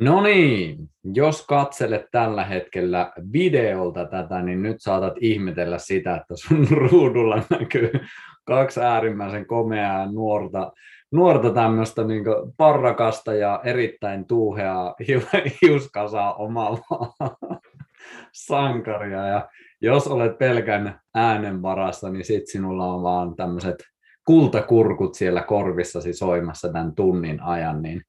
No 0.00 0.20
niin, 0.20 0.90
jos 1.04 1.46
katselet 1.46 2.06
tällä 2.10 2.44
hetkellä 2.44 3.12
videolta 3.32 4.04
tätä, 4.04 4.42
niin 4.42 4.62
nyt 4.62 4.76
saatat 4.78 5.14
ihmetellä 5.20 5.78
sitä, 5.78 6.16
että 6.16 6.34
sun 6.36 6.66
ruudulla 6.90 7.42
näkyy 7.50 7.90
kaksi 8.44 8.80
äärimmäisen 8.80 9.46
komeaa 9.46 10.12
nuorta, 10.12 10.72
nuorta 11.12 11.50
tämmöistä 11.50 12.04
niin 12.04 12.24
parrakasta 12.56 13.34
ja 13.34 13.60
erittäin 13.64 14.26
tuuheaa 14.26 14.94
hiuskasaa 15.62 16.34
omalla 16.34 16.78
sankaria. 18.46 19.26
Ja 19.26 19.48
jos 19.80 20.06
olet 20.06 20.38
pelkän 20.38 21.00
äänen 21.14 21.62
varassa, 21.62 22.10
niin 22.10 22.24
sit 22.24 22.46
sinulla 22.46 22.86
on 22.86 23.02
vaan 23.02 23.36
tämmöiset 23.36 23.76
kultakurkut 24.24 25.14
siellä 25.14 25.42
korvissasi 25.42 26.12
soimassa 26.12 26.72
tämän 26.72 26.94
tunnin 26.94 27.42
ajan, 27.42 27.82
niin 27.82 28.02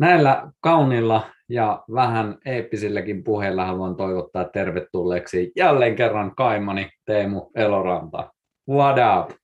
Näillä 0.00 0.52
kaunilla 0.60 1.30
ja 1.48 1.84
vähän 1.94 2.38
eeppisilläkin 2.44 3.24
puheilla 3.24 3.66
haluan 3.66 3.96
toivottaa 3.96 4.44
tervetulleeksi 4.44 5.52
jälleen 5.56 5.96
kerran 5.96 6.34
kaimani 6.34 6.90
Teemu 7.04 7.50
Eloranta. 7.54 8.32
What 8.68 8.96
up? 9.20 9.36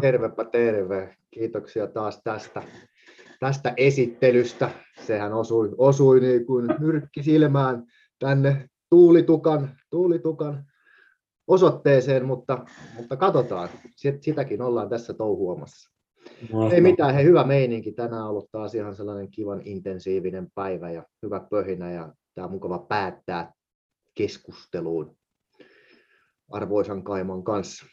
Tervepä 0.00 0.44
terve. 0.44 1.16
Kiitoksia 1.30 1.86
taas 1.86 2.20
tästä, 2.24 2.62
tästä 3.40 3.74
esittelystä. 3.76 4.70
Sehän 5.00 5.32
osui, 5.32 5.70
osui 5.78 6.20
niin 6.20 6.46
kuin 6.46 6.68
nyrkki 6.78 7.22
silmään 7.22 7.84
tänne 8.18 8.68
tuulitukan, 8.90 9.70
tuulitukan 9.90 10.64
osoitteeseen, 11.46 12.26
mutta, 12.26 12.64
mutta 12.96 13.16
katsotaan. 13.16 13.68
Sitäkin 14.20 14.62
ollaan 14.62 14.88
tässä 14.88 15.14
touhuamassa. 15.14 15.92
Mahtavaa. 16.42 16.72
Ei 16.72 16.80
mitään, 16.80 17.14
he 17.14 17.22
hyvä 17.22 17.44
meininki. 17.44 17.92
Tänään 17.92 18.22
on 18.22 18.28
ollut 18.28 18.50
taas 18.52 18.74
ihan 18.74 18.96
sellainen 18.96 19.30
kivan 19.30 19.62
intensiivinen 19.64 20.48
päivä 20.54 20.90
ja 20.90 21.02
hyvä 21.22 21.40
pöhinä 21.50 21.92
ja 21.92 22.12
tämä 22.34 22.44
on 22.44 22.50
mukava 22.50 22.78
päättää 22.78 23.52
keskusteluun 24.14 25.16
arvoisan 26.50 27.02
Kaiman 27.02 27.42
kanssa. 27.42 27.86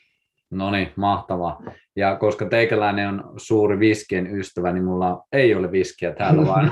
No 0.52 0.72
niin, 0.72 0.92
mahtavaa. 0.96 1.64
Ja 1.96 2.16
koska 2.16 2.46
teikäläinen 2.46 3.08
on 3.08 3.34
suuri 3.38 3.80
viskien 3.80 4.38
ystävä, 4.38 4.74
niin 4.74 4.84
mulla 4.84 5.24
ei 5.32 5.56
ole 5.56 5.72
viskiä 5.72 6.14
täällä, 6.14 6.46
vaan 6.46 6.72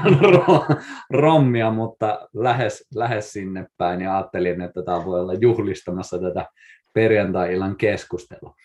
rommia, 1.23 1.71
mutta 1.71 2.27
lähes, 2.33 2.87
lähes 2.95 3.33
sinne 3.33 3.67
päin. 3.77 4.01
Ja 4.01 4.17
ajattelin, 4.17 4.61
että 4.61 4.83
tämä 4.83 5.05
voi 5.05 5.19
olla 5.19 5.33
juhlistamassa 5.33 6.19
tätä 6.19 6.45
perjantai-illan 6.93 7.75
keskustelua. 7.75 8.55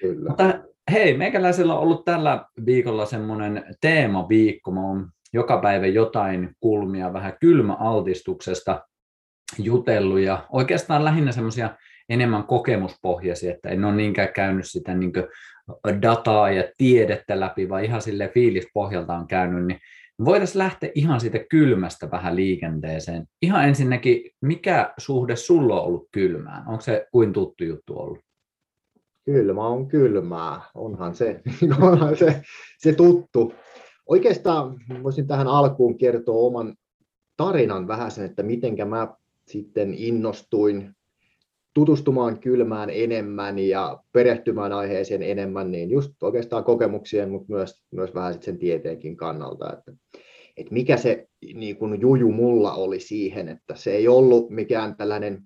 Kyllä. 0.00 0.28
Mutta 0.28 0.44
hei, 0.92 1.16
meikäläisellä 1.16 1.74
on 1.74 1.80
ollut 1.80 2.04
tällä 2.04 2.44
viikolla 2.66 3.06
semmoinen 3.06 3.64
teemaviikko. 3.80 4.70
Mä 4.70 4.80
oon 4.80 5.08
joka 5.32 5.58
päivä 5.58 5.86
jotain 5.86 6.56
kulmia 6.60 7.12
vähän 7.12 7.36
kylmäaltistuksesta 7.40 8.82
jutellut 9.58 10.20
ja 10.20 10.46
oikeastaan 10.52 11.04
lähinnä 11.04 11.32
semmoisia 11.32 11.70
enemmän 12.08 12.44
kokemuspohjaisia, 12.44 13.50
että 13.54 13.68
en 13.68 13.84
ole 13.84 13.94
niinkään 13.94 14.32
käynyt 14.32 14.70
sitä 14.70 14.94
niin 14.94 15.12
dataa 16.02 16.50
ja 16.50 16.64
tiedettä 16.76 17.40
läpi, 17.40 17.68
vaan 17.68 17.84
ihan 17.84 18.02
sille 18.02 18.30
fiilispohjalta 18.34 19.14
on 19.14 19.26
käynyt, 19.26 19.66
niin 19.66 19.80
voitaisiin 20.24 20.58
lähteä 20.58 20.90
ihan 20.94 21.20
siitä 21.20 21.38
kylmästä 21.50 22.10
vähän 22.10 22.36
liikenteeseen. 22.36 23.26
Ihan 23.42 23.68
ensinnäkin, 23.68 24.30
mikä 24.42 24.94
suhde 24.98 25.36
sulla 25.36 25.80
on 25.80 25.86
ollut 25.86 26.08
kylmään? 26.12 26.68
Onko 26.68 26.80
se 26.80 27.06
kuin 27.12 27.32
tuttu 27.32 27.64
juttu 27.64 27.98
ollut? 27.98 28.23
Kylmä 29.24 29.66
on 29.66 29.88
kylmää, 29.88 30.60
onhan 30.74 31.14
se, 31.14 31.40
onhan 31.82 32.16
se, 32.16 32.42
se 32.78 32.92
tuttu. 32.92 33.54
Oikeastaan 34.06 34.80
voisin 35.02 35.26
tähän 35.26 35.48
alkuun 35.48 35.98
kertoa 35.98 36.46
oman 36.46 36.74
tarinan 37.36 37.88
vähän 37.88 38.10
sen, 38.10 38.24
että 38.24 38.42
miten 38.42 38.88
mä 38.88 39.14
sitten 39.46 39.94
innostuin 39.94 40.94
tutustumaan 41.74 42.40
kylmään 42.40 42.90
enemmän 42.90 43.58
ja 43.58 44.02
perehtymään 44.12 44.72
aiheeseen 44.72 45.22
enemmän, 45.22 45.70
niin 45.70 45.90
just 45.90 46.22
oikeastaan 46.22 46.64
kokemuksien, 46.64 47.30
mutta 47.30 47.52
myös, 47.52 47.82
myös 47.90 48.14
vähän 48.14 48.42
sen 48.42 48.58
tieteenkin 48.58 49.16
kannalta, 49.16 49.72
että, 49.72 49.92
että 50.56 50.72
mikä 50.72 50.96
se 50.96 51.28
niin 51.54 51.76
kuin 51.76 52.00
juju 52.00 52.32
mulla 52.32 52.74
oli 52.74 53.00
siihen, 53.00 53.48
että 53.48 53.74
se 53.76 53.92
ei 53.92 54.08
ollut 54.08 54.50
mikään 54.50 54.96
tällainen 54.96 55.42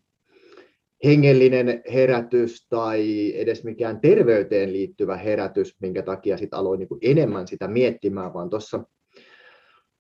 hengellinen 1.04 1.82
herätys 1.92 2.66
tai 2.68 3.32
edes 3.36 3.64
mikään 3.64 4.00
terveyteen 4.00 4.72
liittyvä 4.72 5.16
herätys, 5.16 5.76
minkä 5.80 6.02
takia 6.02 6.36
sit 6.36 6.54
aloin 6.54 6.78
niin 6.78 6.88
enemmän 7.02 7.48
sitä 7.48 7.68
miettimään, 7.68 8.34
vaan 8.34 8.50
tuossa 8.50 8.84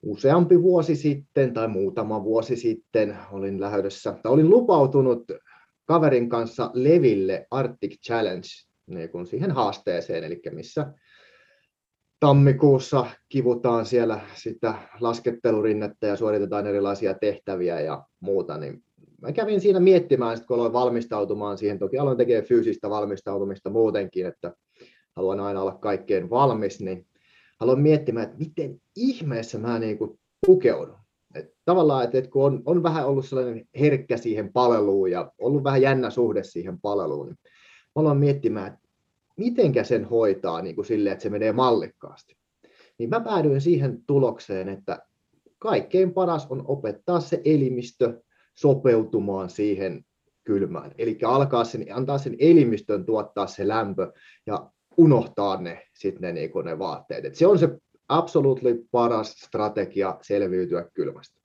useampi 0.02 0.62
vuosi 0.62 0.96
sitten 0.96 1.54
tai 1.54 1.68
muutama 1.68 2.24
vuosi 2.24 2.56
sitten 2.56 3.16
olin 3.32 3.60
lähdössä, 3.60 4.14
tai 4.22 4.32
olin 4.32 4.50
lupautunut 4.50 5.24
kaverin 5.84 6.28
kanssa 6.28 6.70
Leville 6.74 7.46
Arctic 7.50 8.00
Challenge 8.06 8.48
niin 8.86 9.10
kuin 9.10 9.26
siihen 9.26 9.50
haasteeseen, 9.50 10.24
eli 10.24 10.40
missä 10.50 10.92
tammikuussa 12.20 13.06
kivutaan 13.28 13.86
siellä 13.86 14.20
sitä 14.34 14.74
laskettelurinnettä 15.00 16.06
ja 16.06 16.16
suoritetaan 16.16 16.66
erilaisia 16.66 17.14
tehtäviä 17.14 17.80
ja 17.80 18.04
muuta, 18.20 18.58
niin 18.58 18.84
mä 19.22 19.32
kävin 19.32 19.60
siinä 19.60 19.80
miettimään, 19.80 20.36
sit 20.36 20.46
kun 20.46 20.56
aloin 20.56 20.72
valmistautumaan 20.72 21.58
siihen, 21.58 21.78
toki 21.78 21.98
aloin 21.98 22.18
tekemään 22.18 22.44
fyysistä 22.44 22.90
valmistautumista 22.90 23.70
muutenkin, 23.70 24.26
että 24.26 24.52
haluan 25.16 25.40
aina 25.40 25.62
olla 25.62 25.74
kaikkeen 25.74 26.30
valmis, 26.30 26.80
niin 26.80 27.06
haluan 27.60 27.80
miettimään, 27.80 28.26
että 28.26 28.38
miten 28.38 28.80
ihmeessä 28.96 29.58
mä 29.58 29.78
niin 29.78 29.98
kuin 29.98 30.20
pukeudun. 30.46 30.96
Et 31.34 31.54
tavallaan, 31.64 32.04
että, 32.04 32.18
että 32.18 32.30
kun 32.30 32.44
on, 32.44 32.62
on 32.64 32.82
vähän 32.82 33.06
ollut 33.06 33.26
sellainen 33.26 33.68
herkkä 33.80 34.16
siihen 34.16 34.52
palveluun 34.52 35.10
ja 35.10 35.32
ollut 35.38 35.64
vähän 35.64 35.82
jännä 35.82 36.10
suhde 36.10 36.44
siihen 36.44 36.80
palveluun, 36.80 37.26
niin 37.26 37.38
mä 37.96 38.00
aloin 38.02 38.18
miettimään, 38.18 38.66
että 38.66 38.88
mitenkä 39.36 39.84
sen 39.84 40.04
hoitaa 40.04 40.62
niin 40.62 40.74
kuin 40.74 40.84
silleen, 40.84 41.12
että 41.12 41.22
se 41.22 41.30
menee 41.30 41.52
mallikkaasti. 41.52 42.36
Niin 42.98 43.10
mä 43.10 43.20
päädyin 43.20 43.60
siihen 43.60 44.02
tulokseen, 44.06 44.68
että 44.68 44.98
kaikkein 45.58 46.14
paras 46.14 46.46
on 46.50 46.64
opettaa 46.66 47.20
se 47.20 47.40
elimistö 47.44 48.20
sopeutumaan 48.60 49.50
siihen 49.50 50.04
kylmään. 50.44 50.92
Eli 50.98 51.18
alkaa 51.24 51.64
sen, 51.64 51.86
antaa 51.92 52.18
sen 52.18 52.36
elimistön 52.38 53.06
tuottaa 53.06 53.46
se 53.46 53.68
lämpö 53.68 54.12
ja 54.46 54.70
unohtaa 54.96 55.60
ne, 55.60 55.82
sit 55.94 56.20
ne, 56.20 56.32
niin 56.32 56.50
ne 56.64 56.78
vaatteet. 56.78 57.24
Et 57.24 57.34
se 57.34 57.46
on 57.46 57.58
se 57.58 57.68
absoluutly 58.08 58.86
paras 58.90 59.32
strategia 59.32 60.18
selviytyä 60.22 60.90
kylmästä. 60.94 61.40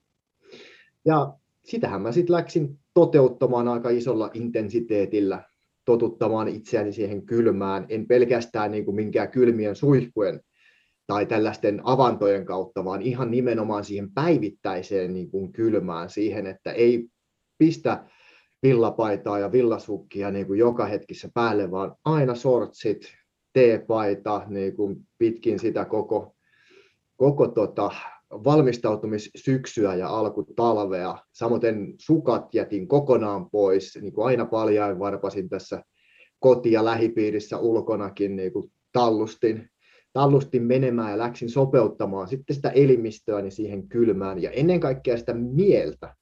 Ja 1.04 1.32
sitähän 1.64 2.02
mä 2.02 2.12
sitten 2.12 2.36
läksin 2.36 2.78
toteuttamaan 2.94 3.68
aika 3.68 3.90
isolla 3.90 4.30
intensiteetillä, 4.34 5.42
totuttamaan 5.84 6.48
itseäni 6.48 6.92
siihen 6.92 7.26
kylmään, 7.26 7.86
en 7.88 8.06
pelkästään 8.06 8.70
niin 8.70 8.84
kuin 8.84 8.94
minkään 8.94 9.30
kylmien 9.30 9.76
suihkujen 9.76 10.40
tai 11.06 11.26
tällaisten 11.26 11.80
avantojen 11.84 12.46
kautta, 12.46 12.84
vaan 12.84 13.02
ihan 13.02 13.30
nimenomaan 13.30 13.84
siihen 13.84 14.12
päivittäiseen 14.12 15.14
niin 15.14 15.30
kuin 15.30 15.52
kylmään, 15.52 16.10
siihen, 16.10 16.46
että 16.46 16.72
ei 16.72 17.08
pistä 17.58 18.04
villapaitaa 18.62 19.38
ja 19.38 19.52
villasukkia 19.52 20.30
niin 20.30 20.46
kuin 20.46 20.58
joka 20.58 20.86
hetkissä 20.86 21.28
päälle, 21.34 21.70
vaan 21.70 21.96
aina 22.04 22.34
sortsit, 22.34 23.14
teepaita 23.52 24.42
niin 24.48 24.76
kuin 24.76 24.96
pitkin 25.18 25.58
sitä 25.58 25.84
koko, 25.84 26.34
koko 27.16 27.48
tota, 27.48 27.90
valmistautumissyksyä 28.30 29.94
ja 29.94 30.08
alkutalvea. 30.08 31.18
Samoin 31.32 31.94
sukat 31.98 32.54
jätin 32.54 32.88
kokonaan 32.88 33.50
pois, 33.50 33.98
niin 34.00 34.12
kuin 34.12 34.26
aina 34.26 34.46
paljain 34.46 34.98
varpasin 34.98 35.48
tässä 35.48 35.82
koti- 36.38 36.72
ja 36.72 36.84
lähipiirissä 36.84 37.58
ulkonakin 37.58 38.36
niin 38.36 38.52
kuin 38.52 38.72
tallustin, 38.92 39.70
tallustin 40.14 40.62
menemään 40.62 41.10
ja 41.10 41.18
läksin 41.18 41.50
sopeuttamaan 41.50 42.28
sitten 42.28 42.56
sitä 42.56 42.70
elimistöäni 42.70 43.50
siihen 43.50 43.88
kylmään 43.88 44.42
ja 44.42 44.50
ennen 44.50 44.80
kaikkea 44.80 45.16
sitä 45.16 45.34
mieltä 45.34 46.14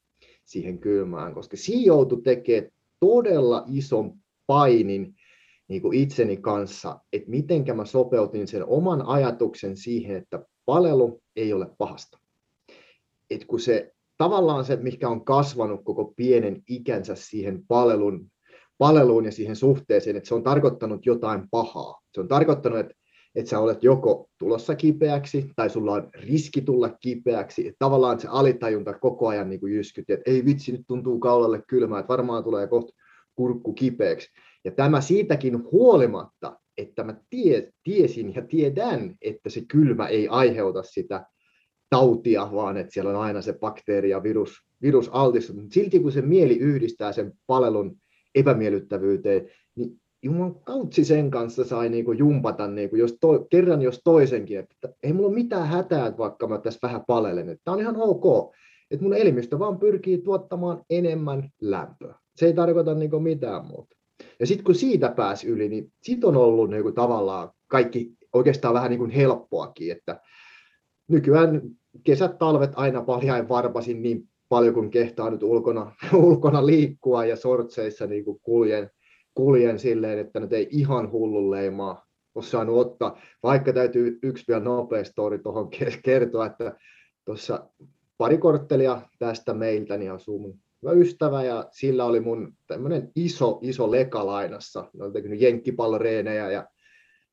siihen 0.45 0.79
kylmään, 0.79 1.35
koska 1.35 1.57
siinä 1.57 1.87
joutui 1.87 2.23
tekemään 2.23 2.73
todella 3.01 3.65
ison 3.67 4.13
painin 4.47 5.15
niin 5.69 5.83
kuin 5.83 5.99
itseni 5.99 6.37
kanssa, 6.37 7.01
että 7.13 7.31
miten 7.31 7.65
mä 7.75 7.85
sopeutin 7.85 8.49
sen 8.49 8.65
oman 8.67 9.03
ajatuksen 9.07 9.77
siihen, 9.77 10.17
että 10.17 10.45
palelu 10.65 11.23
ei 11.37 11.53
ole 11.53 11.67
pahasta. 11.79 12.19
Et 13.31 13.45
kun 13.45 13.61
se 13.61 13.93
tavallaan 14.17 14.65
se, 14.65 14.77
mikä 14.77 15.09
on 15.09 15.25
kasvanut 15.25 15.81
koko 15.85 16.13
pienen 16.17 16.63
ikänsä 16.69 17.15
siihen 17.15 17.67
palelun, 17.69 18.31
paleluun 18.79 19.25
ja 19.25 19.33
siihen 19.33 19.57
suhteeseen, 19.57 20.17
että 20.17 20.29
se 20.29 20.35
on 20.35 20.43
tarkoittanut 20.43 21.07
jotain 21.07 21.49
pahaa. 21.51 22.01
Se 22.15 22.21
on 22.21 22.29
tarkoittanut, 22.29 22.79
että 22.79 22.95
että 23.35 23.51
sä 23.51 23.59
olet 23.59 23.83
joko 23.83 24.29
tulossa 24.39 24.75
kipeäksi 24.75 25.51
tai 25.57 25.71
sulla 25.71 25.93
on 25.93 26.11
riski 26.15 26.61
tulla 26.61 26.89
kipeäksi. 26.89 27.69
Että 27.69 27.79
tavallaan 27.79 28.21
se 28.21 28.29
alitajunta 28.29 28.95
koko 28.95 29.29
ajan 29.29 29.51
niin 29.51 29.61
kuin 29.61 29.75
jyskytti, 29.75 30.13
että 30.13 30.31
ei 30.31 30.45
vitsi, 30.45 30.73
nyt 30.73 30.85
tuntuu 30.89 31.19
kaulalle 31.19 31.63
kylmää, 31.67 32.01
että 32.01 32.09
varmaan 32.09 32.45
tulee 32.45 32.67
kohta 32.67 32.93
kurkku 33.35 33.73
kipeäksi. 33.73 34.29
Ja 34.65 34.71
tämä 34.71 35.01
siitäkin 35.01 35.63
huolimatta, 35.73 36.61
että 36.79 37.05
mä 37.05 37.15
tie, 37.31 37.73
tiesin 37.85 38.35
ja 38.35 38.47
tiedän, 38.47 39.17
että 39.21 39.51
se 39.51 39.61
kylmä 39.69 40.07
ei 40.07 40.29
aiheuta 40.29 40.83
sitä 40.83 41.27
tautia, 41.91 42.49
vaan 42.53 42.77
että 42.77 42.93
siellä 42.93 43.11
on 43.11 43.17
aina 43.17 43.43
se 43.43 43.53
bakteeri 43.53 44.11
ja 44.11 44.23
virus, 44.23 44.53
virus 44.83 45.09
altistunut. 45.13 45.73
Silti 45.73 46.01
kun 46.01 46.13
se 46.13 46.23
mieli 46.23 46.59
yhdistää 46.59 47.13
sen 47.13 47.33
palelun 47.47 47.97
epämiellyttävyyteen, 48.35 49.51
niin 49.75 50.02
Juman 50.23 50.55
kautsi 50.55 51.05
sen 51.05 51.31
kanssa 51.31 51.65
sai 51.65 51.89
niinku 51.89 52.13
jumpata 52.13 52.69
niinku 52.69 52.97
jos 52.97 53.17
to, 53.21 53.47
kerran 53.51 53.83
jos 53.83 54.01
toisenkin, 54.05 54.59
että 54.59 54.89
ei 55.03 55.13
mulla 55.13 55.29
ole 55.29 55.35
mitään 55.35 55.69
hätää, 55.69 56.19
vaikka 56.19 56.47
mä 56.47 56.59
tässä 56.59 56.79
vähän 56.83 57.05
palelen. 57.07 57.59
Tämä 57.65 57.75
on 57.75 57.81
ihan 57.81 57.97
ok, 57.97 58.55
että 58.91 59.05
mun 59.05 59.15
elimistö 59.15 59.59
vaan 59.59 59.79
pyrkii 59.79 60.19
tuottamaan 60.19 60.85
enemmän 60.91 61.49
lämpöä. 61.61 62.15
Se 62.37 62.47
ei 62.47 62.55
tarkoita 62.55 62.95
niinku 62.95 63.21
mitään 63.21 63.67
muuta. 63.67 63.97
Ja 64.41 64.47
sitten 64.47 64.65
kun 64.65 64.75
siitä 64.75 65.09
pääsi 65.09 65.49
yli, 65.49 65.69
niin 65.69 65.93
sit 66.03 66.25
on 66.25 66.37
ollut 66.37 66.71
niinku 66.71 66.93
tavallaan 66.93 67.51
kaikki 67.67 68.13
oikeastaan 68.33 68.75
vähän 68.75 68.91
niinku 68.91 69.09
helppoakin, 69.15 69.93
että 69.93 70.21
nykyään 71.09 71.63
kesät, 72.05 72.39
talvet 72.39 72.73
aina 72.75 73.03
paljain 73.03 73.49
varpasin 73.49 74.03
niin 74.03 74.29
paljon 74.49 74.75
kuin 74.75 74.91
kehtaa 74.91 75.31
nyt 75.31 75.43
ulkona, 75.43 75.93
ulkona 76.15 76.67
liikkua 76.67 77.25
ja 77.25 77.37
sortseissa 77.37 78.07
niin 78.07 78.25
kuin 78.25 78.41
kuljen, 78.43 78.91
kuljen 79.35 79.79
silleen, 79.79 80.19
että 80.19 80.41
nyt 80.41 80.53
ei 80.53 80.69
ihan 80.71 81.13
hullun 81.13 81.51
leimaa 81.51 82.07
ole 82.35 82.45
saanut 82.45 82.79
ottaa. 82.79 83.19
Vaikka 83.43 83.73
täytyy 83.73 84.19
yksi 84.23 84.45
vielä 84.49 84.65
nopea 84.65 85.05
story 85.05 85.39
tuohon 85.39 85.71
kertoa, 86.05 86.47
että 86.47 86.77
tuossa 87.25 87.69
pari 88.19 88.39
korttelia 88.39 89.03
tästä 89.19 89.55
meiltä 89.55 89.97
niin 89.97 90.13
asuu 90.13 90.39
mun 90.39 90.59
hyvä 90.83 90.93
ystävä 90.93 91.43
ja 91.43 91.69
sillä 91.71 92.05
oli 92.05 92.21
mun 92.21 92.53
tämmöinen 92.67 93.11
iso, 93.17 93.59
iso 93.63 93.91
leka 93.91 94.27
lainassa. 94.27 94.91
Ne 94.95 95.05
oli 95.05 95.13
tehnyt 95.13 95.41
jenkkipalloreenejä 95.41 96.51
ja 96.51 96.67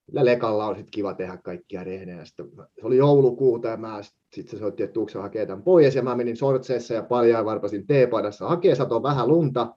sillä 0.05 0.25
lekalla 0.25 0.65
on 0.65 0.75
sitten 0.75 0.91
kiva 0.91 1.13
tehdä 1.13 1.37
kaikkia 1.37 1.83
reenejä. 1.83 2.25
Se 2.25 2.43
oli 2.83 2.97
joulukuuta 2.97 3.67
ja 3.67 3.77
mä 3.77 4.01
sitten 4.33 4.51
se 4.51 4.57
soitti, 4.57 4.83
että 4.83 4.93
tuukse 4.93 5.19
hakee 5.19 5.45
tämän 5.45 5.63
pois 5.63 5.95
ja 5.95 6.01
mä 6.01 6.15
menin 6.15 6.37
sortseessa 6.37 6.93
ja 6.93 7.03
paljaan 7.03 7.45
varpasin 7.45 7.87
teepaidassa 7.87 8.47
hakee 8.47 8.75
sato 8.75 9.03
vähän 9.03 9.27
lunta. 9.27 9.75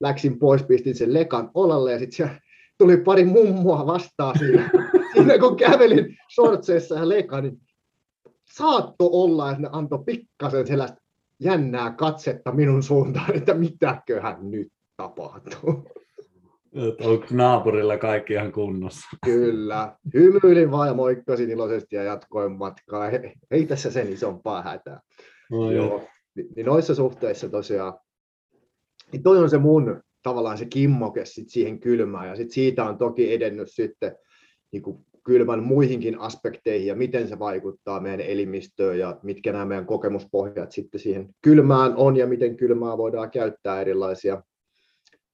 Läksin 0.00 0.38
pois, 0.38 0.62
pistin 0.62 0.94
sen 0.94 1.14
lekan 1.14 1.50
olalle 1.54 1.92
ja 1.92 1.98
sitten 1.98 2.30
tuli 2.78 2.96
pari 2.96 3.24
mummua 3.24 3.86
vastaan 3.86 4.38
siinä, 4.38 4.70
siinä 5.12 5.38
kun 5.38 5.56
kävelin 5.56 6.16
sortseessa 6.28 6.94
ja 6.94 7.08
lekan, 7.08 7.42
niin 7.42 7.60
saatto 8.44 9.08
olla, 9.12 9.50
että 9.50 9.62
ne 9.62 9.68
antoi 9.72 10.04
pikkasen 10.06 10.66
sellaista 10.66 11.00
jännää 11.40 11.90
katsetta 11.90 12.52
minun 12.52 12.82
suuntaan, 12.82 13.36
että 13.36 13.54
mitäköhän 13.54 14.50
nyt 14.50 14.68
tapahtuu. 14.96 15.88
Onko 17.00 17.26
naapurilla 17.30 17.98
kaikki 17.98 18.32
ihan 18.32 18.52
kunnossa? 18.52 19.08
Kyllä. 19.24 19.96
Hymyilin 20.14 20.70
vaan 20.70 20.88
ja 20.88 20.94
moikkasin 20.94 21.50
iloisesti 21.50 21.96
ja 21.96 22.02
jatkoin 22.02 22.52
matkaa. 22.52 23.10
Ei, 23.10 23.32
ei 23.50 23.66
tässä 23.66 23.90
sen 23.90 24.12
isompaa 24.12 24.62
hätää. 24.62 25.00
No, 25.50 25.70
Joo. 25.70 26.02
Niin 26.56 26.66
noissa 26.66 26.94
suhteissa 26.94 27.48
tosiaan, 27.48 27.94
niin 29.14 29.22
toi 29.22 29.38
on 29.38 29.50
se 29.50 29.58
mun 29.58 30.02
tavallaan 30.22 30.58
se 30.58 30.64
kimmoke 30.64 31.24
sit 31.24 31.48
siihen 31.48 31.80
kylmään 31.80 32.28
ja 32.28 32.36
sit 32.36 32.50
siitä 32.50 32.84
on 32.84 32.98
toki 32.98 33.32
edennyt 33.32 33.68
sitten 33.70 34.16
niin 34.72 34.82
kuin 34.82 35.06
kylmän 35.24 35.62
muihinkin 35.62 36.18
aspekteihin 36.18 36.86
ja 36.86 36.94
miten 36.94 37.28
se 37.28 37.38
vaikuttaa 37.38 38.00
meidän 38.00 38.26
elimistöön 38.26 38.98
ja 38.98 39.18
mitkä 39.22 39.52
nämä 39.52 39.64
meidän 39.64 39.86
kokemuspohjat 39.86 40.72
sitten 40.72 41.00
siihen 41.00 41.28
kylmään 41.42 41.96
on 41.96 42.16
ja 42.16 42.26
miten 42.26 42.56
kylmää 42.56 42.98
voidaan 42.98 43.30
käyttää 43.30 43.80
erilaisia 43.80 44.42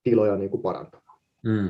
tiloja 0.03 0.35
niin 0.35 0.49
kuin 0.49 0.61
parantamaan. 0.61 1.19
Mm. 1.43 1.69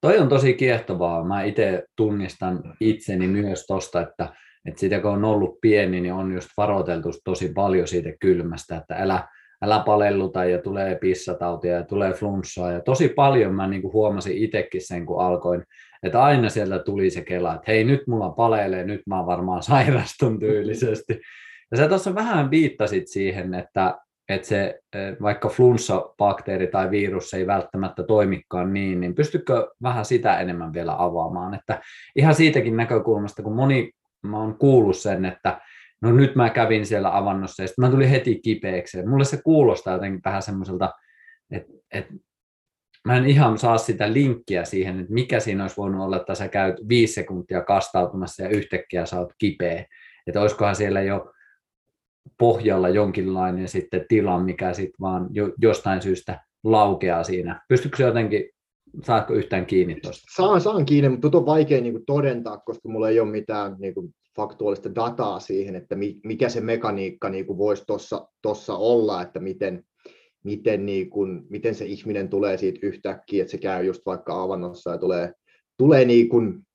Toi 0.00 0.18
on 0.18 0.28
tosi 0.28 0.54
kiehtovaa. 0.54 1.24
Mä 1.24 1.42
itse 1.42 1.84
tunnistan 1.96 2.74
itseni 2.80 3.28
myös 3.28 3.66
tosta, 3.66 4.00
että, 4.00 4.34
että 4.64 4.80
sitä 4.80 5.00
kun 5.00 5.10
on 5.10 5.24
ollut 5.24 5.60
pieni, 5.60 6.00
niin 6.00 6.14
on 6.14 6.32
just 6.32 6.48
varoiteltu 6.56 7.08
tosi 7.24 7.52
paljon 7.54 7.88
siitä 7.88 8.12
kylmästä, 8.20 8.76
että 8.76 8.94
älä, 8.94 9.28
älä 9.62 9.82
palelluta 9.86 10.44
ja 10.44 10.62
tulee 10.62 10.94
pissatautia 10.94 11.72
ja 11.74 11.84
tulee 11.84 12.12
flunssaa. 12.12 12.72
Ja 12.72 12.80
tosi 12.80 13.08
paljon 13.08 13.54
mä 13.54 13.66
niin 13.66 13.82
kuin 13.82 13.92
huomasin 13.92 14.36
itsekin 14.36 14.86
sen, 14.86 15.06
kun 15.06 15.22
alkoin, 15.22 15.64
että 16.02 16.22
aina 16.22 16.48
sieltä 16.48 16.78
tuli 16.78 17.10
se 17.10 17.20
kela, 17.20 17.54
että 17.54 17.64
hei 17.72 17.84
nyt 17.84 18.06
mulla 18.06 18.30
palelee, 18.30 18.84
nyt 18.84 19.00
mä 19.06 19.26
varmaan 19.26 19.62
sairastun 19.72 20.38
tyylisesti. 20.38 21.20
Ja 21.70 21.76
sä 21.76 21.88
tuossa 21.88 22.14
vähän 22.14 22.50
viittasit 22.50 23.08
siihen, 23.08 23.54
että, 23.54 23.98
että 24.28 24.48
se 24.48 24.80
vaikka 25.22 25.48
flunssabakteeri 25.48 26.66
tai 26.66 26.90
virus 26.90 27.34
ei 27.34 27.46
välttämättä 27.46 28.02
toimikaan 28.02 28.72
niin, 28.72 29.00
niin 29.00 29.14
pystykö 29.14 29.68
vähän 29.82 30.04
sitä 30.04 30.38
enemmän 30.38 30.72
vielä 30.72 30.94
avaamaan? 30.98 31.54
Että 31.54 31.80
ihan 32.16 32.34
siitäkin 32.34 32.76
näkökulmasta, 32.76 33.42
kun 33.42 33.56
moni, 33.56 33.90
mä 34.22 34.40
oon 34.40 34.58
kuullut 34.58 34.96
sen, 34.96 35.24
että 35.24 35.60
no 36.02 36.12
nyt 36.12 36.34
mä 36.34 36.50
kävin 36.50 36.86
siellä 36.86 37.16
avannossa 37.16 37.62
ja 37.62 37.66
sitten 37.66 37.84
mä 37.84 37.90
tulin 37.90 38.08
heti 38.08 38.40
kipeäksi. 38.40 39.06
Mulle 39.06 39.24
se 39.24 39.42
kuulostaa 39.44 39.94
jotenkin 39.94 40.20
vähän 40.24 40.42
semmoiselta, 40.42 40.92
että, 41.50 41.72
että 41.92 42.14
mä 43.04 43.16
en 43.16 43.26
ihan 43.26 43.58
saa 43.58 43.78
sitä 43.78 44.12
linkkiä 44.12 44.64
siihen, 44.64 45.00
että 45.00 45.12
mikä 45.12 45.40
siinä 45.40 45.64
olisi 45.64 45.76
voinut 45.76 46.02
olla, 46.02 46.16
että 46.16 46.34
sä 46.34 46.48
käyt 46.48 46.76
viisi 46.88 47.12
sekuntia 47.12 47.64
kastautumassa 47.64 48.42
ja 48.42 48.48
yhtäkkiä 48.48 49.06
sä 49.06 49.20
oot 49.20 49.32
kipeä. 49.38 49.86
Että 50.26 50.40
olisikohan 50.40 50.76
siellä 50.76 51.02
jo 51.02 51.32
pohjalla 52.38 52.88
jonkinlainen 52.88 53.68
sitten 53.68 54.04
tila, 54.08 54.38
mikä 54.38 54.72
sitten 54.72 55.00
vaan 55.00 55.28
jo, 55.30 55.52
jostain 55.58 56.02
syystä 56.02 56.40
laukeaa 56.64 57.24
siinä. 57.24 57.60
Pystytkö 57.68 57.96
se 57.96 58.02
jotenkin, 58.02 58.44
saatko 59.04 59.34
yhtään 59.34 59.66
kiinni 59.66 60.00
tuosta? 60.02 60.26
Saan, 60.36 60.60
saan 60.60 60.84
kiinni, 60.84 61.08
mutta 61.08 61.38
on 61.38 61.46
vaikea 61.46 61.80
niin 61.80 61.92
kuin 61.92 62.06
todentaa, 62.06 62.56
koska 62.56 62.88
mulla 62.88 63.08
ei 63.08 63.20
ole 63.20 63.30
mitään 63.30 63.76
niin 63.78 63.94
kuin 63.94 64.14
faktuaalista 64.36 64.94
dataa 64.94 65.40
siihen, 65.40 65.76
että 65.76 65.96
mikä 66.24 66.48
se 66.48 66.60
mekaniikka 66.60 67.28
niin 67.28 67.46
kuin 67.46 67.58
voisi 67.58 67.84
tuossa 68.42 68.76
olla, 68.76 69.22
että 69.22 69.40
miten, 69.40 69.84
miten, 70.44 70.86
niin 70.86 71.10
kuin, 71.10 71.46
miten 71.50 71.74
se 71.74 71.84
ihminen 71.84 72.28
tulee 72.28 72.58
siitä 72.58 72.78
yhtäkkiä, 72.82 73.42
että 73.42 73.50
se 73.50 73.58
käy 73.58 73.84
just 73.84 74.02
vaikka 74.06 74.42
avannossa 74.42 74.90
ja 74.90 74.98
tulee, 74.98 75.32
tulee 75.78 76.04
niin 76.04 76.28
kuin 76.28 76.66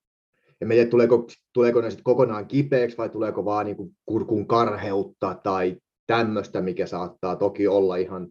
en 0.61 0.69
tiedä, 0.69 0.89
tuleeko, 0.89 1.27
tuleeko 1.53 1.81
ne 1.81 1.89
sitten 1.89 2.03
kokonaan 2.03 2.47
kipeäksi 2.47 2.97
vai 2.97 3.09
tuleeko 3.09 3.45
vaan 3.45 3.65
niin 3.65 3.77
kuin 3.77 3.91
kurkun 4.05 4.47
karheutta 4.47 5.39
tai 5.43 5.77
tämmöistä, 6.07 6.61
mikä 6.61 6.85
saattaa 6.85 7.35
toki 7.35 7.67
olla 7.67 7.95
ihan, 7.95 8.27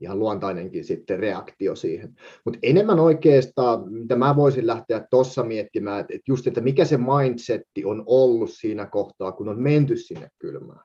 ihan 0.00 0.18
luontainenkin 0.18 0.84
sitten 0.84 1.18
reaktio 1.18 1.76
siihen. 1.76 2.14
Mutta 2.44 2.58
enemmän 2.62 2.98
oikeastaan, 2.98 3.92
mitä 3.92 4.16
mä 4.16 4.36
voisin 4.36 4.66
lähteä 4.66 5.06
tuossa 5.10 5.44
miettimään, 5.44 6.00
että 6.00 6.18
just, 6.28 6.46
että 6.46 6.60
mikä 6.60 6.84
se 6.84 6.98
mindsetti 6.98 7.84
on 7.84 8.02
ollut 8.06 8.50
siinä 8.50 8.86
kohtaa, 8.86 9.32
kun 9.32 9.48
on 9.48 9.62
menty 9.62 9.96
sinne 9.96 10.28
kylmään. 10.38 10.84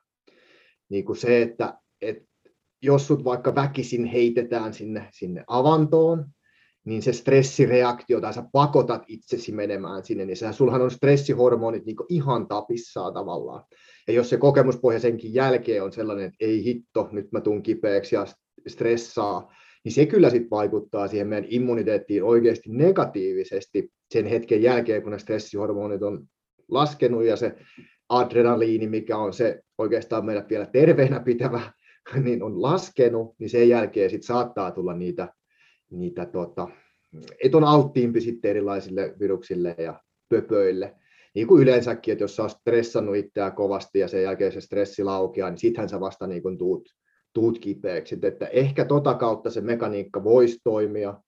Niin 0.88 1.04
kuin 1.04 1.16
se, 1.16 1.42
että, 1.42 1.78
että 2.02 2.24
jos 2.82 3.06
sut 3.06 3.24
vaikka 3.24 3.54
väkisin 3.54 4.04
heitetään 4.04 4.74
sinne, 4.74 5.08
sinne 5.12 5.44
avantoon, 5.46 6.26
niin 6.84 7.02
se 7.02 7.12
stressireaktio, 7.12 8.20
tai 8.20 8.34
sä 8.34 8.44
pakotat 8.52 9.02
itsesi 9.08 9.52
menemään 9.52 10.04
sinne, 10.04 10.24
niin 10.24 10.36
sehän, 10.36 10.54
sulhan 10.54 10.82
on 10.82 10.90
stressihormonit 10.90 11.84
niin 11.84 11.96
ihan 12.08 12.48
tapissaa 12.48 13.12
tavallaan. 13.12 13.64
Ja 14.08 14.14
jos 14.14 14.30
se 14.30 14.36
kokemuspohja 14.36 15.00
senkin 15.00 15.34
jälkeen 15.34 15.82
on 15.82 15.92
sellainen, 15.92 16.24
että 16.24 16.36
ei 16.40 16.64
hitto, 16.64 17.08
nyt 17.12 17.32
mä 17.32 17.40
tuun 17.40 17.62
kipeäksi 17.62 18.14
ja 18.14 18.26
stressaa, 18.70 19.54
niin 19.84 19.92
se 19.92 20.06
kyllä 20.06 20.30
sitten 20.30 20.50
vaikuttaa 20.50 21.08
siihen 21.08 21.28
meidän 21.28 21.50
immuniteettiin 21.50 22.24
oikeasti 22.24 22.70
negatiivisesti 22.70 23.92
sen 24.10 24.26
hetken 24.26 24.62
jälkeen, 24.62 25.02
kun 25.02 25.12
ne 25.12 25.18
stressihormonit 25.18 26.02
on 26.02 26.26
laskenut 26.68 27.24
ja 27.24 27.36
se 27.36 27.56
adrenaliini, 28.08 28.86
mikä 28.86 29.16
on 29.16 29.32
se 29.32 29.62
oikeastaan 29.78 30.24
meidät 30.24 30.50
vielä 30.50 30.66
terveenä 30.66 31.20
pitävä, 31.20 31.72
niin 32.24 32.42
on 32.42 32.62
laskenut, 32.62 33.34
niin 33.38 33.50
sen 33.50 33.68
jälkeen 33.68 34.10
sitten 34.10 34.26
saattaa 34.26 34.70
tulla 34.70 34.94
niitä 34.94 35.28
niitä 35.90 36.26
tota, 36.26 36.68
et 37.44 37.54
on 37.54 37.64
alttiimpi 37.64 38.20
sitten 38.20 38.50
erilaisille 38.50 39.14
viruksille 39.20 39.74
ja 39.78 40.00
pöpöille. 40.28 40.94
Niin 41.34 41.46
kuin 41.46 41.62
yleensäkin, 41.62 42.12
että 42.12 42.24
jos 42.24 42.36
sä 42.36 42.42
oot 42.42 42.52
stressannut 42.52 43.16
itseä 43.16 43.50
kovasti 43.50 43.98
ja 43.98 44.08
sen 44.08 44.22
jälkeen 44.22 44.52
se 44.52 44.60
stressi 44.60 45.04
laukeaa, 45.04 45.50
niin 45.50 45.58
sittenhän 45.58 45.88
sä 45.88 46.00
vasta 46.00 46.26
niin 46.26 46.42
kuin 46.42 46.58
tuut, 46.58 46.88
tuut 47.34 47.58
kipeäksi. 47.58 48.18
Että 48.22 48.46
ehkä 48.46 48.84
tota 48.84 49.14
kautta 49.14 49.50
se 49.50 49.60
mekaniikka 49.60 50.24
voisi 50.24 50.58
toimia, 50.64 51.20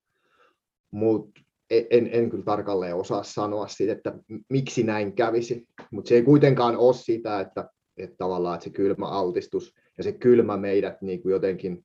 mutta 0.90 1.40
en, 1.70 2.08
en 2.12 2.30
kyllä 2.30 2.44
tarkalleen 2.44 2.96
osaa 2.96 3.22
sanoa 3.22 3.68
siitä, 3.68 3.92
että 3.92 4.12
miksi 4.48 4.82
näin 4.82 5.12
kävisi. 5.12 5.66
Mutta 5.90 6.08
se 6.08 6.14
ei 6.14 6.22
kuitenkaan 6.22 6.76
ole 6.76 6.94
sitä, 6.94 7.40
että, 7.40 7.68
että 7.96 8.16
tavallaan 8.18 8.54
että 8.54 8.64
se 8.64 8.70
kylmä 8.70 9.06
altistus 9.06 9.75
ja 9.98 10.04
se 10.04 10.12
kylmä 10.12 10.56
meidät 10.56 11.02
niin 11.02 11.22
kuin 11.22 11.32
jotenkin 11.32 11.84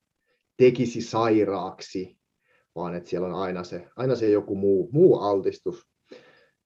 tekisi 0.58 1.02
sairaaksi 1.02 2.22
vaan 2.76 2.96
että 2.96 3.10
siellä 3.10 3.28
on 3.28 3.34
aina 3.34 3.64
se, 3.64 3.88
aina 3.96 4.16
se 4.16 4.30
joku 4.30 4.56
muu, 4.56 4.90
muu 4.92 5.20
altistus. 5.20 5.88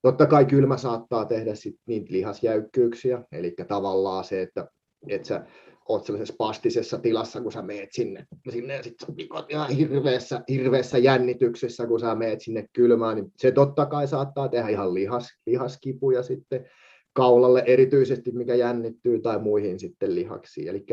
Totta 0.02 0.26
kai 0.26 0.46
kylmä 0.46 0.78
saattaa 0.78 1.26
tehdä 1.26 1.56
sit 1.56 1.76
niitä 1.86 2.14
lihasjäykkyyksiä, 2.14 3.24
eli 3.32 3.54
tavallaan 3.68 4.24
se, 4.24 4.42
että, 4.42 4.68
että 5.08 5.28
sä 5.28 5.46
oot 5.90 6.06
sellaisessa 6.06 6.36
pastisessa 6.38 6.98
tilassa, 6.98 7.42
kun 7.42 7.52
sä 7.52 7.62
meet 7.62 7.90
sinne, 7.92 8.26
sinne 8.50 8.84
sit 8.84 8.94
sä 9.00 9.08
pikot 9.16 9.52
ihan 9.52 9.70
hirveässä, 9.70 10.42
hirveässä 10.50 10.98
jännityksessä, 10.98 11.88
kun 11.88 12.00
sä 12.00 12.16
meet 12.16 12.42
sinne 12.42 12.68
kylmään, 12.74 13.16
niin 13.16 13.32
se 13.38 13.52
totta 13.52 13.86
kai 13.86 14.08
saattaa 14.08 14.50
tehdä 14.50 14.70
ihan 14.70 14.94
lihas, 14.94 15.28
lihaskipuja 15.46 16.24
sitten 16.24 16.66
kaulalle 17.14 17.64
erityisesti, 17.66 18.32
mikä 18.32 18.56
jännittyy, 18.56 19.22
tai 19.22 19.40
muihin 19.40 19.80
sitten 19.80 20.16
lihaksiin. 20.16 20.68
Eli 20.68 20.86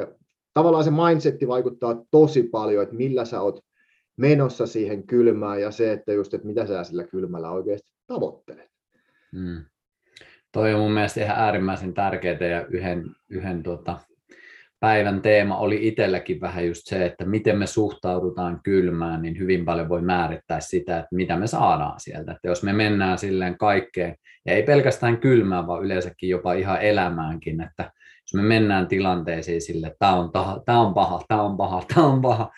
tavallaan 0.54 0.84
se 0.84 0.90
mindsetti 0.90 1.48
vaikuttaa 1.48 2.04
tosi 2.10 2.42
paljon, 2.42 2.82
että 2.82 2.96
millä 2.96 3.24
sä 3.24 3.40
oot 3.40 3.60
menossa 4.16 4.66
siihen 4.66 5.06
kylmään 5.06 5.60
ja 5.60 5.70
se, 5.70 5.92
että 5.92 6.12
just, 6.12 6.34
että 6.34 6.46
mitä 6.46 6.66
sä 6.66 6.84
sillä 6.84 7.04
kylmällä 7.04 7.50
oikeasti 7.50 7.88
tavoittelet. 8.06 8.70
Hmm. 9.32 9.64
Toi 10.52 10.74
on 10.74 10.80
mun 10.80 10.92
mielestä 10.92 11.20
ihan 11.20 11.38
äärimmäisen 11.38 11.94
tärkeää 11.94 12.46
ja 12.46 12.66
yhden, 12.66 13.04
yhden 13.30 13.62
tota, 13.62 13.98
päivän 14.82 15.22
teema 15.22 15.58
oli 15.58 15.88
itselläkin 15.88 16.40
vähän 16.40 16.66
just 16.66 16.82
se, 16.84 17.06
että 17.06 17.24
miten 17.24 17.58
me 17.58 17.66
suhtaudutaan 17.66 18.60
kylmään, 18.62 19.22
niin 19.22 19.38
hyvin 19.38 19.64
paljon 19.64 19.88
voi 19.88 20.02
määrittää 20.02 20.60
sitä, 20.60 20.98
että 20.98 21.16
mitä 21.16 21.36
me 21.36 21.46
saadaan 21.46 22.00
sieltä. 22.00 22.32
Että 22.32 22.48
jos 22.48 22.62
me 22.62 22.72
mennään 22.72 23.18
silleen 23.18 23.58
kaikkeen, 23.58 24.16
ja 24.46 24.54
ei 24.54 24.62
pelkästään 24.62 25.18
kylmään, 25.18 25.66
vaan 25.66 25.84
yleensäkin 25.84 26.28
jopa 26.28 26.52
ihan 26.52 26.82
elämäänkin, 26.82 27.60
että 27.60 27.92
jos 28.22 28.34
me 28.34 28.42
mennään 28.42 28.88
tilanteisiin 28.88 29.62
sille, 29.62 29.86
että 29.86 29.98
tämä 29.98 30.12
on, 30.12 30.24
on 30.24 30.94
paha, 30.94 31.24
tämä 31.28 31.42
on 31.42 31.56
paha, 31.56 31.82
tämä 31.94 32.06
on 32.06 32.22
paha, 32.22 32.50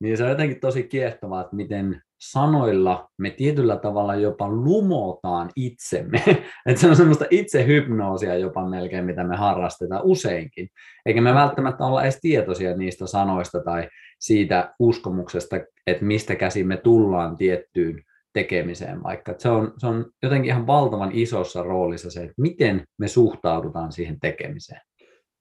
niin 0.00 0.16
se 0.16 0.24
on 0.24 0.30
jotenkin 0.30 0.60
tosi 0.60 0.82
kiehtovaa, 0.82 1.40
että 1.40 1.56
miten 1.56 2.02
sanoilla 2.20 3.08
me 3.18 3.30
tietyllä 3.30 3.76
tavalla 3.76 4.14
jopa 4.14 4.48
lumotaan 4.48 5.50
itsemme. 5.56 6.22
että 6.66 6.80
se 6.80 6.88
on 6.88 6.96
semmoista 6.96 7.24
itsehypnoosia 7.30 8.36
jopa 8.36 8.68
melkein, 8.68 9.04
mitä 9.04 9.24
me 9.24 9.36
harrastetaan 9.36 10.04
useinkin. 10.04 10.68
Eikä 11.06 11.20
me 11.20 11.34
välttämättä 11.34 11.84
olla 11.84 12.02
edes 12.02 12.18
tietoisia 12.20 12.76
niistä 12.76 13.06
sanoista 13.06 13.60
tai 13.64 13.88
siitä 14.20 14.74
uskomuksesta, 14.78 15.56
että 15.86 16.04
mistä 16.04 16.36
käsin 16.36 16.66
me 16.66 16.76
tullaan 16.76 17.36
tiettyyn 17.36 18.02
tekemiseen 18.32 19.02
vaikka. 19.02 19.34
se, 19.38 19.48
on, 19.48 19.72
se 19.78 19.86
on 19.86 20.06
jotenkin 20.22 20.50
ihan 20.50 20.66
valtavan 20.66 21.10
isossa 21.12 21.62
roolissa 21.62 22.10
se, 22.10 22.20
että 22.20 22.34
miten 22.38 22.84
me 22.98 23.08
suhtaudutaan 23.08 23.92
siihen 23.92 24.20
tekemiseen. 24.20 24.80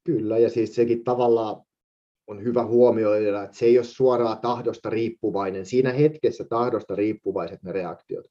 Kyllä, 0.03 0.37
ja 0.37 0.49
siis 0.49 0.75
sekin 0.75 1.03
tavallaan 1.03 1.61
on 2.29 2.43
hyvä 2.43 2.65
huomioida, 2.65 3.43
että 3.43 3.57
se 3.57 3.65
ei 3.65 3.77
ole 3.77 3.85
suoraan 3.85 4.39
tahdosta 4.41 4.89
riippuvainen, 4.89 5.65
siinä 5.65 5.91
hetkessä 5.91 6.45
tahdosta 6.49 6.95
riippuvaiset 6.95 7.63
ne 7.63 7.71
reaktiot. 7.71 8.25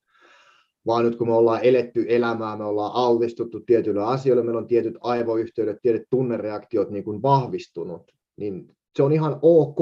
Vaan 0.87 1.05
nyt 1.05 1.17
kun 1.17 1.27
me 1.27 1.35
ollaan 1.35 1.65
eletty 1.65 2.07
elämää, 2.09 2.57
me 2.57 2.65
ollaan 2.65 2.93
altistuttu 2.95 3.61
tietyille 3.61 4.05
asioille, 4.05 4.43
meillä 4.43 4.61
on 4.61 4.67
tietyt 4.67 4.95
aivoyhteydet, 5.01 5.77
tietyt 5.83 6.03
tunnereaktiot 6.11 6.91
niin 6.91 7.05
kuin 7.05 7.23
vahvistunut, 7.23 8.13
niin 8.37 8.77
se 8.97 9.03
on 9.03 9.13
ihan 9.13 9.39
ok 9.43 9.79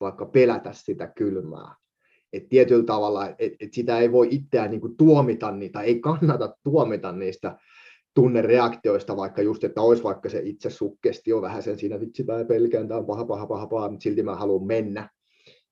vaikka 0.00 0.26
pelätä 0.26 0.72
sitä 0.72 1.06
kylmää. 1.06 1.74
Et 2.32 2.48
tietyllä 2.48 2.84
tavalla, 2.84 3.28
että 3.28 3.56
et 3.60 3.72
sitä 3.72 3.98
ei 3.98 4.12
voi 4.12 4.28
itseään 4.30 4.70
niin 4.70 4.80
kuin 4.80 4.96
tuomita 4.96 5.50
niitä, 5.50 5.80
ei 5.80 6.00
kannata 6.00 6.54
tuomita 6.64 7.12
niistä 7.12 7.58
tunnereaktioista, 8.14 9.16
vaikka 9.16 9.42
just, 9.42 9.64
että 9.64 9.80
olisi 9.80 10.02
vaikka 10.02 10.28
se 10.28 10.40
itse 10.44 10.70
sukkestio 10.70 11.42
vähän 11.42 11.62
sen 11.62 11.78
siinä, 11.78 12.00
vitsi 12.00 12.22
mä 12.22 12.44
pelkään, 12.44 12.88
tämä 12.88 13.00
on 13.00 13.06
paha, 13.06 13.24
paha, 13.24 13.46
paha, 13.46 13.66
paha, 13.66 13.88
mutta 13.88 14.02
silti 14.02 14.22
mä 14.22 14.34
haluan 14.34 14.66
mennä. 14.66 15.10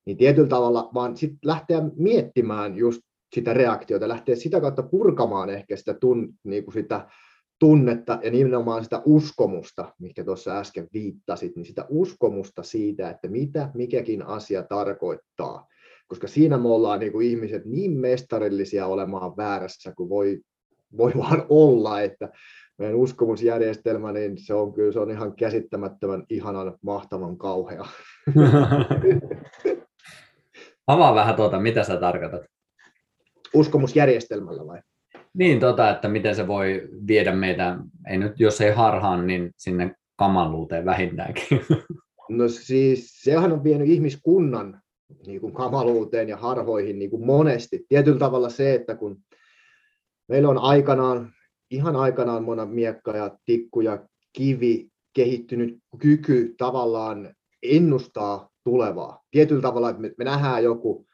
Niin 0.05 0.17
tietyllä 0.17 0.47
tavalla 0.47 0.89
vaan 0.93 1.17
sitten 1.17 1.39
lähteä 1.45 1.81
miettimään 1.95 2.77
just 2.77 3.01
sitä 3.35 3.53
reaktiota, 3.53 4.07
lähteä 4.07 4.35
sitä 4.35 4.61
kautta 4.61 4.83
purkamaan 4.83 5.49
ehkä 5.49 5.75
sitä, 5.75 5.93
tun, 5.93 6.33
niin 6.43 6.63
kuin 6.63 6.73
sitä 6.73 7.07
tunnetta 7.59 8.19
ja 8.23 8.31
nimenomaan 8.31 8.83
sitä 8.83 9.01
uskomusta, 9.05 9.93
mikä 9.99 10.23
tuossa 10.23 10.59
äsken 10.59 10.87
viittasit, 10.93 11.55
niin 11.55 11.65
sitä 11.65 11.85
uskomusta 11.89 12.63
siitä, 12.63 13.09
että 13.09 13.27
mitä 13.27 13.69
mikäkin 13.73 14.25
asia 14.25 14.63
tarkoittaa. 14.63 15.67
Koska 16.07 16.27
siinä 16.27 16.57
me 16.57 16.67
ollaan 16.67 16.99
niin 16.99 17.11
kuin 17.11 17.27
ihmiset 17.27 17.65
niin 17.65 17.91
mestarillisia 17.91 18.87
olemaan 18.87 19.37
väärässä 19.37 19.93
kuin 19.97 20.09
voi 20.09 20.41
voi 20.97 21.11
vaan 21.17 21.45
olla, 21.49 22.01
että 22.01 22.29
meidän 22.77 22.95
uskomusjärjestelmä, 22.95 24.11
niin 24.11 24.37
se 24.37 24.53
on 24.53 24.73
kyllä 24.73 24.91
se 24.91 24.99
on 24.99 25.11
ihan 25.11 25.35
käsittämättömän, 25.35 26.23
ihanan, 26.29 26.77
mahtavan 26.81 27.37
kauhea. 27.37 27.85
Avaa 30.87 31.15
vähän 31.15 31.35
tuota, 31.35 31.59
mitä 31.59 31.83
sä 31.83 31.97
tarkoitat? 31.97 32.41
Uskomusjärjestelmällä 33.53 34.67
vai? 34.67 34.79
Niin, 35.33 35.59
tota, 35.59 35.89
että 35.89 36.09
miten 36.09 36.35
se 36.35 36.47
voi 36.47 36.89
viedä 37.07 37.35
meitä, 37.35 37.77
ei 38.09 38.17
nyt 38.17 38.39
jos 38.39 38.61
ei 38.61 38.71
harhaan, 38.71 39.27
niin 39.27 39.51
sinne 39.57 39.95
kamaluuteen 40.15 40.85
vähintäänkin. 40.85 41.61
No 42.29 42.47
siis 42.47 43.21
sehän 43.21 43.51
on 43.51 43.63
vienyt 43.63 43.87
ihmiskunnan 43.87 44.81
niin 45.25 45.41
kuin 45.41 45.53
kamaluuteen 45.53 46.29
ja 46.29 46.37
harhoihin 46.37 46.99
niin 46.99 47.09
kuin 47.09 47.25
monesti. 47.25 47.85
Tietyllä 47.89 48.19
tavalla 48.19 48.49
se, 48.49 48.73
että 48.73 48.95
kun 48.95 49.17
meillä 50.31 50.49
on 50.49 50.57
aikanaan, 50.57 51.33
ihan 51.71 51.95
aikanaan 51.95 52.43
mona 52.43 52.65
miekka 52.65 53.17
ja 53.17 53.37
tikku 53.45 53.81
ja 53.81 54.05
kivi 54.33 54.89
kehittynyt 55.13 55.79
kyky 55.99 56.55
tavallaan 56.57 57.35
ennustaa 57.63 58.49
tulevaa. 58.63 59.21
Tietyllä 59.31 59.61
tavalla, 59.61 59.89
että 59.89 60.01
me, 60.01 60.23
nähdään 60.23 60.63
joku 60.63 61.05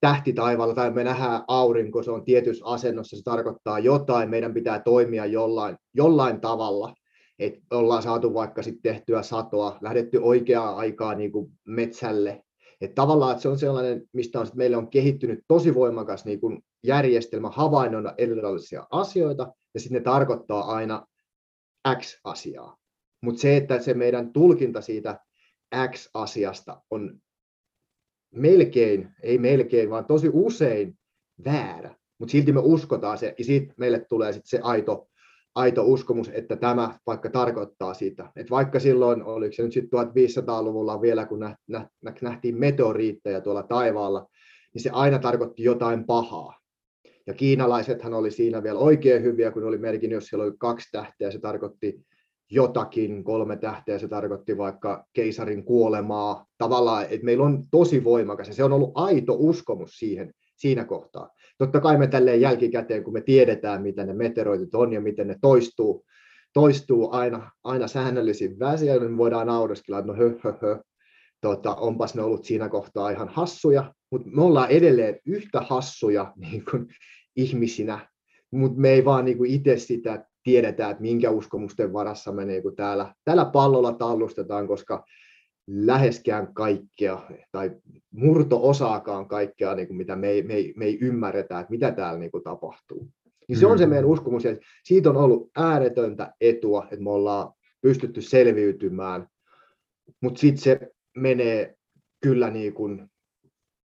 tähti 0.00 0.32
taivaalla 0.32 0.74
tai 0.74 0.90
me 0.90 1.04
nähdään 1.04 1.42
aurinko, 1.48 2.02
se 2.02 2.10
on 2.10 2.24
tietyssä 2.24 2.66
asennossa, 2.66 3.16
se 3.16 3.22
tarkoittaa 3.22 3.78
jotain, 3.78 4.30
meidän 4.30 4.54
pitää 4.54 4.80
toimia 4.80 5.26
jollain, 5.26 5.76
jollain 5.94 6.40
tavalla, 6.40 6.94
että 7.38 7.60
ollaan 7.70 8.02
saatu 8.02 8.34
vaikka 8.34 8.62
sitten 8.62 8.92
tehtyä 8.92 9.22
satoa, 9.22 9.78
lähdetty 9.80 10.18
oikeaa 10.22 10.76
aikaa 10.76 11.14
niin 11.14 11.32
kuin 11.32 11.52
metsälle, 11.66 12.42
että 12.80 12.94
tavallaan 12.94 13.32
että 13.32 13.42
se 13.42 13.48
on 13.48 13.58
sellainen, 13.58 14.08
mistä 14.12 14.40
on, 14.40 14.46
meille 14.54 14.76
on 14.76 14.90
kehittynyt 14.90 15.44
tosi 15.48 15.74
voimakas 15.74 16.24
niin 16.24 16.40
kuin 16.40 16.64
järjestelmä 16.82 17.50
havainnoida 17.50 18.14
erilaisia 18.18 18.86
asioita, 18.90 19.52
ja 19.74 19.80
sitten 19.80 19.98
ne 19.98 20.04
tarkoittaa 20.04 20.74
aina 20.74 21.06
X-asiaa. 22.00 22.76
Mutta 23.22 23.40
se, 23.40 23.56
että 23.56 23.80
se 23.80 23.94
meidän 23.94 24.32
tulkinta 24.32 24.80
siitä 24.80 25.20
X-asiasta 25.90 26.82
on 26.90 27.20
melkein, 28.34 29.14
ei 29.22 29.38
melkein, 29.38 29.90
vaan 29.90 30.04
tosi 30.04 30.30
usein 30.32 30.98
väärä, 31.44 31.94
mutta 32.18 32.32
silti 32.32 32.52
me 32.52 32.60
uskotaan 32.60 33.18
se, 33.18 33.34
ja 33.38 33.44
siitä 33.44 33.74
meille 33.76 34.06
tulee 34.08 34.32
sitten 34.32 34.48
se 34.48 34.60
aito 34.62 35.08
aito 35.56 35.82
uskomus, 35.84 36.30
että 36.34 36.56
tämä 36.56 36.98
vaikka 37.06 37.30
tarkoittaa 37.30 37.94
sitä. 37.94 38.32
Että 38.36 38.50
vaikka 38.50 38.80
silloin, 38.80 39.24
oliko 39.24 39.52
se 39.52 39.62
nyt 39.62 39.72
sitten 39.72 40.00
1500-luvulla 40.00 41.00
vielä, 41.00 41.26
kun 41.26 41.40
nähtiin 42.22 42.58
meteoriitteja 42.58 43.40
tuolla 43.40 43.62
taivaalla, 43.62 44.26
niin 44.74 44.82
se 44.82 44.90
aina 44.90 45.18
tarkoitti 45.18 45.62
jotain 45.62 46.04
pahaa. 46.04 46.60
Ja 47.26 47.34
kiinalaisethan 47.34 48.14
oli 48.14 48.30
siinä 48.30 48.62
vielä 48.62 48.78
oikein 48.78 49.22
hyviä, 49.22 49.50
kun 49.50 49.64
oli 49.64 49.78
merkin, 49.78 50.10
jos 50.10 50.26
siellä 50.26 50.44
oli 50.44 50.54
kaksi 50.58 50.88
tähteä, 50.92 51.30
se 51.30 51.38
tarkoitti 51.38 52.00
jotakin, 52.50 53.24
kolme 53.24 53.56
tähteä, 53.56 53.98
se 53.98 54.08
tarkoitti 54.08 54.58
vaikka 54.58 55.04
keisarin 55.12 55.64
kuolemaa. 55.64 56.46
Tavallaan, 56.58 57.02
että 57.02 57.24
meillä 57.24 57.44
on 57.44 57.64
tosi 57.70 58.04
voimakas, 58.04 58.48
ja 58.48 58.54
se 58.54 58.64
on 58.64 58.72
ollut 58.72 58.92
aito 58.94 59.36
uskomus 59.38 59.98
siihen, 59.98 60.32
siinä 60.56 60.84
kohtaa. 60.84 61.30
Totta 61.58 61.80
kai 61.80 61.98
me 61.98 62.06
tälleen 62.06 62.40
jälkikäteen, 62.40 63.04
kun 63.04 63.12
me 63.12 63.20
tiedetään, 63.20 63.82
mitä 63.82 64.04
ne 64.04 64.12
meteoroitit 64.12 64.74
on 64.74 64.92
ja 64.92 65.00
miten 65.00 65.28
ne 65.28 65.36
toistuu, 65.40 66.04
toistuu 66.52 67.12
aina, 67.12 67.50
aina 67.64 67.88
säännöllisin 67.88 68.58
väsiä, 68.58 68.98
niin 68.98 69.10
me 69.10 69.16
voidaan 69.16 69.46
naureskella, 69.46 69.98
että 69.98 70.12
no 70.12 70.18
hö, 70.18 70.38
hö, 70.44 70.52
hö. 70.62 70.78
Tota, 71.40 71.74
onpas 71.74 72.14
ne 72.14 72.22
ollut 72.22 72.44
siinä 72.44 72.68
kohtaa 72.68 73.10
ihan 73.10 73.28
hassuja, 73.28 73.94
mutta 74.10 74.28
me 74.30 74.42
ollaan 74.42 74.70
edelleen 74.70 75.18
yhtä 75.26 75.60
hassuja 75.60 76.32
niin 76.50 76.64
kuin 76.70 76.86
ihmisinä, 77.36 78.08
mutta 78.50 78.80
me 78.80 78.90
ei 78.90 79.04
vaan 79.04 79.24
niin 79.24 79.38
kuin 79.38 79.50
itse 79.50 79.76
sitä 79.76 80.24
tiedetä, 80.42 80.90
että 80.90 81.02
minkä 81.02 81.30
uskomusten 81.30 81.92
varassa 81.92 82.32
me 82.32 82.44
niin 82.44 82.62
kuin 82.62 82.76
täällä, 82.76 83.14
täällä 83.24 83.44
pallolla 83.44 83.92
tallustetaan, 83.92 84.68
koska 84.68 85.04
läheskään 85.66 86.54
kaikkea 86.54 87.30
tai 87.52 87.70
murto-osaakaan 88.10 89.28
kaikkea, 89.28 89.74
niin 89.74 89.86
kuin 89.86 89.96
mitä 89.96 90.16
me 90.16 90.28
ei, 90.28 90.42
me, 90.42 90.54
ei, 90.54 90.74
me 90.76 90.84
ei 90.84 90.98
ymmärretä, 91.00 91.60
että 91.60 91.70
mitä 91.70 91.92
täällä 91.92 92.18
niin 92.18 92.30
kuin 92.30 92.44
tapahtuu. 92.44 93.08
Niin 93.48 93.58
se 93.58 93.66
on 93.66 93.78
se 93.78 93.86
mm. 93.86 93.90
meidän 93.90 94.04
uskomus, 94.04 94.44
ja 94.44 94.56
siitä 94.84 95.10
on 95.10 95.16
ollut 95.16 95.50
ääretöntä 95.56 96.34
etua, 96.40 96.88
että 96.90 97.04
me 97.04 97.10
ollaan 97.10 97.52
pystytty 97.80 98.20
selviytymään, 98.20 99.28
mutta 100.20 100.40
sitten 100.40 100.62
se 100.62 100.80
menee 101.16 101.74
kyllä 102.20 102.50
niin 102.50 102.74
kuin 102.74 103.10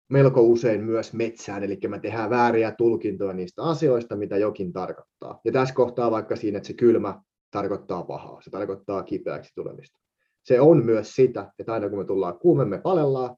melko 0.09 0.41
usein 0.41 0.83
myös 0.83 1.13
metsään, 1.13 1.63
eli 1.63 1.79
me 1.87 1.99
tehdään 1.99 2.29
vääriä 2.29 2.71
tulkintoja 2.71 3.33
niistä 3.33 3.63
asioista, 3.63 4.15
mitä 4.15 4.37
jokin 4.37 4.73
tarkoittaa. 4.73 5.39
Ja 5.45 5.51
tässä 5.51 5.75
kohtaa 5.75 6.11
vaikka 6.11 6.35
siinä, 6.35 6.57
että 6.57 6.67
se 6.67 6.73
kylmä 6.73 7.21
tarkoittaa 7.51 8.03
pahaa, 8.03 8.41
se 8.41 8.49
tarkoittaa 8.49 9.03
kipeäksi 9.03 9.51
tulemista 9.55 9.99
se 10.43 10.61
on 10.61 10.85
myös 10.85 11.15
sitä, 11.15 11.51
että 11.59 11.73
aina 11.73 11.89
kun 11.89 11.99
me 11.99 12.05
tullaan 12.05 12.39
kuume, 12.39 12.65
me 12.65 12.81
palellaan, 12.81 13.35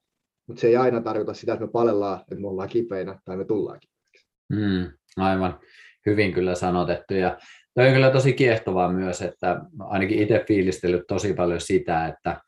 mutta 0.47 0.61
se 0.61 0.67
ei 0.67 0.75
aina 0.75 1.01
tarkoita 1.01 1.33
sitä, 1.33 1.53
että 1.53 1.65
me 1.65 1.71
palellaan, 1.71 2.19
että 2.21 2.35
me 2.35 2.47
ollaan 2.47 2.69
kipeinä 2.69 3.19
tai 3.25 3.37
me 3.37 3.45
tullaan 3.45 3.79
kipeäksi. 3.79 4.27
Mm, 4.49 4.91
aivan, 5.17 5.59
hyvin 6.05 6.33
kyllä 6.33 6.55
sanotettu. 6.55 7.13
Ja 7.13 7.37
toi 7.75 7.87
on 7.87 7.93
kyllä 7.93 8.11
tosi 8.11 8.33
kiehtovaa 8.33 8.91
myös, 8.91 9.21
että 9.21 9.61
ainakin 9.79 10.19
itse 10.19 10.43
fiilistellyt 10.47 11.03
tosi 11.07 11.33
paljon 11.33 11.61
sitä, 11.61 12.07
että, 12.07 12.41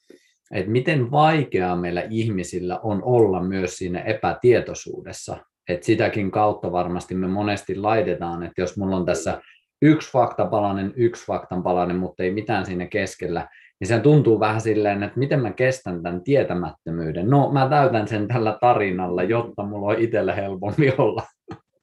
että 0.53 0.71
miten 0.71 1.12
vaikeaa 1.12 1.75
meillä 1.75 2.03
ihmisillä 2.09 2.79
on 2.79 3.03
olla 3.03 3.43
myös 3.43 3.75
siinä 3.75 4.00
epätietoisuudessa. 4.00 5.38
Että 5.69 5.85
sitäkin 5.85 6.31
kautta 6.31 6.71
varmasti 6.71 7.15
me 7.15 7.27
monesti 7.27 7.75
laitetaan, 7.75 8.43
että 8.43 8.62
jos 8.62 8.77
mulla 8.77 8.95
on 8.95 9.05
tässä 9.05 9.41
yksi 9.81 10.12
faktapalanen, 10.12 10.93
yksi 10.95 11.25
faktan 11.25 11.63
palanen, 11.63 11.95
mutta 11.95 12.24
ei 12.24 12.31
mitään 12.31 12.65
siinä 12.65 12.88
keskellä, 12.88 13.47
niin 13.79 13.88
se 13.88 14.00
tuntuu 14.00 14.39
vähän 14.39 14.62
silleen, 14.62 15.03
että 15.03 15.20
miten 15.20 15.41
mä 15.41 15.53
kestän 15.53 16.03
tämän 16.03 16.24
tietämättömyyden. 16.24 17.29
No, 17.29 17.51
mä 17.51 17.70
täytän 17.70 18.08
sen 18.08 18.27
tällä 18.27 18.58
tarinalla, 18.62 19.24
jotta 19.24 19.63
mulla 19.63 19.88
on 19.88 20.00
itselle 20.00 20.36
helpompi 20.36 20.94
olla. 20.98 21.24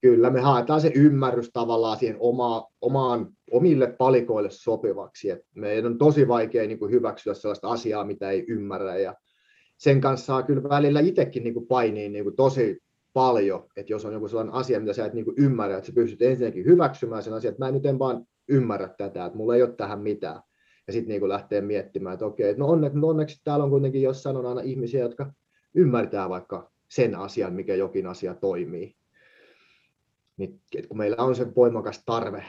Kyllä, 0.00 0.30
me 0.30 0.40
haetaan 0.40 0.80
se 0.80 0.92
ymmärrys 0.94 1.50
tavallaan 1.52 1.98
siihen 1.98 2.16
oma, 2.20 2.66
omaan, 2.80 3.28
omille 3.50 3.94
palikoille 3.98 4.50
sopivaksi. 4.50 5.30
Et 5.30 5.40
meidän 5.54 5.86
on 5.86 5.98
tosi 5.98 6.28
vaikea 6.28 6.66
niin 6.66 6.78
kuin 6.78 6.90
hyväksyä 6.90 7.34
sellaista 7.34 7.68
asiaa, 7.68 8.04
mitä 8.04 8.30
ei 8.30 8.44
ymmärrä. 8.48 8.96
Ja 8.96 9.14
sen 9.78 10.00
kanssa 10.00 10.26
saa 10.26 10.42
kyllä 10.42 10.62
välillä 10.68 11.00
itsekin 11.00 11.44
niin 11.44 11.54
kuin 11.54 11.66
painii 11.66 12.08
niin 12.08 12.36
tosi 12.36 12.78
paljon, 13.12 13.66
että 13.76 13.92
jos 13.92 14.04
on 14.04 14.12
joku 14.12 14.28
sellainen 14.28 14.54
asia, 14.54 14.80
mitä 14.80 14.92
sä 14.92 15.06
et 15.06 15.14
niin 15.14 15.24
kuin 15.24 15.36
ymmärrä, 15.38 15.76
että 15.76 15.86
sä 15.86 15.92
pystyt 15.92 16.22
ensinnäkin 16.22 16.64
hyväksymään 16.64 17.22
sen 17.22 17.32
asian, 17.32 17.50
että 17.50 17.64
mä 17.64 17.68
en 17.68 17.74
nyt 17.74 17.86
en 17.86 17.98
vaan 17.98 18.24
ymmärrä 18.48 18.88
tätä, 18.88 19.24
että 19.24 19.36
mulla 19.38 19.56
ei 19.56 19.62
ole 19.62 19.72
tähän 19.76 20.00
mitään. 20.00 20.40
Ja 20.86 20.92
sitten 20.92 21.08
niin 21.08 21.28
lähtee 21.28 21.60
miettimään, 21.60 22.14
että 22.14 22.26
okei, 22.26 22.54
no 22.56 22.66
onneksi, 22.66 22.98
no 22.98 23.08
onneksi 23.08 23.40
täällä 23.44 23.64
on 23.64 23.70
kuitenkin 23.70 24.02
jossain 24.02 24.36
on 24.36 24.46
aina 24.46 24.60
ihmisiä, 24.60 25.00
jotka 25.00 25.32
ymmärtää 25.74 26.28
vaikka 26.28 26.70
sen 26.88 27.14
asian, 27.14 27.52
mikä 27.52 27.74
jokin 27.74 28.06
asia 28.06 28.34
toimii. 28.34 28.96
Niin, 30.36 30.60
kun 30.88 30.98
meillä 30.98 31.24
on 31.24 31.34
se 31.34 31.54
voimakas 31.56 32.02
tarve 32.06 32.44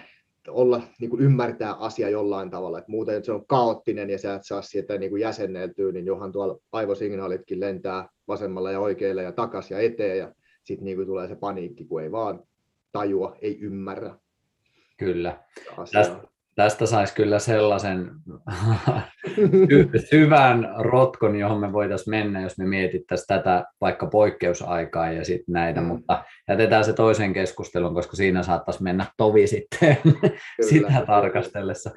olla, 0.48 0.82
niin 1.00 1.10
kuin 1.10 1.22
ymmärtää 1.22 1.74
asia 1.74 2.10
jollain 2.10 2.50
tavalla, 2.50 2.78
että 2.78 2.92
muuten 2.92 3.26
se 3.26 3.32
on 3.32 3.48
kaoottinen 3.48 4.10
ja 4.10 4.18
sä 4.18 4.36
et 4.36 4.46
saa 4.46 4.62
sieltä 4.62 4.98
niin 4.98 5.10
kuin 5.10 5.22
jäsenneltyä, 5.22 5.92
niin 5.92 6.06
johan 6.06 6.32
tuolla 6.32 6.60
aivosignaalitkin 6.72 7.60
lentää 7.60 8.10
vasemmalla 8.28 8.72
ja 8.72 8.80
oikealle 8.80 9.24
ja 9.24 9.32
takas 9.32 9.72
ja 9.72 9.80
eteen 9.80 10.18
ja 10.18 10.34
sitten 10.64 10.86
niin 10.86 11.06
tulee 11.06 11.28
se 11.28 11.36
paniikki, 11.36 11.86
kun 11.86 12.02
ei 12.02 12.12
vaan 12.12 12.44
tajua, 12.92 13.36
ei 13.42 13.60
ymmärrä. 13.60 14.16
Kyllä. 14.98 15.44
Tästä, 15.92 16.28
tästä 16.56 16.86
saisi 16.86 17.16
kyllä 17.16 17.40
sellaisen 17.40 18.12
syvän 20.10 20.74
rotkon, 20.78 21.36
johon 21.36 21.60
me 21.60 21.74
voitaisiin 21.74 22.10
mennä, 22.10 22.42
jos 22.42 22.58
me 22.58 22.66
mietittäisiin 22.66 23.28
tätä 23.28 23.66
vaikka 23.82 24.08
poikkeusaikaa 24.08 25.12
ja 25.12 25.26
sitten 25.26 25.54
näitä, 25.54 25.82
mm. 25.82 25.88
mutta 25.88 26.24
jätetään 26.50 26.86
se 26.86 26.94
toisen 26.94 27.34
keskustelun, 27.34 27.94
koska 27.94 28.16
siinä 28.16 28.44
saattaisi 28.44 28.84
mennä 28.84 29.06
tovi 29.18 29.48
sitten 29.48 29.98
kyllä, 30.04 30.38
sitä 30.62 30.88
kyllä. 30.88 31.06
tarkastellessa. 31.06 31.92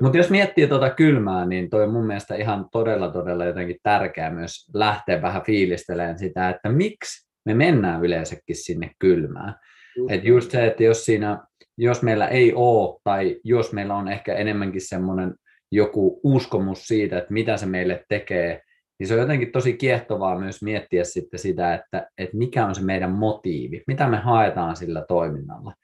Mutta 0.00 0.18
jos 0.18 0.30
miettii 0.30 0.68
tuota 0.68 0.90
kylmää, 0.90 1.46
niin 1.46 1.70
toi 1.70 1.84
on 1.84 1.92
mun 1.92 2.06
mielestä 2.06 2.34
ihan 2.34 2.66
todella, 2.72 3.10
todella 3.10 3.44
jotenkin 3.44 3.76
tärkeää 3.82 4.30
myös 4.30 4.68
lähteä 4.74 5.22
vähän 5.22 5.42
fiilistelemään 5.42 6.18
sitä, 6.18 6.48
että 6.48 6.68
miksi 6.68 7.28
me 7.44 7.54
mennään 7.54 8.04
yleensäkin 8.04 8.56
sinne 8.56 8.90
kylmään. 8.98 9.54
Just, 9.96 10.12
Et 10.12 10.24
just 10.24 10.50
se, 10.50 10.66
että 10.66 10.82
jos, 10.82 11.04
siinä, 11.04 11.44
jos 11.78 12.02
meillä 12.02 12.28
ei 12.28 12.52
ole, 12.54 13.00
tai 13.04 13.40
jos 13.44 13.72
meillä 13.72 13.94
on 13.94 14.08
ehkä 14.08 14.34
enemmänkin 14.34 14.80
semmoinen 14.80 15.34
joku 15.72 16.20
uskomus 16.22 16.86
siitä, 16.86 17.18
että 17.18 17.32
mitä 17.32 17.56
se 17.56 17.66
meille 17.66 18.04
tekee, 18.08 18.62
niin 18.98 19.08
se 19.08 19.14
on 19.14 19.20
jotenkin 19.20 19.52
tosi 19.52 19.72
kiehtovaa 19.72 20.38
myös 20.38 20.62
miettiä 20.62 21.04
sitten 21.04 21.40
sitä, 21.40 21.74
että, 21.74 22.08
että 22.18 22.36
mikä 22.36 22.66
on 22.66 22.74
se 22.74 22.82
meidän 22.82 23.10
motiivi, 23.10 23.82
mitä 23.86 24.08
me 24.08 24.16
haetaan 24.16 24.76
sillä 24.76 25.04
toiminnalla. 25.08 25.74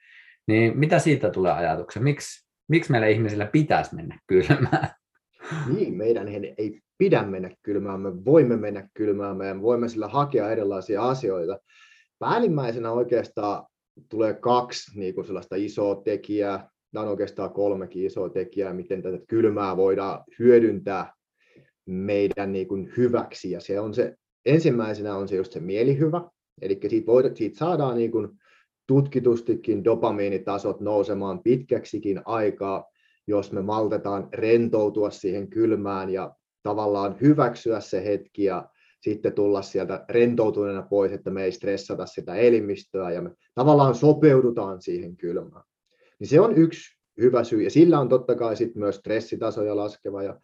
Niin 0.47 0.79
mitä 0.79 0.99
siitä 0.99 1.29
tulee 1.29 1.51
ajatuksia? 1.51 2.01
Miksi, 2.01 2.47
miksi 2.69 2.91
meillä 2.91 3.07
ihmisillä 3.07 3.45
pitäisi 3.45 3.95
mennä 3.95 4.19
kylmään? 4.27 4.89
Niin, 5.73 5.97
meidän 5.97 6.27
ei 6.57 6.79
pidä 6.97 7.23
mennä 7.23 7.49
kylmään, 7.63 7.99
me 7.99 8.25
voimme 8.25 8.57
mennä 8.57 8.89
kylmään, 8.93 9.37
me 9.37 9.61
voimme 9.61 9.89
sillä 9.89 10.07
hakea 10.07 10.51
erilaisia 10.51 11.01
asioita. 11.01 11.59
Päällimmäisenä 12.19 12.91
oikeastaan 12.91 13.65
tulee 14.09 14.33
kaksi 14.33 14.99
niin 14.99 15.15
kuin 15.15 15.25
sellaista 15.25 15.55
isoa 15.55 15.95
tekijää, 15.95 16.69
nämä 16.93 17.03
on 17.03 17.09
oikeastaan 17.09 17.53
kolmekin 17.53 18.05
isoa 18.05 18.29
tekijää, 18.29 18.73
miten 18.73 19.01
tätä 19.01 19.17
kylmää 19.27 19.77
voidaan 19.77 20.23
hyödyntää 20.39 21.13
meidän 21.85 22.51
niin 22.51 22.67
kuin 22.67 22.93
hyväksi. 22.97 23.51
Ja 23.51 23.59
se 23.59 23.79
on 23.79 23.93
se, 23.93 24.15
ensimmäisenä 24.45 25.15
on 25.15 25.27
se 25.27 25.35
just 25.35 25.51
se 25.51 25.59
mielihyvä, 25.59 26.21
eli 26.61 26.79
siitä, 26.87 27.07
voida, 27.07 27.35
siitä 27.35 27.57
saadaan 27.57 27.97
niin 27.97 28.11
kuin 28.11 28.27
tutkitustikin 28.87 29.83
dopamiinitasot 29.83 30.79
nousemaan 30.79 31.43
pitkäksikin 31.43 32.21
aikaa, 32.25 32.85
jos 33.27 33.51
me 33.51 33.61
maltetaan 33.61 34.29
rentoutua 34.33 35.09
siihen 35.09 35.49
kylmään 35.49 36.09
ja 36.09 36.35
tavallaan 36.63 37.17
hyväksyä 37.21 37.79
se 37.79 38.05
hetki 38.05 38.43
ja 38.43 38.69
sitten 39.01 39.33
tulla 39.33 39.61
sieltä 39.61 40.05
rentoutuneena 40.09 40.81
pois, 40.81 41.11
että 41.11 41.29
me 41.29 41.43
ei 41.43 41.51
stressata 41.51 42.05
sitä 42.05 42.35
elimistöä 42.35 43.11
ja 43.11 43.21
me 43.21 43.31
tavallaan 43.55 43.95
sopeudutaan 43.95 44.81
siihen 44.81 45.17
kylmään. 45.17 45.63
Niin 46.19 46.27
se 46.27 46.39
on 46.39 46.57
yksi 46.57 46.97
hyvä 47.21 47.43
syy 47.43 47.61
ja 47.61 47.69
sillä 47.69 47.99
on 47.99 48.09
totta 48.09 48.35
kai 48.35 48.55
sitten 48.55 48.79
myös 48.79 48.95
stressitasoja 48.95 49.75
laskeva 49.75 50.23
ja 50.23 50.39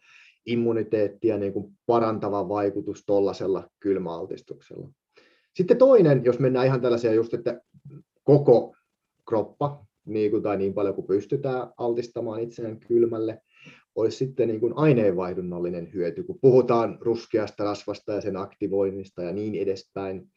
immuniteettia 0.46 1.38
niin 1.38 1.52
kuin 1.52 1.72
parantava 1.86 2.48
vaikutus 2.48 3.04
tuollaisella 3.06 3.68
kylmäaltistuksella. 3.80 4.88
Sitten 5.54 5.78
toinen, 5.78 6.24
jos 6.24 6.38
mennään 6.38 6.66
ihan 6.66 6.80
tällaisia 6.80 7.14
just, 7.14 7.34
että 7.34 7.60
koko 8.24 8.76
kroppa 9.28 9.86
niin 10.04 10.30
kuin, 10.30 10.42
tai 10.42 10.56
niin 10.56 10.74
paljon 10.74 10.94
kuin 10.94 11.06
pystytään 11.06 11.68
altistamaan 11.78 12.40
itseään 12.40 12.80
kylmälle, 12.80 13.42
olisi 13.96 14.16
sitten 14.16 14.48
niin 14.48 14.60
kuin 14.60 14.72
aineenvaihdunnallinen 14.76 15.92
hyöty, 15.94 16.22
kun 16.22 16.38
puhutaan 16.40 16.98
ruskeasta 17.00 17.64
rasvasta 17.64 18.12
ja 18.12 18.20
sen 18.20 18.36
aktivoinnista 18.36 19.22
ja 19.22 19.32
niin 19.32 19.54
edespäin, 19.54 20.30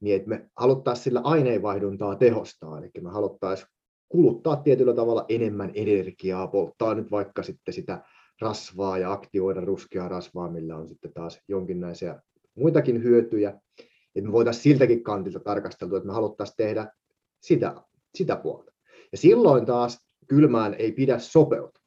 niin 0.00 0.16
että 0.16 0.28
me 0.28 0.50
haluttaisiin 0.56 1.04
sillä 1.04 1.20
aineenvaihduntaa 1.24 2.16
tehostaa, 2.16 2.78
eli 2.78 2.90
me 3.00 3.10
haluttaisiin 3.10 3.68
kuluttaa 4.08 4.56
tietyllä 4.56 4.94
tavalla 4.94 5.24
enemmän 5.28 5.70
energiaa, 5.74 6.46
polttaa 6.46 6.94
nyt 6.94 7.10
vaikka 7.10 7.42
sitten 7.42 7.74
sitä 7.74 8.04
rasvaa 8.40 8.98
ja 8.98 9.12
aktivoida 9.12 9.60
ruskeaa 9.60 10.08
rasvaa, 10.08 10.50
millä 10.50 10.76
on 10.76 10.88
sitten 10.88 11.12
taas 11.12 11.40
jonkinlaisia 11.48 12.20
muitakin 12.54 13.02
hyötyjä. 13.02 13.60
Että 14.14 14.28
me 14.28 14.32
voitaisiin 14.32 14.62
siltäkin 14.62 15.02
kantilta 15.02 15.40
tarkastella, 15.40 15.96
että 15.96 16.06
me 16.06 16.12
haluttaisiin 16.12 16.56
tehdä 16.56 16.90
sitä, 17.40 17.74
sitä 18.14 18.36
puolta. 18.36 18.72
Ja 19.12 19.18
silloin 19.18 19.66
taas 19.66 20.08
kylmään 20.26 20.74
ei 20.74 20.92
pidä 20.92 21.18
sopeutua 21.18 21.83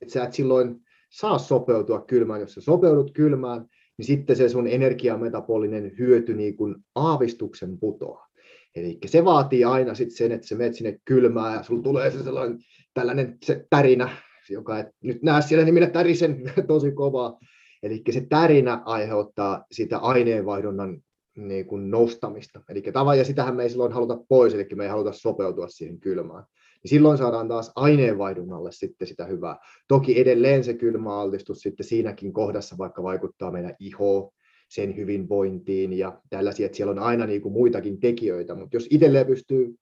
että 0.00 0.12
sä 0.12 0.24
et 0.24 0.32
silloin 0.32 0.80
saa 1.10 1.38
sopeutua 1.38 2.00
kylmään. 2.00 2.40
Jos 2.40 2.54
sä 2.54 2.60
sopeudut 2.60 3.12
kylmään, 3.12 3.66
niin 3.98 4.06
sitten 4.06 4.36
se 4.36 4.48
sun 4.48 4.66
energiametabolinen 4.66 5.92
hyöty 5.98 6.34
niin 6.34 6.56
kuin 6.56 6.76
aavistuksen 6.94 7.78
putoaa. 7.78 8.28
Eli 8.74 8.98
se 9.06 9.24
vaatii 9.24 9.64
aina 9.64 9.94
sit 9.94 10.12
sen, 10.12 10.32
että 10.32 10.46
sä 10.46 10.54
menet 10.54 10.74
sinne 10.74 10.98
kylmään 11.04 11.54
ja 11.54 11.62
sulla 11.62 11.82
tulee 11.82 12.10
se 12.10 12.22
sellainen 12.22 12.58
tällainen 12.94 13.38
se 13.42 13.66
tärinä, 13.70 14.08
joka 14.50 14.78
et 14.78 14.86
nyt 15.02 15.22
näe 15.22 15.42
siellä 15.42 15.64
nimellä 15.64 15.90
tärisen 15.90 16.52
tosi 16.68 16.92
kovaa. 16.92 17.38
Eli 17.82 18.02
se 18.10 18.26
tärinä 18.28 18.82
aiheuttaa 18.84 19.64
sitä 19.72 19.98
aineenvaihdunnan 19.98 21.02
niin 21.36 21.66
kuin 21.66 21.90
nostamista. 21.90 22.60
Eli 22.68 22.82
tavan, 22.82 23.18
ja 23.18 23.24
sitähän 23.24 23.56
me 23.56 23.62
ei 23.62 23.70
silloin 23.70 23.92
haluta 23.92 24.18
pois, 24.28 24.54
eli 24.54 24.66
me 24.74 24.84
ei 24.84 24.90
haluta 24.90 25.12
sopeutua 25.12 25.68
siihen 25.68 26.00
kylmään 26.00 26.44
niin 26.88 26.98
silloin 26.98 27.18
saadaan 27.18 27.48
taas 27.48 27.72
aineenvaihdunnalle 27.76 28.72
sitten 28.72 29.08
sitä 29.08 29.24
hyvää. 29.24 29.56
Toki 29.88 30.20
edelleen 30.20 30.64
se 30.64 30.74
kylmä 30.74 31.20
altistus 31.20 31.60
sitten 31.60 31.86
siinäkin 31.86 32.32
kohdassa 32.32 32.78
vaikka 32.78 33.02
vaikuttaa 33.02 33.50
meidän 33.50 33.74
ihoon, 33.80 34.30
sen 34.68 34.96
hyvinvointiin 34.96 35.92
ja 35.92 36.20
tällaisia, 36.30 36.66
että 36.66 36.76
siellä 36.76 36.90
on 36.90 36.98
aina 36.98 37.26
niin 37.26 37.42
kuin 37.42 37.52
muitakin 37.52 38.00
tekijöitä, 38.00 38.54
mutta 38.54 38.76
jos 38.76 38.86
itselleen 38.90 39.26
pystyy 39.26 39.74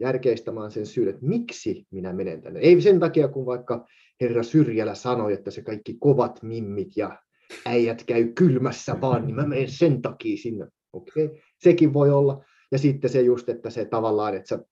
järkeistämään 0.00 0.70
sen 0.70 0.86
syyn, 0.86 1.08
että 1.08 1.26
miksi 1.26 1.86
minä 1.90 2.12
menen 2.12 2.42
tänne. 2.42 2.60
Ei 2.60 2.80
sen 2.80 3.00
takia, 3.00 3.28
kun 3.28 3.46
vaikka 3.46 3.86
herra 4.20 4.42
Syrjälä 4.42 4.94
sanoi, 4.94 5.32
että 5.32 5.50
se 5.50 5.62
kaikki 5.62 5.96
kovat 6.00 6.42
mimmit 6.42 6.96
ja 6.96 7.18
äijät 7.66 8.04
käy 8.04 8.32
kylmässä 8.32 9.00
vaan, 9.00 9.26
niin 9.26 9.36
mä 9.36 9.46
menen 9.46 9.70
sen 9.70 10.02
takia 10.02 10.36
sinne. 10.36 10.66
Okei, 10.92 11.24
okay. 11.24 11.38
sekin 11.58 11.92
voi 11.92 12.10
olla. 12.10 12.44
Ja 12.72 12.78
sitten 12.78 13.10
se 13.10 13.20
just, 13.20 13.48
että 13.48 13.70
se 13.70 13.84
tavallaan, 13.84 14.34
että 14.34 14.48
sä 14.48 14.64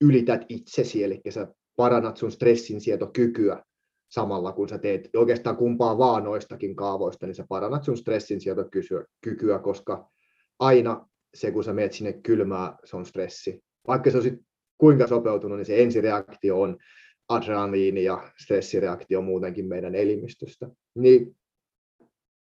ylität 0.00 0.40
itsesi, 0.48 1.04
eli 1.04 1.20
sä 1.28 1.46
parannat 1.76 2.16
sun 2.16 2.32
stressin 2.32 2.80
sietokykyä 2.80 3.62
samalla, 4.08 4.52
kun 4.52 4.68
sä 4.68 4.78
teet 4.78 5.10
oikeastaan 5.16 5.56
kumpaa 5.56 5.98
vaan 5.98 6.24
noistakin 6.24 6.76
kaavoista, 6.76 7.26
niin 7.26 7.34
sä 7.34 7.44
parannat 7.48 7.84
sun 7.84 7.96
stressin 7.96 8.40
sietokykyä, 8.40 9.58
koska 9.62 10.10
aina 10.58 11.08
se, 11.34 11.50
kun 11.50 11.64
sä 11.64 11.72
meet 11.72 11.92
sinne 11.92 12.12
kylmää, 12.12 12.76
se 12.84 12.96
on 12.96 13.06
stressi. 13.06 13.60
Vaikka 13.86 14.10
se 14.10 14.18
on 14.18 14.24
kuinka 14.78 15.06
sopeutunut, 15.06 15.58
niin 15.58 15.66
se 15.66 15.82
ensireaktio 15.82 16.60
on 16.60 16.78
adrenaliini 17.28 18.04
ja 18.04 18.30
stressireaktio 18.42 19.22
muutenkin 19.22 19.66
meidän 19.66 19.94
elimistöstä. 19.94 20.68
Niin 20.94 21.36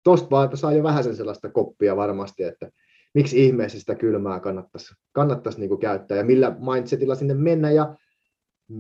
tosta 0.05 0.31
vaan 0.31 0.57
saa 0.57 0.73
jo 0.73 0.83
vähän 0.83 1.05
sen 1.05 1.17
sellaista 1.17 1.51
koppia 1.51 1.97
varmasti, 1.97 2.43
että 2.43 2.71
miksi 3.17 3.45
ihmeessä 3.45 3.81
sitä 3.81 3.95
kylmää 3.95 4.41
kannattaisi, 4.41 4.95
kannattaisi 5.13 5.61
niin 5.61 5.69
kuin 5.69 5.81
käyttää 5.81 6.19
ja 6.19 6.25
millä 6.25 6.57
mindsetilla 6.75 7.15
sinne 7.15 7.35
mennä 7.35 7.71
ja 7.71 7.97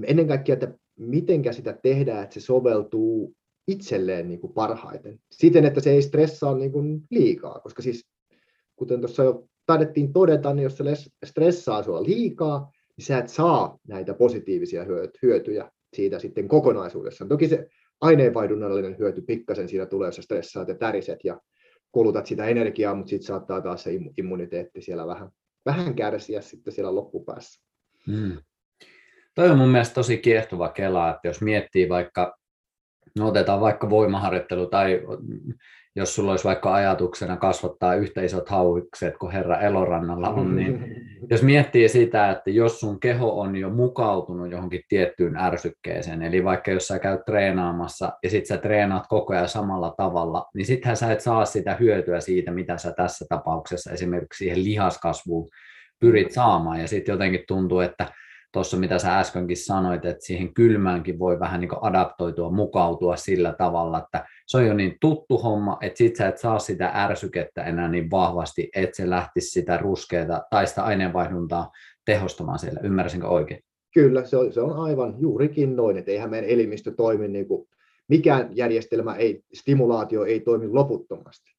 ennen 0.02 0.28
kaikkea, 0.28 0.52
että 0.52 0.74
miten 0.98 1.54
sitä 1.54 1.78
tehdään, 1.82 2.22
että 2.22 2.34
se 2.34 2.40
soveltuu 2.40 3.34
itselleen 3.68 4.28
niin 4.28 4.40
kuin 4.40 4.52
parhaiten. 4.52 5.18
Siten, 5.32 5.64
että 5.64 5.80
se 5.80 5.90
ei 5.90 6.02
stressaa 6.02 6.54
niin 6.54 6.72
kuin 6.72 7.02
liikaa, 7.10 7.60
koska 7.60 7.82
siis 7.82 8.08
kuten 8.76 9.00
tuossa 9.00 9.22
jo 9.22 9.48
taidettiin 9.66 10.12
todeta, 10.12 10.54
niin 10.54 10.62
jos 10.62 10.76
se 10.76 10.84
stressaa 11.24 11.82
sua 11.82 12.02
liikaa, 12.02 12.70
niin 12.96 13.04
sä 13.04 13.18
et 13.18 13.28
saa 13.28 13.78
näitä 13.88 14.14
positiivisia 14.14 14.86
hyötyjä 15.22 15.70
siitä 15.96 16.18
sitten 16.18 16.48
kokonaisuudessaan. 16.48 17.28
Toki 17.28 17.48
se 17.48 17.66
aineenvaihdunnallinen 18.00 18.98
hyöty 18.98 19.22
pikkasen 19.22 19.68
siinä 19.68 19.86
tulee, 19.86 20.08
jos 20.08 20.16
stressaat 20.16 20.68
ja 20.68 20.74
täriset 20.74 21.18
ja 21.24 21.40
kulutat 21.96 22.26
sitä 22.26 22.46
energiaa, 22.46 22.94
mutta 22.94 23.10
sitten 23.10 23.26
saattaa 23.26 23.60
taas 23.60 23.82
se 23.82 23.90
immuniteetti 24.18 24.82
siellä 24.82 25.06
vähän, 25.06 25.28
vähän 25.66 25.94
kärsiä 25.94 26.40
sitten 26.40 26.72
siellä 26.72 26.94
loppupäässä. 26.94 27.62
Hmm. 28.06 28.36
Toi 29.34 29.50
on 29.50 29.58
mun 29.58 29.68
mielestä 29.68 29.94
tosi 29.94 30.18
kiehtova 30.18 30.68
kela, 30.68 31.10
että 31.10 31.28
jos 31.28 31.40
miettii 31.40 31.88
vaikka, 31.88 32.38
no 33.18 33.28
otetaan 33.28 33.60
vaikka 33.60 33.90
voimaharjoittelu 33.90 34.66
tai 34.66 35.02
jos 35.96 36.14
sulla 36.14 36.30
olisi 36.30 36.44
vaikka 36.44 36.74
ajatuksena 36.74 37.36
kasvattaa 37.36 37.94
yhtä 37.94 38.22
isot 38.22 38.48
hauikset 38.48 39.18
kuin 39.18 39.32
herra 39.32 39.60
Elorannalla 39.60 40.28
on, 40.28 40.56
niin 40.56 40.84
jos 41.30 41.42
miettii 41.42 41.88
sitä, 41.88 42.30
että 42.30 42.50
jos 42.50 42.80
sun 42.80 43.00
keho 43.00 43.40
on 43.40 43.56
jo 43.56 43.70
mukautunut 43.70 44.50
johonkin 44.50 44.82
tiettyyn 44.88 45.36
ärsykkeeseen, 45.36 46.22
eli 46.22 46.44
vaikka 46.44 46.70
jos 46.70 46.88
sä 46.88 46.98
käyt 46.98 47.24
treenaamassa 47.24 48.12
ja 48.22 48.30
sit 48.30 48.46
sä 48.46 48.58
treenaat 48.58 49.06
koko 49.08 49.32
ajan 49.32 49.48
samalla 49.48 49.94
tavalla, 49.96 50.46
niin 50.54 50.66
sittenhän 50.66 50.96
sä 50.96 51.12
et 51.12 51.20
saa 51.20 51.44
sitä 51.44 51.76
hyötyä 51.80 52.20
siitä, 52.20 52.50
mitä 52.50 52.76
sä 52.76 52.92
tässä 52.92 53.24
tapauksessa 53.28 53.90
esimerkiksi 53.90 54.38
siihen 54.38 54.64
lihaskasvuun 54.64 55.48
pyrit 56.00 56.32
saamaan, 56.32 56.80
ja 56.80 56.88
sitten 56.88 57.12
jotenkin 57.12 57.44
tuntuu, 57.48 57.80
että 57.80 58.06
tuossa 58.56 58.76
mitä 58.76 58.98
sä 58.98 59.18
äskenkin 59.18 59.56
sanoit, 59.56 60.04
että 60.04 60.24
siihen 60.24 60.54
kylmäänkin 60.54 61.18
voi 61.18 61.40
vähän 61.40 61.60
niin 61.60 61.70
adaptoitua, 61.80 62.50
mukautua 62.50 63.16
sillä 63.16 63.54
tavalla, 63.58 63.98
että 63.98 64.24
se 64.46 64.56
on 64.56 64.66
jo 64.66 64.74
niin 64.74 64.96
tuttu 65.00 65.38
homma, 65.38 65.78
että 65.80 65.98
sit 65.98 66.16
sä 66.16 66.28
et 66.28 66.38
saa 66.38 66.58
sitä 66.58 66.90
ärsykettä 66.94 67.64
enää 67.64 67.88
niin 67.88 68.10
vahvasti, 68.10 68.70
että 68.76 68.96
se 68.96 69.10
lähtisi 69.10 69.50
sitä 69.50 69.76
ruskeata 69.76 70.42
tai 70.50 70.66
sitä 70.66 70.84
aineenvaihduntaa 70.84 71.70
tehostamaan 72.06 72.58
siellä. 72.58 72.80
Ymmärsinkö 72.84 73.28
oikein? 73.28 73.60
Kyllä, 73.94 74.24
se 74.24 74.36
on, 74.36 74.52
se 74.52 74.60
on 74.60 74.78
aivan 74.78 75.14
juurikin 75.18 75.76
noin, 75.76 75.96
että 75.96 76.10
eihän 76.10 76.30
meidän 76.30 76.50
elimistö 76.50 76.92
toimi 76.96 77.28
niin 77.28 77.48
kuin, 77.48 77.68
mikään 78.08 78.48
järjestelmä, 78.52 79.14
ei, 79.14 79.42
stimulaatio 79.54 80.24
ei 80.24 80.40
toimi 80.40 80.68
loputtomasti. 80.68 81.50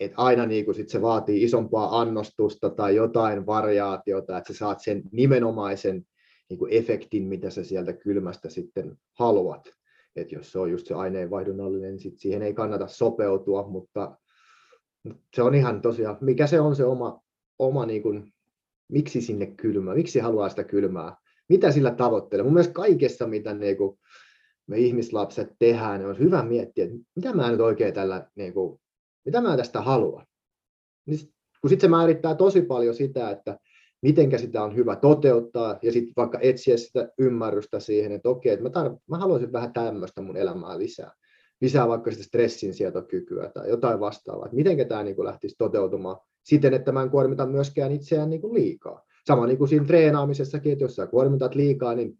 Et 0.00 0.12
aina 0.16 0.46
niin 0.46 0.64
kuin 0.64 0.74
sit 0.74 0.88
se 0.88 1.02
vaatii 1.02 1.42
isompaa 1.42 2.00
annostusta 2.00 2.70
tai 2.70 2.96
jotain 2.96 3.46
variaatiota, 3.46 4.38
että 4.38 4.52
sä 4.52 4.58
saat 4.58 4.80
sen 4.80 5.02
nimenomaisen 5.12 6.04
niin 6.50 6.58
kuin 6.58 6.72
efektin, 6.72 7.22
mitä 7.22 7.50
sä 7.50 7.64
sieltä 7.64 7.92
kylmästä 7.92 8.50
sitten 8.50 8.98
haluat. 9.18 9.70
Et 10.16 10.32
jos 10.32 10.52
se 10.52 10.58
on 10.58 10.70
just 10.70 10.86
se 10.86 10.94
aineenvaihdunnallinen, 10.94 11.90
niin 11.90 12.00
sit 12.00 12.18
siihen 12.18 12.42
ei 12.42 12.54
kannata 12.54 12.86
sopeutua, 12.86 13.68
mutta, 13.68 14.18
se 15.36 15.42
on 15.42 15.54
ihan 15.54 15.82
tosiaan, 15.82 16.18
mikä 16.20 16.46
se 16.46 16.60
on 16.60 16.76
se 16.76 16.84
oma, 16.84 17.22
oma 17.58 17.86
niin 17.86 18.02
kuin, 18.02 18.32
miksi 18.88 19.20
sinne 19.20 19.46
kylmää, 19.46 19.94
miksi 19.94 20.18
haluaa 20.18 20.48
sitä 20.48 20.64
kylmää, 20.64 21.16
mitä 21.48 21.72
sillä 21.72 21.90
tavoittelee. 21.90 22.42
Mun 22.42 22.52
mielestä 22.52 22.72
kaikessa, 22.72 23.26
mitä 23.26 23.54
niin 23.54 23.76
kuin 23.76 23.98
me 24.66 24.78
ihmislapset 24.78 25.48
tehdään, 25.58 26.00
niin 26.00 26.08
on 26.08 26.18
hyvä 26.18 26.42
miettiä, 26.42 26.84
että 26.84 26.96
mitä 27.16 27.32
mä 27.34 27.50
nyt 27.50 27.60
oikein 27.60 27.94
tällä, 27.94 28.30
niin 28.34 28.52
kuin, 28.52 28.80
mitä 29.24 29.40
mä 29.40 29.56
tästä 29.56 29.80
haluan. 29.80 30.26
Niin, 31.06 31.18
kun 31.60 31.70
sitten 31.70 31.88
se 31.88 31.90
määrittää 31.90 32.34
tosi 32.34 32.62
paljon 32.62 32.94
sitä, 32.94 33.30
että 33.30 33.58
miten 34.02 34.38
sitä 34.38 34.62
on 34.62 34.76
hyvä 34.76 34.96
toteuttaa 34.96 35.78
ja 35.82 35.92
sitten 35.92 36.12
vaikka 36.16 36.38
etsiä 36.42 36.76
sitä 36.76 37.08
ymmärrystä 37.18 37.80
siihen, 37.80 38.12
että 38.12 38.28
okei, 38.28 38.52
että 38.52 38.62
mä, 38.62 38.68
tar- 38.68 38.98
mä 39.10 39.18
haluaisin 39.18 39.52
vähän 39.52 39.72
tämmöistä 39.72 40.22
mun 40.22 40.36
elämää 40.36 40.78
lisää. 40.78 41.12
Lisää 41.60 41.88
vaikka 41.88 42.10
sitä 42.10 42.22
stressin 42.22 42.74
sietokykyä 42.74 43.50
tai 43.54 43.68
jotain 43.68 44.00
vastaavaa. 44.00 44.46
Että 44.46 44.56
miten 44.56 44.88
tämä 44.88 45.02
niin 45.02 45.24
lähtisi 45.24 45.54
toteutumaan 45.58 46.16
siten, 46.42 46.74
että 46.74 46.92
mä 46.92 47.02
en 47.02 47.10
kuormita 47.10 47.46
myöskään 47.46 47.92
itseään 47.92 48.30
niin 48.30 48.40
kuin 48.40 48.54
liikaa. 48.54 49.04
Sama 49.26 49.46
niin 49.46 49.58
kuin 49.58 49.68
siinä 49.68 49.86
treenaamisessakin, 49.86 50.72
että 50.72 50.84
jos 50.84 50.96
sä 50.96 51.06
kuormitat 51.06 51.54
liikaa, 51.54 51.94
niin 51.94 52.18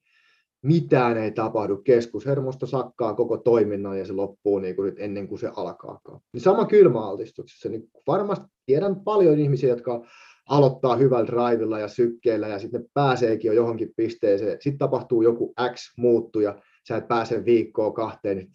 mitään 0.62 1.16
ei 1.16 1.30
tapahdu. 1.30 1.76
Keskushermosto 1.76 2.66
sakkaa 2.66 3.14
koko 3.14 3.36
toiminnan 3.36 3.98
ja 3.98 4.04
se 4.04 4.12
loppuu 4.12 4.58
niin 4.58 4.76
kuin 4.76 4.94
ennen 4.96 5.28
kuin 5.28 5.38
se 5.38 5.50
alkaakaan. 5.56 6.20
Niin 6.32 6.40
sama 6.40 6.64
kylmäaltistuksessa. 6.64 7.68
Niin 7.68 7.90
varmasti 8.06 8.46
tiedän 8.66 8.96
paljon 8.96 9.38
ihmisiä, 9.38 9.68
jotka 9.68 10.04
aloittaa 10.48 10.96
hyvällä 10.96 11.26
drivilla 11.26 11.78
ja 11.78 11.88
sykkeellä 11.88 12.48
ja 12.48 12.58
sitten 12.58 12.84
pääseekin 12.94 13.48
jo 13.48 13.52
johonkin 13.52 13.92
pisteeseen. 13.96 14.58
Sitten 14.60 14.78
tapahtuu 14.78 15.22
joku 15.22 15.54
X 15.74 15.92
muuttu 15.96 16.40
ja 16.40 16.62
sä 16.88 16.96
et 16.96 17.08
pääse 17.08 17.44
viikkoon 17.44 17.94
kahteen, 17.94 18.36
niin 18.36 18.50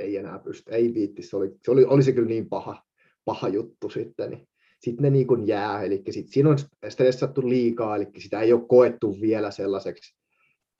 ei 0.00 0.16
enää 0.16 0.38
pysty, 0.38 0.72
ei 0.72 0.94
viitti, 0.94 1.22
se 1.22 1.36
oli, 1.36 1.50
se 1.62 1.70
oli, 1.70 1.84
oli 1.84 2.02
se 2.02 2.12
kyllä 2.12 2.28
niin 2.28 2.48
paha, 2.48 2.82
paha 3.24 3.48
juttu 3.48 3.90
sitten. 3.90 4.30
Niin 4.30 4.48
sitten 4.80 5.02
ne 5.02 5.10
niin 5.10 5.26
kuin 5.26 5.46
jää, 5.46 5.82
eli 5.82 6.02
sit 6.10 6.28
siinä 6.28 6.50
on 6.50 6.56
stressattu 6.88 7.48
liikaa, 7.48 7.96
eli 7.96 8.06
sitä 8.18 8.40
ei 8.40 8.52
ole 8.52 8.66
koettu 8.68 9.20
vielä 9.20 9.50
sellaiseksi 9.50 10.16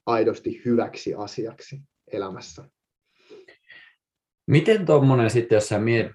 aidosti 0.07 0.63
hyväksi 0.65 1.15
asiaksi 1.15 1.81
elämässä. 2.13 2.65
Miten 4.47 4.87
tuommoinen 4.87 5.31
sitten, 5.31 5.57
jos 5.57 5.69
sä 5.69 5.79
miet, 5.79 6.13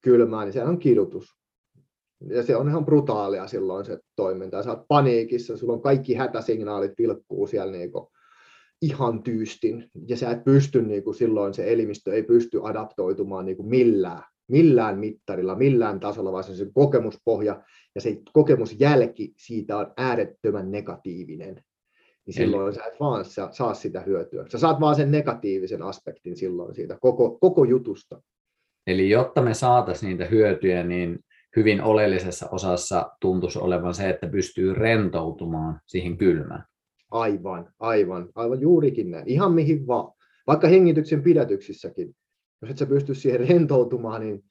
kylmään 0.00 0.44
niin 0.44 0.52
se 0.52 0.64
on 0.64 0.78
kidutus. 0.78 1.26
Ja 2.28 2.42
se 2.42 2.56
on 2.56 2.68
ihan 2.68 2.84
brutaalia 2.84 3.46
silloin 3.46 3.84
se 3.84 3.98
toiminta. 4.16 4.62
Sä 4.62 4.70
oot 4.70 4.88
paniikissa, 4.88 5.56
sulla 5.56 5.72
on 5.72 5.82
kaikki 5.82 6.14
hätäsignaalit 6.14 6.92
vilkkuu 6.98 7.46
siellä 7.46 7.72
niinku 7.72 8.10
ihan 8.82 9.22
tyystin. 9.22 9.90
Ja 10.08 10.16
sä 10.16 10.30
et 10.30 10.44
pysty 10.44 10.82
niinku 10.82 11.12
silloin, 11.12 11.54
se 11.54 11.72
elimistö 11.72 12.14
ei 12.14 12.22
pysty 12.22 12.60
adaptoitumaan 12.62 13.44
niinku 13.44 13.62
millään, 13.62 14.22
millään 14.48 14.98
mittarilla, 14.98 15.54
millään 15.54 16.00
tasolla, 16.00 16.32
vaan 16.32 16.44
se 16.44 16.70
kokemuspohja 16.74 17.62
ja 17.94 18.00
se 18.00 18.16
kokemusjälki 18.32 19.32
siitä 19.36 19.76
on 19.76 19.92
äärettömän 19.96 20.70
negatiivinen 20.70 21.62
niin 22.38 22.46
silloin 22.46 22.74
sä 22.74 22.84
et 22.84 23.00
vaan 23.00 23.24
saa, 23.24 23.52
saa 23.52 23.74
sitä 23.74 24.00
hyötyä. 24.00 24.44
Sä 24.48 24.58
saat 24.58 24.80
vaan 24.80 24.94
sen 24.94 25.10
negatiivisen 25.10 25.82
aspektin 25.82 26.36
silloin 26.36 26.74
siitä 26.74 26.98
koko, 27.00 27.38
koko 27.40 27.64
jutusta. 27.64 28.22
Eli 28.86 29.10
jotta 29.10 29.42
me 29.42 29.54
saataisiin 29.54 30.10
niitä 30.10 30.24
hyötyjä, 30.24 30.84
niin 30.84 31.18
hyvin 31.56 31.82
oleellisessa 31.82 32.48
osassa 32.52 33.10
tuntuisi 33.20 33.58
olevan 33.58 33.94
se, 33.94 34.08
että 34.08 34.26
pystyy 34.26 34.74
rentoutumaan 34.74 35.80
siihen 35.86 36.18
kylmään. 36.18 36.64
Aivan, 37.10 37.72
aivan, 37.78 38.28
aivan 38.34 38.60
juurikin 38.60 39.10
näin. 39.10 39.28
Ihan 39.28 39.52
mihin 39.52 39.86
vaan. 39.86 40.12
Vaikka 40.46 40.68
hengityksen 40.68 41.22
pidätyksissäkin. 41.22 42.14
Jos 42.62 42.70
et 42.70 42.78
sä 42.78 42.86
pysty 42.86 43.14
siihen 43.14 43.48
rentoutumaan, 43.48 44.20
niin 44.20 44.44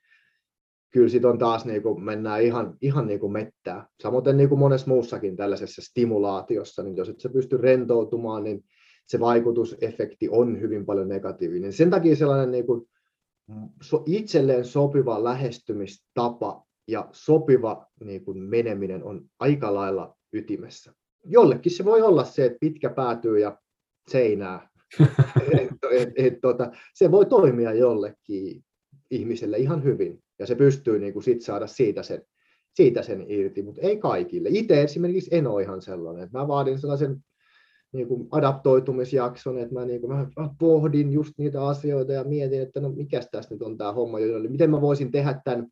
kyllä 0.92 1.10
sit 1.10 1.26
on 1.26 1.38
taas 1.38 1.66
niin 1.66 1.84
kuin, 1.84 2.04
mennään 2.04 2.42
ihan, 2.42 2.78
ihan 2.82 3.08
niin 3.08 3.20
kuin 3.20 3.32
mettää. 3.32 3.88
Samoin 4.04 4.38
niin 4.38 4.50
kuin 4.50 4.60
monessa 4.60 4.88
muussakin 4.88 5.36
tällaisessa 5.36 5.82
stimulaatiossa, 5.82 6.84
niin 6.84 6.98
jos 6.98 7.10
et 7.10 7.20
sä 7.20 7.30
pysty 7.30 7.58
rentoutumaan, 7.58 8.44
niin 8.44 8.64
se 9.08 9.20
vaikutusefekti 9.20 10.30
on 10.30 10.62
hyvin 10.62 10.86
paljon 10.86 11.10
negatiivinen. 11.10 11.74
Sen 11.74 11.90
takia 11.90 12.16
sellainen 12.16 12.52
niin 12.52 12.66
kuin, 12.66 12.90
itselleen 14.06 14.66
sopiva 14.66 15.24
lähestymistapa 15.24 16.64
ja 16.88 17.10
sopiva 17.12 17.88
niin 18.04 18.26
kuin 18.26 18.38
meneminen 18.38 19.04
on 19.04 19.26
aika 19.40 19.74
lailla 19.74 20.16
ytimessä. 20.34 20.94
Jollekin 21.26 21.72
se 21.72 21.86
voi 21.86 22.02
olla 22.02 22.24
se, 22.24 22.46
että 22.46 22.58
pitkä 22.62 22.90
päätyy 22.90 23.40
ja 23.40 23.58
seinää. 24.12 24.70
et, 25.60 25.70
et, 25.92 26.10
et, 26.16 26.42
tota, 26.42 26.72
se 26.94 27.12
voi 27.12 27.26
toimia 27.26 27.74
jollekin 27.74 28.64
ihmiselle 29.12 29.58
ihan 29.58 29.84
hyvin 29.84 30.24
ja 30.40 30.48
se 30.48 30.56
pystyy 30.56 31.00
niin 31.00 31.14
kuin 31.14 31.24
sit 31.24 31.42
saada 31.42 31.68
siitä 31.68 32.04
sen, 32.04 32.22
siitä 32.74 33.02
sen 33.02 33.26
irti, 33.28 33.62
mutta 33.62 33.82
ei 33.82 33.98
kaikille. 33.98 34.50
Itse 34.52 34.84
esimerkiksi 34.84 35.30
en 35.36 35.48
ole 35.48 35.62
ihan 35.62 35.82
sellainen, 35.82 36.24
että 36.24 36.38
mä 36.38 36.48
vaadin 36.48 36.80
sellaisen 36.80 37.18
niin 37.92 38.08
kuin 38.08 38.28
adaptoitumisjakson, 38.32 39.58
että 39.58 39.74
mä, 39.74 39.86
niin 39.86 40.02
kuin, 40.02 40.12
mä 40.18 40.50
pohdin 40.60 41.12
just 41.12 41.34
niitä 41.38 41.68
asioita 41.68 42.14
ja 42.14 42.24
mietin, 42.24 42.62
että 42.62 42.80
no 42.80 42.90
mikä 42.90 43.22
tässä 43.32 43.56
nyt 43.56 43.62
on 43.62 43.78
tämä 43.78 43.94
homma, 43.94 44.18
miten 44.50 44.70
mä 44.70 44.82
voisin 44.82 45.12
tehdä 45.12 45.42
tämän 45.44 45.68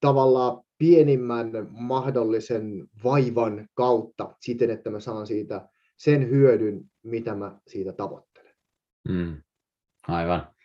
tavallaan 0.00 0.62
pienimmän 0.78 1.50
mahdollisen 1.70 2.88
vaivan 3.04 3.68
kautta 3.74 4.34
siten, 4.40 4.70
että 4.70 4.90
mä 4.90 5.00
saan 5.00 5.26
siitä 5.26 5.68
sen 5.96 6.30
hyödyn, 6.30 6.80
mitä 7.02 7.34
mä 7.34 7.58
siitä 7.66 7.92
tavoittelen. 7.92 8.54
Mm, 9.08 9.42
aivan. 10.08 10.57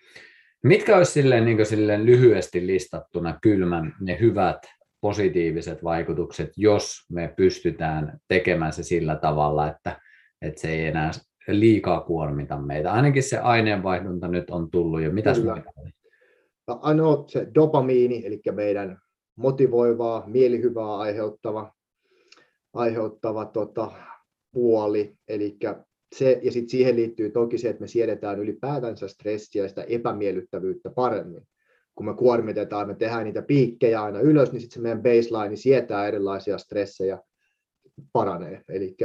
Mitkä 0.64 0.98
olisi 0.98 1.12
silleen, 1.12 1.46
niin 1.46 1.66
silleen 1.66 2.06
lyhyesti 2.06 2.68
listattuna 2.68 3.40
kylmän 3.42 3.96
ne 4.02 4.18
hyvät 4.20 4.58
positiiviset 5.02 5.84
vaikutukset, 5.84 6.50
jos 6.58 7.06
me 7.12 7.34
pystytään 7.38 8.20
tekemään 8.28 8.74
se 8.74 8.84
sillä 8.84 9.16
tavalla, 9.16 9.68
että, 9.68 10.02
että 10.42 10.62
se 10.62 10.70
ei 10.70 10.86
enää 10.86 11.12
liikaa 11.48 12.02
kuormita 12.02 12.58
meitä. 12.58 12.92
Ainakin 12.92 13.24
se 13.24 13.38
aineenvaihdunta 13.38 14.28
nyt 14.28 14.50
on 14.50 14.72
tullut 14.72 15.02
jo. 15.02 15.12
Mitäs 15.12 15.40
Kyllä. 15.40 15.64
No, 16.68 16.80
ainoa 16.82 17.24
se 17.28 17.48
dopamiini, 17.56 18.26
eli 18.26 18.42
meidän 18.52 18.98
motivoivaa, 19.36 20.24
mielihyvää 20.28 20.98
aiheuttava, 20.98 21.74
aiheuttava 22.74 23.46
tota, 23.46 23.92
puoli, 24.54 25.16
eli 25.28 25.58
se, 26.18 26.40
ja 26.44 26.52
sitten 26.52 26.70
siihen 26.70 26.96
liittyy 26.96 27.30
toki 27.30 27.58
se, 27.58 27.70
että 27.70 27.82
me 27.82 27.88
siedetään 27.88 28.40
ylipäätänsä 28.40 29.08
stressiä 29.08 29.64
ja 29.64 29.70
sitä 29.70 29.84
epämiellyttävyyttä 29.84 30.90
paremmin. 30.90 31.48
Kun 31.96 32.06
me 32.06 32.14
kuormitetaan, 32.14 32.88
me 32.88 32.96
tehdään 32.96 33.24
niitä 33.24 33.42
piikkejä 33.42 34.04
aina 34.04 34.20
ylös, 34.20 34.52
niin 34.52 34.62
sitten 34.62 34.74
se 34.76 34.82
meidän 34.82 35.04
baseline 35.04 35.56
sietää 35.56 36.08
erilaisia 36.08 36.58
stressejä, 36.58 37.20
paranee. 38.14 38.62
Eli 38.70 38.96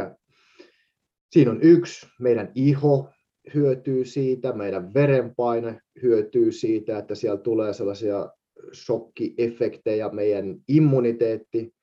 siinä 1.33 1.51
on 1.51 1.63
yksi, 1.63 2.07
meidän 2.21 2.53
iho 2.55 3.11
hyötyy 3.55 4.05
siitä, 4.05 4.53
meidän 4.53 4.95
verenpaine 4.95 5.81
hyötyy 6.03 6.53
siitä, 6.53 6.99
että 6.99 7.15
siellä 7.15 7.41
tulee 7.41 7.73
sellaisia 7.73 8.29
shokkiefektejä, 8.75 10.09
meidän 10.09 10.57
immuniteetti 10.69 11.75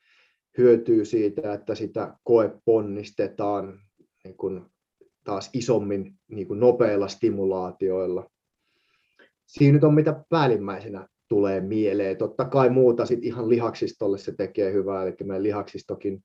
hyötyy 0.57 1.05
siitä, 1.05 1.53
että 1.53 1.75
sitä 1.75 2.17
koeponnistetaan 2.23 3.79
niin 4.23 4.37
kuin 4.37 4.65
taas 5.25 5.49
isommin 5.53 6.13
niin 6.27 6.47
kuin 6.47 6.59
nopeilla 6.59 7.07
stimulaatioilla. 7.07 8.29
Siinä 9.45 9.73
nyt 9.73 9.83
on 9.83 9.93
mitä 9.93 10.23
päällimmäisenä 10.29 11.07
tulee 11.27 11.61
mieleen. 11.61 12.17
Totta 12.17 12.45
kai 12.45 12.69
muuta 12.69 13.05
sit 13.05 13.25
ihan 13.25 13.49
lihaksistolle 13.49 14.17
se 14.17 14.33
tekee 14.37 14.73
hyvää, 14.73 15.03
eli 15.03 15.15
meidän 15.23 15.43
lihaksistokin 15.43 16.23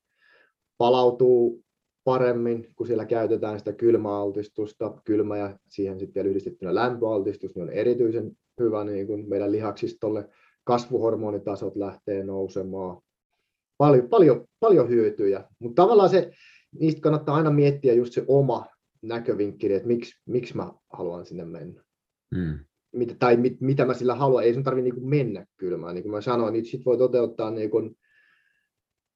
palautuu 0.79 1.63
paremmin, 2.05 2.69
kun 2.77 2.87
siellä 2.87 3.05
käytetään 3.05 3.59
sitä 3.59 3.73
kylmäaltistusta, 3.73 4.95
kylmä 5.05 5.37
ja 5.37 5.59
siihen 5.69 5.99
sitten 5.99 6.15
vielä 6.15 6.29
yhdistettynä 6.29 6.75
lämpöaltistus, 6.75 7.55
niin 7.55 7.63
on 7.63 7.71
erityisen 7.71 8.33
hyvä 8.61 8.85
niin 8.85 9.07
kuin 9.07 9.29
meidän 9.29 9.53
lihaksistolle. 9.53 10.29
Kasvuhormonitasot 10.65 11.77
lähtee 11.77 12.25
nousemaan. 12.25 13.03
Paljon, 13.79 14.09
paljon, 14.09 14.45
paljon 14.61 14.89
hyötyjä, 14.89 15.45
mutta 15.59 15.83
tavallaan 15.83 16.11
se, 16.11 16.31
niistä 16.81 17.01
kannattaa 17.01 17.37
aina 17.37 17.51
miettiä 17.51 17.93
just 17.93 18.13
se 18.13 18.25
oma 18.29 18.67
näkövinkkeli, 19.03 19.75
että 19.75 19.89
miksi, 19.89 20.13
miksi 20.27 20.57
mä 20.57 20.73
haluan 20.93 21.27
sinne 21.27 21.45
mennä. 21.45 21.83
Mm. 22.35 22.59
Mitä, 22.93 23.15
tai 23.19 23.37
mit, 23.37 23.61
mitä 23.61 23.85
mä 23.85 23.95
sillä 23.95 24.15
haluan. 24.15 24.45
Ei 24.45 24.55
sun 24.55 24.63
tarvitse 24.63 24.91
niin 24.91 25.09
mennä 25.09 25.47
kylmään. 25.57 25.95
Niin 25.95 26.03
kuin 26.03 26.13
mä 26.13 26.21
sanoin, 26.21 26.53
niin 26.53 26.65
sit 26.65 26.87
voi 26.87 26.99
toteuttaa 26.99 27.51
niin, 27.51 27.71
kuin, 27.71 27.97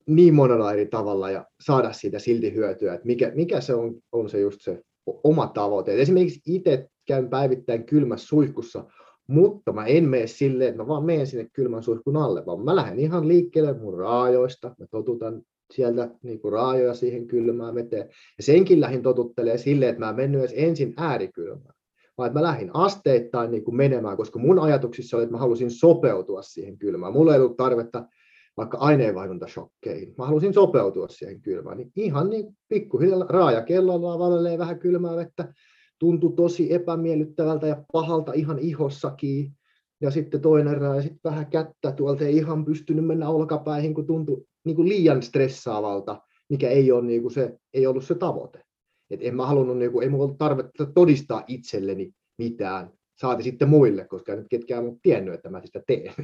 niin 0.07 0.35
monella 0.35 0.73
eri 0.73 0.87
tavalla 0.87 1.31
ja 1.31 1.47
saada 1.66 1.92
siitä 1.92 2.18
silti 2.18 2.55
hyötyä. 2.55 2.94
Että 2.94 3.07
mikä, 3.07 3.33
mikä 3.35 3.61
se 3.61 3.75
on, 3.75 3.94
on 4.12 4.29
se 4.29 4.40
just 4.40 4.61
se 4.61 4.83
oma 5.07 5.47
tavoite. 5.47 5.94
Et 5.94 6.01
esimerkiksi 6.01 6.40
itse 6.47 6.88
käyn 7.07 7.31
päivittäin 7.31 7.85
kylmässä 7.87 8.27
suihkussa, 8.27 8.85
mutta 9.27 9.73
mä 9.73 9.85
en 9.85 10.09
mene 10.09 10.27
silleen, 10.27 10.68
että 10.68 10.83
mä 10.83 10.88
vaan 10.88 11.05
menen 11.05 11.27
sinne 11.27 11.49
kylmän 11.53 11.83
suihkun 11.83 12.16
alle, 12.16 12.47
vaan 12.47 12.64
mä 12.64 12.77
lähden 12.77 12.99
ihan 12.99 13.29
liikkeelle 13.29 13.73
mun 13.79 13.99
raajoista, 13.99 14.75
mä 14.79 14.87
totutan 14.90 15.42
sieltä 15.74 16.10
niin 16.22 16.40
kuin 16.40 16.52
raajoja 16.52 16.94
siihen 16.94 17.26
kylmään 17.26 17.74
veteen. 17.74 18.08
Ja 18.37 18.42
senkin 18.42 18.80
lähin 18.80 19.02
totuttelee 19.02 19.58
silleen, 19.58 19.90
että 19.90 20.00
mä 20.00 20.10
en 20.10 20.16
mennyt 20.16 20.40
edes 20.40 20.54
ensin 20.56 20.94
äärikylmään, 20.96 21.74
vaan 22.18 22.26
että 22.26 22.38
mä 22.38 22.42
lähdin 22.42 22.70
asteittain 22.74 23.50
niin 23.50 23.64
kuin 23.64 23.76
menemään, 23.76 24.16
koska 24.16 24.38
mun 24.38 24.58
ajatuksissa 24.58 25.16
oli, 25.16 25.24
että 25.24 25.34
mä 25.34 25.38
halusin 25.38 25.70
sopeutua 25.70 26.42
siihen 26.42 26.78
kylmään. 26.78 27.12
Mulla 27.12 27.34
ei 27.34 27.40
ollut 27.40 27.56
tarvetta 27.56 28.08
vaikka 28.56 28.78
aineenvaihduntashokkeihin. 28.78 30.14
Mä 30.18 30.26
halusin 30.26 30.54
sopeutua 30.54 31.08
siihen 31.08 31.40
kylmään. 31.40 31.76
Niin 31.76 31.92
ihan 31.96 32.30
niin 32.30 32.56
pikkuhiljaa 32.68 33.26
raaja 33.28 33.62
kellolla 33.62 34.18
valelee 34.18 34.58
vähän 34.58 34.78
kylmää 34.78 35.16
vettä. 35.16 35.52
Tuntui 35.98 36.32
tosi 36.37 36.74
epämiellyttävältä 36.74 37.66
ja 37.66 37.84
pahalta 37.92 38.32
ihan 38.32 38.58
ihossakin. 38.58 39.52
Ja 40.00 40.10
sitten 40.10 40.40
toinen 40.40 40.80
raaja, 40.80 41.02
sitten 41.02 41.20
vähän 41.24 41.46
kättä 41.46 41.92
tuolta 41.92 42.24
ei 42.24 42.37
ihan 42.37 42.64
pystynyt 42.64 43.06
mennä 43.06 43.28
olkapäihin, 43.28 43.94
kun 43.94 44.06
tuntui 44.06 44.44
niin 44.64 44.77
kuin 44.77 44.88
liian 44.88 45.22
stressaavalta, 45.22 46.22
mikä 46.48 46.68
ei, 46.68 46.92
ole, 46.92 47.03
niin 47.05 47.22
kuin 47.22 47.35
se, 47.35 47.59
ei 47.74 47.87
ollut 47.87 48.05
se 48.05 48.14
tavoite. 48.14 48.64
Et 49.11 49.20
en 49.22 49.37
mä 49.37 49.46
halunnut, 49.46 49.79
niin 49.79 49.92
kuin, 49.92 50.03
ei 50.03 50.09
mulla 50.09 50.24
ollut 50.24 50.38
tarvetta 50.38 50.87
todistaa 50.87 51.44
itselleni 51.46 52.12
mitään, 52.38 52.92
saati 53.20 53.42
sitten 53.42 53.68
muille, 53.68 54.05
koska 54.05 54.37
nyt 54.37 54.46
ketkään 54.50 54.85
ole 54.85 54.96
tiennyt, 55.03 55.35
että 55.35 55.50
mä 55.50 55.61
sitä 55.64 55.83
teen. 55.87 56.14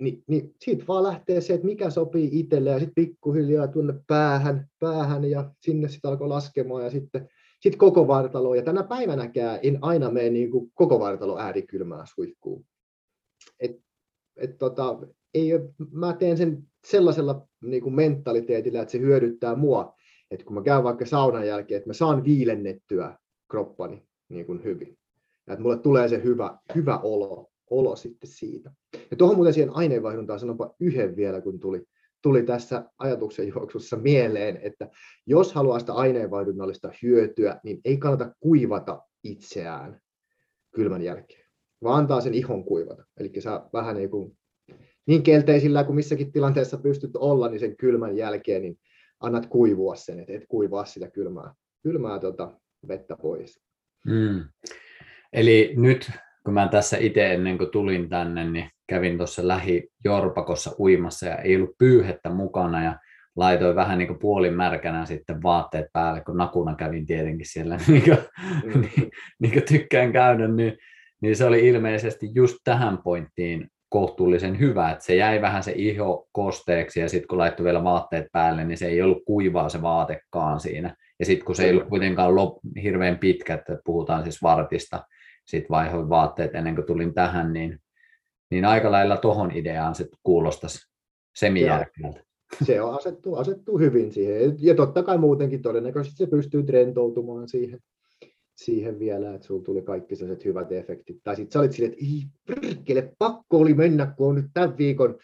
Ni, 0.00 0.22
niin 0.26 0.54
siitä 0.60 0.84
vaan 0.88 1.02
lähtee 1.02 1.40
se, 1.40 1.54
että 1.54 1.66
mikä 1.66 1.90
sopii 1.90 2.30
itselle 2.32 2.70
ja 2.70 2.78
sitten 2.78 3.04
pikkuhiljaa 3.04 3.68
tuonne 3.68 3.94
päähän, 4.06 4.66
päähän 4.78 5.24
ja 5.24 5.54
sinne 5.60 5.88
sitten 5.88 6.10
alkoi 6.10 6.28
laskemaan 6.28 6.84
ja 6.84 6.90
sitten 6.90 7.28
sit 7.60 7.76
koko 7.76 8.08
vartalo. 8.08 8.54
Ja 8.54 8.62
tänä 8.62 8.82
päivänäkään 8.82 9.58
en 9.62 9.78
aina 9.82 10.10
mene 10.10 10.30
niin 10.30 10.50
kuin 10.50 10.70
koko 10.74 11.00
vartalo 11.00 11.38
äärikylmää 11.38 12.04
suihkuun. 12.14 12.64
Et, 13.60 13.76
et 14.36 14.58
tota, 14.58 14.98
ei 15.34 15.50
mä 15.92 16.12
teen 16.12 16.36
sen 16.36 16.69
sellaisella 16.86 17.46
niin 17.62 17.82
kuin 17.82 17.94
mentaliteetillä, 17.94 18.82
että 18.82 18.92
se 18.92 18.98
hyödyttää 18.98 19.54
mua. 19.54 19.94
Että 20.30 20.44
kun 20.44 20.54
mä 20.54 20.62
käyn 20.62 20.84
vaikka 20.84 21.06
saunan 21.06 21.46
jälkeen, 21.46 21.76
että 21.76 21.88
mä 21.88 21.94
saan 21.94 22.24
viilennettyä 22.24 23.18
kroppani 23.50 24.02
niin 24.28 24.46
kuin 24.46 24.64
hyvin. 24.64 24.98
Ja 25.46 25.52
että 25.52 25.62
mulle 25.62 25.78
tulee 25.78 26.08
se 26.08 26.22
hyvä, 26.24 26.58
hyvä 26.74 26.98
olo, 26.98 27.50
olo 27.70 27.96
sitten 27.96 28.30
siitä. 28.30 28.72
Ja 29.10 29.16
tuohon 29.16 29.36
muuten 29.36 29.54
siihen 29.54 29.76
aineenvaihduntaan 29.76 30.40
sanonpa 30.40 30.74
yhden 30.80 31.16
vielä, 31.16 31.40
kun 31.40 31.60
tuli, 31.60 31.82
tuli 32.22 32.42
tässä 32.42 32.84
ajatuksen 32.98 33.48
juoksussa 33.48 33.96
mieleen, 33.96 34.58
että 34.62 34.88
jos 35.26 35.52
haluaa 35.52 35.78
sitä 35.78 35.92
aineenvaihdunnallista 35.92 36.92
hyötyä, 37.02 37.60
niin 37.64 37.80
ei 37.84 37.96
kannata 37.96 38.34
kuivata 38.40 39.02
itseään 39.24 40.00
kylmän 40.74 41.02
jälkeen, 41.02 41.44
vaan 41.82 41.98
antaa 41.98 42.20
sen 42.20 42.34
ihon 42.34 42.64
kuivata. 42.64 43.04
Eli 43.16 43.32
sä 43.38 43.64
vähän 43.72 43.96
niin 43.96 44.10
kuin 44.10 44.38
niin 45.10 45.22
kelteisillä 45.22 45.84
kuin 45.84 45.96
missäkin 45.96 46.32
tilanteessa 46.32 46.78
pystyt 46.78 47.16
olla, 47.16 47.48
niin 47.48 47.60
sen 47.60 47.76
kylmän 47.76 48.16
jälkeen 48.16 48.62
niin 48.62 48.78
annat 49.20 49.46
kuivua 49.46 49.96
sen, 49.96 50.20
että 50.20 50.32
et 50.32 50.44
kuivaa 50.48 50.84
sitä 50.84 51.10
kylmää, 51.10 51.54
kylmää 51.82 52.18
tota 52.18 52.52
vettä 52.88 53.16
pois. 53.22 53.60
Mm. 54.06 54.44
Eli 55.32 55.74
nyt 55.76 56.10
kun 56.44 56.54
mä 56.54 56.68
tässä 56.68 56.96
itse 56.96 57.34
ennen 57.34 57.58
kuin 57.58 57.70
tulin 57.70 58.08
tänne, 58.08 58.50
niin 58.50 58.70
kävin 58.88 59.16
tuossa 59.16 59.48
lähi 59.48 59.88
Jorpakossa 60.04 60.70
uimassa 60.78 61.26
ja 61.26 61.36
ei 61.36 61.56
ollut 61.56 61.78
pyyhettä 61.78 62.30
mukana 62.30 62.84
ja 62.84 62.98
laitoin 63.36 63.76
vähän 63.76 63.98
niin 63.98 64.08
kuin 64.08 64.18
puolimärkänä 64.18 65.06
sitten 65.06 65.42
vaatteet 65.42 65.86
päälle, 65.92 66.20
kun 66.20 66.36
nakuna 66.36 66.74
kävin 66.74 67.06
tietenkin 67.06 67.46
siellä, 67.48 67.76
niin 67.86 68.02
kuin, 68.02 68.18
mm. 68.64 68.80
niin, 68.80 69.10
niin 69.40 69.52
kuin 69.52 69.64
tykkään 69.68 70.12
käydä, 70.12 70.48
niin, 70.48 70.76
niin 71.22 71.36
se 71.36 71.44
oli 71.44 71.68
ilmeisesti 71.68 72.28
just 72.34 72.56
tähän 72.64 72.98
pointtiin 72.98 73.68
kohtuullisen 73.90 74.58
hyvä, 74.58 74.90
että 74.90 75.04
se 75.04 75.14
jäi 75.14 75.40
vähän 75.40 75.62
se 75.62 75.72
iho 75.76 76.28
kosteeksi 76.32 77.00
ja 77.00 77.08
sitten 77.08 77.28
kun 77.28 77.38
laittoi 77.38 77.64
vielä 77.64 77.84
vaatteet 77.84 78.26
päälle, 78.32 78.64
niin 78.64 78.78
se 78.78 78.86
ei 78.86 79.02
ollut 79.02 79.24
kuivaa 79.24 79.68
se 79.68 79.82
vaatekaan 79.82 80.60
siinä. 80.60 80.96
Ja 81.18 81.26
sitten 81.26 81.46
kun 81.46 81.56
se 81.56 81.64
ei 81.64 81.70
ollut 81.70 81.88
kuitenkaan 81.88 82.34
lop, 82.34 82.58
hirveän 82.82 83.18
pitkä, 83.18 83.54
että 83.54 83.78
puhutaan 83.84 84.22
siis 84.22 84.42
vartista, 84.42 85.04
sitten 85.46 85.70
vaihoin 85.70 86.08
vaatteet 86.08 86.54
ennen 86.54 86.74
kuin 86.74 86.86
tulin 86.86 87.14
tähän, 87.14 87.52
niin, 87.52 87.78
niin 88.50 88.64
aika 88.64 88.90
lailla 88.90 89.16
tohon 89.16 89.50
ideaan 89.50 89.94
se 89.94 90.08
kuulostaisi 90.22 90.78
semijärkevältä. 91.34 92.20
Se 92.64 92.82
on 92.82 92.94
asettuu, 92.94 93.36
asettuu 93.36 93.78
hyvin 93.78 94.12
siihen. 94.12 94.56
Ja 94.58 94.74
totta 94.74 95.02
kai 95.02 95.18
muutenkin 95.18 95.62
todennäköisesti 95.62 96.16
se 96.16 96.26
pystyy 96.26 96.64
rentoutumaan 96.68 97.48
siihen 97.48 97.80
siihen 98.64 98.98
vielä, 98.98 99.34
että 99.34 99.46
sulla 99.46 99.64
tuli 99.64 99.82
kaikki 99.82 100.16
sellaiset 100.16 100.44
hyvät 100.44 100.72
efektit. 100.72 101.16
Tai 101.24 101.36
sitten 101.36 101.52
sä 101.52 101.60
olit 101.60 101.72
silleen, 101.72 101.92
että 101.92 102.60
perkele, 102.60 103.12
pakko 103.18 103.58
oli 103.58 103.74
mennä, 103.74 104.06
kun 104.16 104.28
on 104.28 104.34
nyt 104.34 104.46
tämän 104.54 104.78
viikon, 104.78 105.18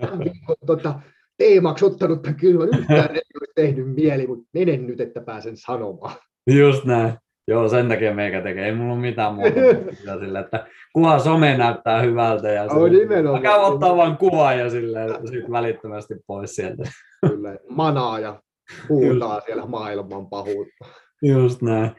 tämän 0.00 0.18
viikon 0.18 0.56
tota, 0.66 1.00
teemaksi 1.38 1.84
ottanut 1.84 2.22
tämän 2.22 2.36
kylmän. 2.36 2.68
Yhtään 2.78 3.16
ei 3.16 3.22
olisi 3.40 3.52
tehnyt 3.54 3.94
mieli, 3.94 4.26
mutta 4.26 4.48
menen 4.54 4.86
nyt, 4.86 5.00
että 5.00 5.20
pääsen 5.20 5.56
sanomaan. 5.56 6.16
Just 6.46 6.84
näin. 6.84 7.12
Joo, 7.48 7.68
sen 7.68 7.88
takia 7.88 8.14
meikä 8.14 8.42
tekee. 8.42 8.66
Ei 8.66 8.74
mulla 8.74 8.92
ole 8.92 9.00
mitään 9.00 9.34
muuta. 9.34 10.20
sille, 10.20 10.40
että 10.40 10.66
kuva 10.92 11.18
some 11.18 11.56
näyttää 11.56 12.02
hyvältä. 12.02 12.48
Ja 12.48 12.64
oh, 12.64 12.90
nimenomaan. 12.90 13.42
Käy 13.42 13.58
ottaa 13.58 13.96
vain 13.96 14.16
kuva 14.16 14.52
ja 14.52 14.70
silleen, 14.70 15.28
sit 15.28 15.50
välittömästi 15.50 16.14
pois 16.26 16.54
sieltä. 16.54 16.82
Kyllä, 17.28 17.58
manaa 17.68 18.20
ja 18.20 18.42
huutaa 18.88 19.34
Just. 19.34 19.46
siellä 19.46 19.66
maailman 19.66 20.26
pahuutta. 20.26 20.84
Just 21.22 21.62
näin. 21.62 21.90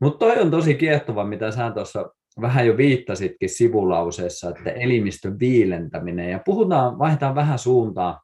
Mutta 0.00 0.18
toi 0.18 0.40
on 0.40 0.50
tosi 0.50 0.74
kiehtova, 0.74 1.24
mitä 1.24 1.50
sä 1.50 1.70
tuossa 1.70 2.10
vähän 2.40 2.66
jo 2.66 2.76
viittasitkin 2.76 3.48
sivulauseessa, 3.48 4.50
että 4.50 4.70
elimistön 4.70 5.38
viilentäminen. 5.38 6.30
Ja 6.30 6.40
puhutaan, 6.44 6.98
vaihdetaan 6.98 7.34
vähän 7.34 7.58
suuntaa, 7.58 8.22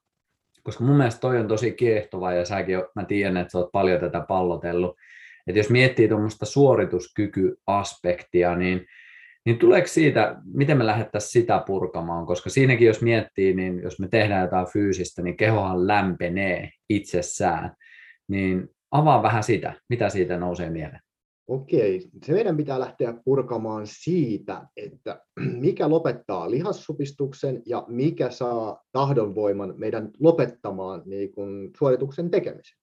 koska 0.63 0.85
mun 0.85 0.97
mielestä 0.97 1.21
toi 1.21 1.39
on 1.39 1.49
tosi 1.49 1.73
kiehtova 1.73 2.33
ja 2.33 2.45
säkin, 2.45 2.77
mä 2.95 3.05
tiedän, 3.05 3.37
että 3.37 3.53
sä 3.53 3.59
oot 3.59 3.73
paljon 3.73 4.01
tätä 4.01 4.25
pallotellut. 4.29 4.97
Että 5.47 5.59
jos 5.59 5.71
miettii 5.71 6.09
tuommoista 6.09 6.47
suorituskykyaspektia, 6.47 8.57
niin, 8.57 8.87
niin 9.47 9.59
tuleeko 9.59 9.87
siitä, 9.87 10.37
miten 10.45 10.79
me 10.79 10.87
lähdettäisiin 10.87 11.31
sitä 11.31 11.63
purkamaan, 11.67 12.27
koska 12.27 12.51
siinäkin 12.51 12.87
jos 12.87 13.03
miettii, 13.03 13.55
niin 13.55 13.83
jos 13.83 14.01
me 14.01 14.09
tehdään 14.09 14.43
jotain 14.43 14.67
fyysistä, 14.73 15.23
niin 15.23 15.37
kehohan 15.37 15.87
lämpenee 15.87 16.71
itsessään, 16.89 17.75
niin 18.29 18.69
avaa 18.91 19.23
vähän 19.23 19.43
sitä, 19.43 19.75
mitä 19.89 20.09
siitä 20.09 20.37
nousee 20.37 20.71
mieleen 20.71 21.01
okei, 21.53 22.11
se 22.25 22.33
meidän 22.33 22.57
pitää 22.57 22.81
lähteä 22.81 23.15
purkamaan 23.25 23.87
siitä, 23.87 24.67
että 24.77 25.21
mikä 25.61 25.91
lopettaa 25.91 26.51
lihassupistuksen 26.51 27.63
ja 27.67 27.85
mikä 27.89 28.31
saa 28.31 28.83
tahdonvoiman 28.93 29.75
meidän 29.77 30.11
lopettamaan 30.21 31.03
niin 31.07 31.33
kuin 31.33 31.71
suorituksen 31.79 32.31
tekemisen. 32.31 32.79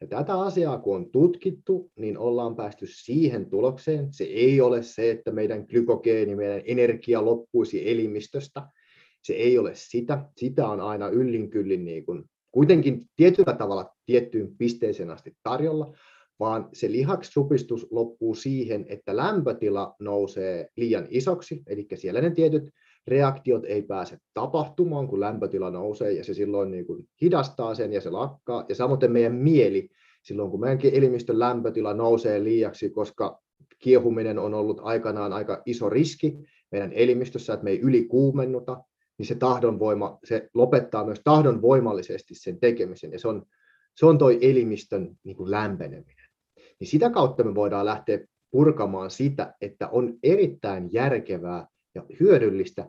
Ja 0.00 0.06
tätä 0.06 0.40
asiaa 0.40 0.78
kun 0.78 0.96
on 0.96 1.10
tutkittu, 1.10 1.90
niin 1.96 2.18
ollaan 2.18 2.56
päästy 2.56 2.86
siihen 2.86 3.50
tulokseen. 3.50 4.08
Se 4.12 4.24
ei 4.24 4.60
ole 4.60 4.82
se, 4.82 5.10
että 5.10 5.30
meidän 5.30 5.66
glykogeeni, 5.70 6.36
meidän 6.36 6.62
energia 6.64 7.24
loppuisi 7.24 7.90
elimistöstä. 7.90 8.62
Se 9.22 9.32
ei 9.32 9.58
ole 9.58 9.70
sitä. 9.74 10.24
Sitä 10.36 10.68
on 10.68 10.80
aina 10.80 11.08
yllin 11.08 11.50
kyllin 11.50 11.84
niin 11.84 12.04
kuin, 12.04 12.24
kuitenkin 12.50 13.06
tietyllä 13.16 13.52
tavalla 13.52 13.90
tiettyyn 14.06 14.56
pisteeseen 14.58 15.10
asti 15.10 15.32
tarjolla, 15.42 15.94
vaan 16.40 16.68
se 16.72 16.92
lihaksupistus 16.92 17.86
loppuu 17.90 18.34
siihen, 18.34 18.86
että 18.88 19.16
lämpötila 19.16 19.94
nousee 20.00 20.68
liian 20.76 21.06
isoksi, 21.10 21.62
eli 21.66 21.86
siellä 21.94 22.20
ne 22.20 22.30
tietyt 22.30 22.70
reaktiot 23.06 23.64
ei 23.64 23.82
pääse 23.82 24.18
tapahtumaan, 24.34 25.08
kun 25.08 25.20
lämpötila 25.20 25.70
nousee, 25.70 26.12
ja 26.12 26.24
se 26.24 26.34
silloin 26.34 26.70
niin 26.70 26.86
kuin 26.86 27.08
hidastaa 27.22 27.74
sen 27.74 27.92
ja 27.92 28.00
se 28.00 28.10
lakkaa, 28.10 28.64
ja 28.68 28.74
samoin 28.74 29.12
meidän 29.12 29.34
mieli, 29.34 29.88
silloin 30.22 30.50
kun 30.50 30.60
meidänkin 30.60 30.94
elimistön 30.94 31.38
lämpötila 31.38 31.94
nousee 31.94 32.44
liiaksi, 32.44 32.90
koska 32.90 33.40
kiehuminen 33.78 34.38
on 34.38 34.54
ollut 34.54 34.80
aikanaan 34.82 35.32
aika 35.32 35.62
iso 35.66 35.88
riski 35.88 36.38
meidän 36.72 36.92
elimistössä, 36.92 37.52
että 37.52 37.64
me 37.64 37.70
ei 37.70 37.80
ylikuumennuta, 37.80 38.84
niin 39.18 39.26
se 39.26 39.34
tahdonvoima, 39.34 40.18
se 40.24 40.48
lopettaa 40.54 41.04
myös 41.04 41.20
tahdonvoimallisesti 41.24 42.34
sen 42.34 42.60
tekemisen, 42.60 43.12
ja 43.12 43.18
se 43.18 43.28
on, 43.28 43.42
se 43.96 44.06
on 44.06 44.18
toi 44.18 44.38
elimistön 44.42 45.16
niin 45.24 45.36
kuin 45.36 45.50
lämpeneminen. 45.50 46.21
Niin 46.80 46.88
sitä 46.88 47.10
kautta 47.10 47.44
me 47.44 47.54
voidaan 47.54 47.86
lähteä 47.86 48.18
purkamaan 48.50 49.10
sitä, 49.10 49.54
että 49.60 49.88
on 49.88 50.14
erittäin 50.22 50.88
järkevää 50.92 51.66
ja 51.94 52.04
hyödyllistä 52.20 52.88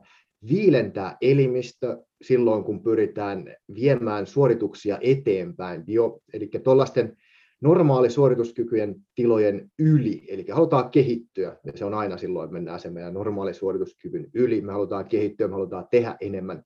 viilentää 0.49 1.17
elimistö 1.21 2.03
silloin, 2.21 2.63
kun 2.63 2.83
pyritään 2.83 3.55
viemään 3.75 4.27
suorituksia 4.27 4.97
eteenpäin. 5.01 5.83
Jo, 5.87 6.19
eli 6.33 6.49
tuollaisten 6.63 7.17
normaali 7.61 8.09
suorituskykyjen 8.09 8.95
tilojen 9.15 9.71
yli, 9.79 10.25
eli 10.27 10.45
halutaan 10.51 10.89
kehittyä, 10.89 11.57
ja 11.65 11.71
se 11.75 11.85
on 11.85 11.93
aina 11.93 12.17
silloin, 12.17 12.53
mennään 12.53 12.79
sen 12.79 12.93
meidän 12.93 13.13
normaali 13.13 13.53
suorituskyvyn 13.53 14.27
yli, 14.33 14.61
me 14.61 14.71
halutaan 14.71 15.05
kehittyä, 15.05 15.47
me 15.47 15.53
halutaan 15.53 15.87
tehdä 15.91 16.17
enemmän, 16.21 16.63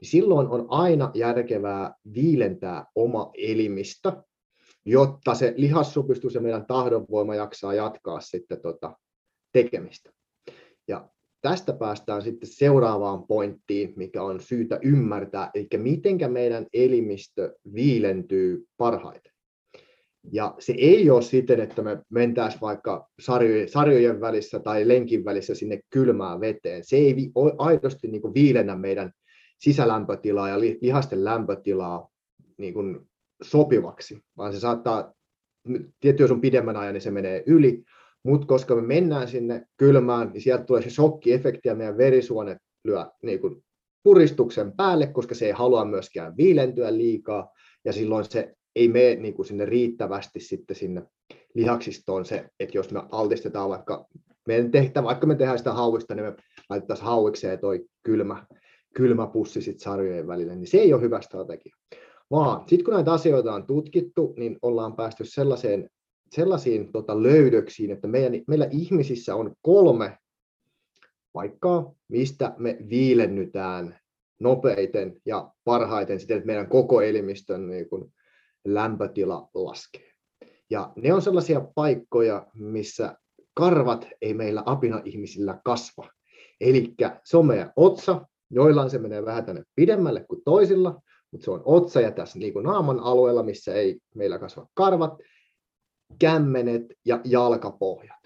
niin 0.00 0.10
silloin 0.10 0.48
on 0.48 0.66
aina 0.68 1.10
järkevää 1.14 1.94
viilentää 2.14 2.84
oma 2.94 3.30
elimistö, 3.34 4.12
jotta 4.84 5.34
se 5.34 5.54
lihassupistus 5.56 6.34
ja 6.34 6.40
meidän 6.40 6.66
tahdonvoima 6.66 7.34
jaksaa 7.34 7.74
jatkaa 7.74 8.20
sitten 8.20 8.60
tota 8.60 8.96
tekemistä. 9.52 10.10
Ja 10.88 11.08
tästä 11.40 11.72
päästään 11.72 12.22
sitten 12.22 12.48
seuraavaan 12.48 13.26
pointtiin, 13.26 13.92
mikä 13.96 14.22
on 14.22 14.40
syytä 14.40 14.78
ymmärtää, 14.82 15.50
eli 15.54 15.68
miten 15.76 16.32
meidän 16.32 16.66
elimistö 16.72 17.54
viilentyy 17.74 18.66
parhaiten. 18.76 19.32
Ja 20.32 20.54
se 20.58 20.74
ei 20.78 21.10
ole 21.10 21.22
siten, 21.22 21.60
että 21.60 21.82
me 21.82 22.02
mentäisiin 22.08 22.60
vaikka 22.60 23.08
sarjojen, 23.68 24.20
välissä 24.20 24.60
tai 24.60 24.88
lenkin 24.88 25.24
välissä 25.24 25.54
sinne 25.54 25.80
kylmään 25.90 26.40
veteen. 26.40 26.84
Se 26.84 26.96
ei 26.96 27.30
aidosti 27.58 28.08
niin 28.08 28.22
kuin 28.22 28.34
viilennä 28.34 28.76
meidän 28.76 29.12
sisälämpötilaa 29.58 30.48
ja 30.48 30.60
lihasten 30.60 31.24
lämpötilaa 31.24 32.08
niin 32.58 32.74
kuin 32.74 33.09
sopivaksi, 33.42 34.22
vaan 34.36 34.52
se 34.52 34.60
saattaa, 34.60 35.12
tietty 36.00 36.22
jos 36.22 36.30
on 36.30 36.40
pidemmän 36.40 36.76
ajan, 36.76 36.94
niin 36.94 37.02
se 37.02 37.10
menee 37.10 37.42
yli, 37.46 37.82
mutta 38.24 38.46
koska 38.46 38.74
me 38.74 38.82
mennään 38.82 39.28
sinne 39.28 39.66
kylmään, 39.76 40.30
niin 40.32 40.42
sieltä 40.42 40.64
tulee 40.64 40.82
se 40.82 40.90
shokkiefekti 40.90 41.68
ja 41.68 41.74
meidän 41.74 41.98
verisuonet 41.98 42.58
lyö 42.84 43.06
niin 43.22 43.40
kuin 43.40 43.64
puristuksen 44.02 44.72
päälle, 44.72 45.06
koska 45.06 45.34
se 45.34 45.46
ei 45.46 45.52
halua 45.52 45.84
myöskään 45.84 46.36
viilentyä 46.36 46.96
liikaa, 46.96 47.52
ja 47.84 47.92
silloin 47.92 48.24
se 48.24 48.54
ei 48.76 48.88
mene 48.88 49.14
niin 49.14 49.34
kuin 49.34 49.46
sinne 49.46 49.64
riittävästi 49.64 50.40
sitten 50.40 50.76
sinne 50.76 51.02
lihaksistoon 51.54 52.24
se, 52.24 52.48
että 52.60 52.78
jos 52.78 52.92
me 52.92 53.02
altistetaan 53.10 53.70
vaikka, 53.70 54.06
meidän 54.46 54.70
tehtä, 54.70 55.04
vaikka 55.04 55.26
me 55.26 55.34
tehdään 55.34 55.58
sitä 55.58 55.72
hauista, 55.72 56.14
niin 56.14 56.26
me 56.26 56.34
laitettaisiin 56.70 57.06
hauikseen 57.06 57.58
toi 57.58 57.84
kylmä, 58.02 58.46
kylmä 58.94 59.26
pussi 59.26 59.62
sit 59.62 59.80
sarjojen 59.80 60.26
välille, 60.26 60.56
niin 60.56 60.66
se 60.66 60.78
ei 60.78 60.92
ole 60.92 61.02
hyvä 61.02 61.20
strategia. 61.20 61.76
Vaan 62.30 62.68
sitten 62.68 62.84
kun 62.84 62.94
näitä 62.94 63.12
asioita 63.12 63.54
on 63.54 63.66
tutkittu, 63.66 64.34
niin 64.36 64.58
ollaan 64.62 64.96
päästy 64.96 65.24
sellaiseen, 65.24 65.90
sellaisiin 66.30 66.92
tota, 66.92 67.22
löydöksiin, 67.22 67.90
että 67.90 68.08
meidän, 68.08 68.32
meillä 68.46 68.68
ihmisissä 68.70 69.34
on 69.34 69.54
kolme 69.62 70.18
paikkaa, 71.32 71.92
mistä 72.08 72.54
me 72.58 72.78
viilennytään 72.88 73.98
nopeiten 74.40 75.16
ja 75.26 75.50
parhaiten 75.64 76.20
siten, 76.20 76.36
että 76.36 76.46
meidän 76.46 76.68
koko 76.68 77.00
elimistön 77.00 77.66
niin 77.66 77.88
kun, 77.88 78.12
lämpötila 78.64 79.48
laskee. 79.54 80.12
Ja 80.70 80.92
ne 80.96 81.14
on 81.14 81.22
sellaisia 81.22 81.60
paikkoja, 81.74 82.46
missä 82.54 83.16
karvat 83.54 84.08
ei 84.22 84.34
meillä 84.34 84.62
apina-ihmisillä 84.66 85.60
kasva. 85.64 86.08
Eli 86.60 86.94
se 87.24 87.36
on 87.36 87.46
meidän 87.46 87.72
otsa, 87.76 88.26
joillain 88.50 88.90
se 88.90 88.98
menee 88.98 89.24
vähän 89.24 89.44
tänne 89.44 89.62
pidemmälle 89.74 90.24
kuin 90.28 90.42
toisilla, 90.44 91.02
mutta 91.30 91.44
se 91.44 91.50
on 91.50 91.62
otsa 91.64 92.00
ja 92.00 92.10
tässä 92.10 92.38
niin 92.38 92.52
kuin 92.52 92.64
naaman 92.64 93.00
alueella, 93.00 93.42
missä 93.42 93.74
ei 93.74 93.98
meillä 94.14 94.38
kasva 94.38 94.66
karvat, 94.74 95.18
kämmenet 96.18 96.82
ja 97.04 97.20
jalkapohjat. 97.24 98.20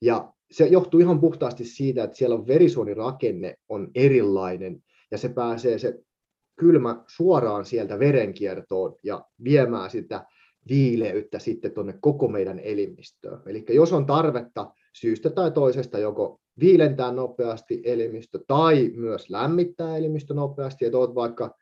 Ja 0.00 0.32
se 0.50 0.66
johtuu 0.66 1.00
ihan 1.00 1.20
puhtaasti 1.20 1.64
siitä, 1.64 2.04
että 2.04 2.16
siellä 2.16 2.34
on 2.34 2.46
verisuonirakenne 2.46 3.54
on 3.68 3.90
erilainen 3.94 4.82
ja 5.10 5.18
se 5.18 5.28
pääsee 5.28 5.78
se 5.78 5.98
kylmä 6.56 7.04
suoraan 7.06 7.64
sieltä 7.64 7.98
verenkiertoon 7.98 8.96
ja 9.02 9.24
viemään 9.44 9.90
sitä 9.90 10.26
viileyttä 10.68 11.38
sitten 11.38 11.72
tuonne 11.72 11.94
koko 12.00 12.28
meidän 12.28 12.58
elimistöön. 12.58 13.42
Eli 13.46 13.64
jos 13.68 13.92
on 13.92 14.06
tarvetta 14.06 14.74
syystä 14.92 15.30
tai 15.30 15.50
toisesta 15.50 15.98
joko 15.98 16.40
viilentää 16.60 17.12
nopeasti 17.12 17.82
elimistö 17.84 18.38
tai 18.46 18.90
myös 18.94 19.30
lämmittää 19.30 19.96
elimistö 19.96 20.34
nopeasti, 20.34 20.84
että 20.84 20.98
olet 20.98 21.14
vaikka 21.14 21.54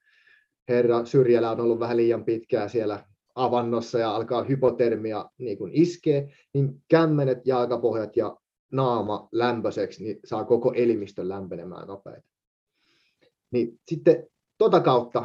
herra 0.69 1.05
Syrjälä 1.05 1.51
on 1.51 1.61
ollut 1.61 1.81
vähän 1.81 1.97
liian 1.97 2.25
pitkään 2.25 2.71
siellä 2.71 3.05
avannossa 3.35 3.99
ja 3.99 4.15
alkaa 4.15 4.45
hypotermia 4.45 5.25
niin 5.39 5.59
kuin 5.59 5.73
iskee, 5.75 6.29
niin 6.55 6.83
kämmenet, 6.89 7.39
jalkapohjat 7.45 8.17
ja 8.17 8.37
naama 8.73 9.29
lämpöiseksi, 9.33 10.05
niin 10.05 10.21
saa 10.25 10.45
koko 10.45 10.73
elimistön 10.73 11.29
lämpenemään 11.29 11.89
nopeasti. 11.89 12.31
Niin 13.51 13.81
sitten 13.89 14.27
tota 14.59 14.81
kautta, 14.81 15.25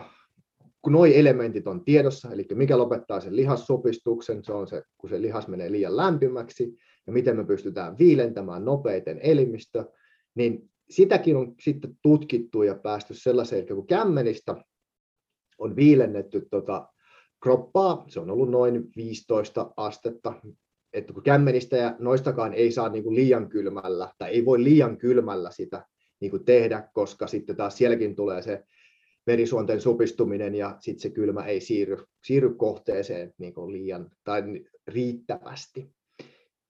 kun 0.82 0.94
nuo 0.94 1.06
elementit 1.06 1.68
on 1.68 1.86
tiedossa, 1.86 2.32
eli 2.32 2.48
mikä 2.54 2.78
lopettaa 2.78 3.20
sen 3.20 3.36
lihassupistuksen, 3.36 4.44
se 4.44 4.54
on 4.54 4.68
se, 4.68 4.84
kun 4.98 5.10
se 5.10 5.22
lihas 5.22 5.48
menee 5.48 5.72
liian 5.72 5.98
lämpimäksi, 5.98 6.78
ja 7.08 7.14
miten 7.14 7.38
me 7.38 7.46
pystytään 7.46 7.98
viilentämään 7.98 8.66
nopeiten 8.66 9.20
elimistö, 9.24 9.86
niin 10.36 10.70
sitäkin 10.90 11.36
on 11.36 11.56
sitten 11.60 11.98
tutkittu 12.02 12.64
ja 12.64 12.76
päästy 12.76 13.14
sellaiseen, 13.14 13.62
että 13.62 13.74
kun 13.74 13.88
kämmenistä 13.88 14.56
on 15.58 15.76
viilennetty 15.76 16.48
tota 16.52 16.88
kroppaa, 17.44 18.06
se 18.08 18.20
on 18.20 18.32
ollut 18.32 18.52
noin 18.52 18.90
15 18.96 19.74
astetta, 19.78 20.34
että 20.94 21.14
kun 21.14 21.24
kämmenistä 21.24 21.78
ja 21.78 21.96
noistakaan 22.00 22.54
ei 22.54 22.72
saa 22.72 22.90
niin 22.90 23.04
kuin 23.04 23.16
liian 23.16 23.50
kylmällä, 23.50 24.14
tai 24.18 24.30
ei 24.30 24.46
voi 24.46 24.64
liian 24.64 24.98
kylmällä 24.98 25.52
sitä 25.52 25.86
niin 26.20 26.32
kuin 26.32 26.46
tehdä, 26.46 26.90
koska 26.94 27.28
sitten 27.28 27.56
taas 27.56 27.78
sielläkin 27.78 28.16
tulee 28.16 28.42
se 28.42 28.64
verisuonten 29.28 29.82
supistuminen 29.82 30.56
ja 30.56 30.78
sitten 30.80 31.02
se 31.02 31.10
kylmä 31.10 31.46
ei 31.46 31.62
siirry, 31.62 31.98
siirry 32.26 32.54
kohteeseen 32.54 33.34
niin 33.38 33.54
kuin 33.54 33.72
liian 33.72 34.12
tai 34.24 34.44
riittävästi. 34.88 35.90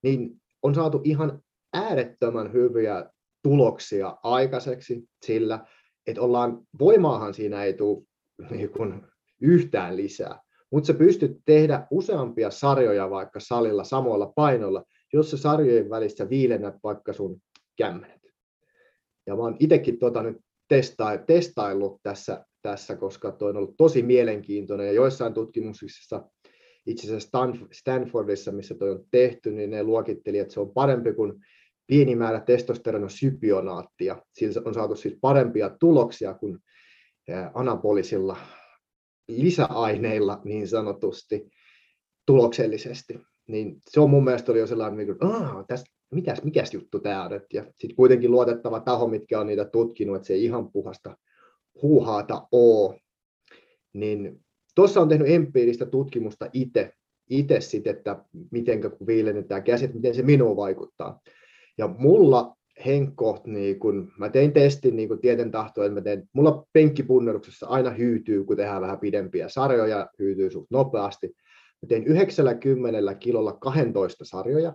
Niin 0.03 0.41
on 0.63 0.75
saatu 0.75 1.01
ihan 1.03 1.43
äärettömän 1.73 2.53
hyviä 2.53 3.09
tuloksia 3.43 4.17
aikaiseksi 4.23 5.03
sillä, 5.25 5.65
että 6.07 6.21
ollaan, 6.21 6.67
voimaahan 6.79 7.33
siinä 7.33 7.63
ei 7.63 7.73
tule 7.73 8.03
niin 8.49 8.69
kuin 8.69 9.01
yhtään 9.41 9.97
lisää. 9.97 10.39
Mutta 10.71 10.87
sä 10.87 10.93
pystyt 10.93 11.31
tehdä 11.45 11.87
useampia 11.91 12.51
sarjoja 12.51 13.09
vaikka 13.09 13.39
salilla 13.39 13.83
samoilla 13.83 14.33
painoilla, 14.35 14.83
jos 15.13 15.31
se 15.31 15.37
sarjojen 15.37 15.89
välissä 15.89 16.29
viilennät 16.29 16.75
vaikka 16.83 17.13
sun 17.13 17.41
kämmenet. 17.77 18.21
Ja 19.27 19.35
mä 19.35 19.41
oon 19.41 19.57
itsekin 19.59 19.99
tota 19.99 20.23
nyt 20.23 20.37
testaillut 21.27 21.99
tässä, 22.03 22.45
tässä, 22.61 22.95
koska 22.95 23.31
toi 23.31 23.49
on 23.49 23.57
ollut 23.57 23.77
tosi 23.77 24.03
mielenkiintoinen 24.03 24.87
ja 24.87 24.93
joissain 24.93 25.33
tutkimuksissa 25.33 26.29
itse 26.85 27.07
asiassa 27.07 27.39
Stanfordissa, 27.71 28.51
missä 28.51 28.75
toi 28.75 28.91
on 28.91 29.05
tehty, 29.11 29.51
niin 29.51 29.69
ne 29.69 29.83
luokitteli, 29.83 30.39
että 30.39 30.53
se 30.53 30.59
on 30.59 30.73
parempi 30.73 31.13
kuin 31.13 31.33
pieni 31.87 32.15
määrä 32.15 32.39
testosteronosypionaattia. 32.39 34.21
Sillä 34.33 34.61
on 34.65 34.73
saatu 34.73 34.95
siis 34.95 35.17
parempia 35.21 35.69
tuloksia 35.79 36.33
kuin 36.33 36.59
anabolisilla 37.53 38.37
lisäaineilla 39.27 40.41
niin 40.43 40.67
sanotusti 40.67 41.49
tuloksellisesti. 42.25 43.19
niin 43.47 43.77
se 43.89 43.99
on 43.99 44.09
mun 44.09 44.23
mielestä 44.23 44.51
oli 44.51 44.59
jo 44.59 44.67
sellainen, 44.67 44.97
niin 44.97 45.17
kuin, 45.17 45.33
Aa, 45.33 45.63
tästä, 45.67 45.89
mitäs, 46.11 46.43
mikäs 46.43 46.73
juttu 46.73 46.99
tämä 46.99 47.23
on. 47.23 47.31
Ja 47.53 47.63
sitten 47.63 47.95
kuitenkin 47.95 48.31
luotettava 48.31 48.79
taho, 48.79 49.07
mitkä 49.07 49.39
on 49.39 49.47
niitä 49.47 49.65
tutkinut, 49.65 50.15
että 50.15 50.27
se 50.27 50.33
ei 50.33 50.43
ihan 50.43 50.71
puhasta 50.71 51.17
huuhaata 51.81 52.47
ole. 52.51 52.99
Niin 53.93 54.39
tuossa 54.75 55.01
on 55.01 55.09
tehnyt 55.09 55.29
empiiristä 55.29 55.85
tutkimusta 55.85 56.49
itse, 56.53 56.93
itse 57.29 57.59
sit, 57.59 57.87
että 57.87 58.25
miten 58.51 58.81
kun 58.81 59.07
viilennetään 59.07 59.63
käsit, 59.63 59.93
miten 59.93 60.15
se 60.15 60.21
minuun 60.21 60.55
vaikuttaa. 60.55 61.21
Ja 61.77 61.87
mulla 61.87 62.55
henkkoht, 62.85 63.45
niin 63.45 63.79
kun 63.79 64.11
mä 64.19 64.29
tein 64.29 64.53
testin 64.53 64.95
niin 64.95 65.09
kun 65.09 65.19
tieten 65.19 65.51
tahtoa, 65.51 65.85
että 65.85 65.95
mä 65.95 66.01
tein, 66.01 66.29
mulla 66.33 66.65
penkkipunneruksessa 66.73 67.67
aina 67.67 67.89
hyytyy, 67.89 68.43
kun 68.43 68.57
tehdään 68.57 68.81
vähän 68.81 68.99
pidempiä 68.99 69.49
sarjoja, 69.49 70.09
hyytyy 70.19 70.51
suht 70.51 70.71
nopeasti. 70.71 71.27
Mä 71.81 71.87
tein 71.87 72.03
90 72.03 73.15
kilolla 73.15 73.53
12 73.53 74.25
sarjoja, 74.25 74.73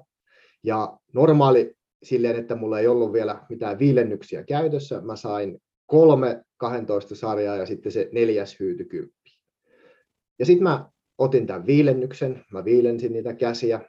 ja 0.62 0.98
normaali 1.12 1.74
silleen, 2.02 2.36
että 2.36 2.56
mulla 2.56 2.80
ei 2.80 2.86
ollut 2.86 3.12
vielä 3.12 3.44
mitään 3.48 3.78
viilennyksiä 3.78 4.44
käytössä, 4.44 5.00
mä 5.00 5.16
sain 5.16 5.58
kolme 5.86 6.42
12 6.56 7.14
sarjaa 7.14 7.56
ja 7.56 7.66
sitten 7.66 7.92
se 7.92 8.08
neljäs 8.12 8.60
hyytykymppi. 8.60 9.30
Ja 10.38 10.46
sitten 10.46 10.62
mä 10.62 10.90
otin 11.18 11.46
tämän 11.46 11.66
viilennyksen, 11.66 12.44
mä 12.52 12.64
viilensin 12.64 13.12
niitä 13.12 13.34
käsiä 13.34 13.80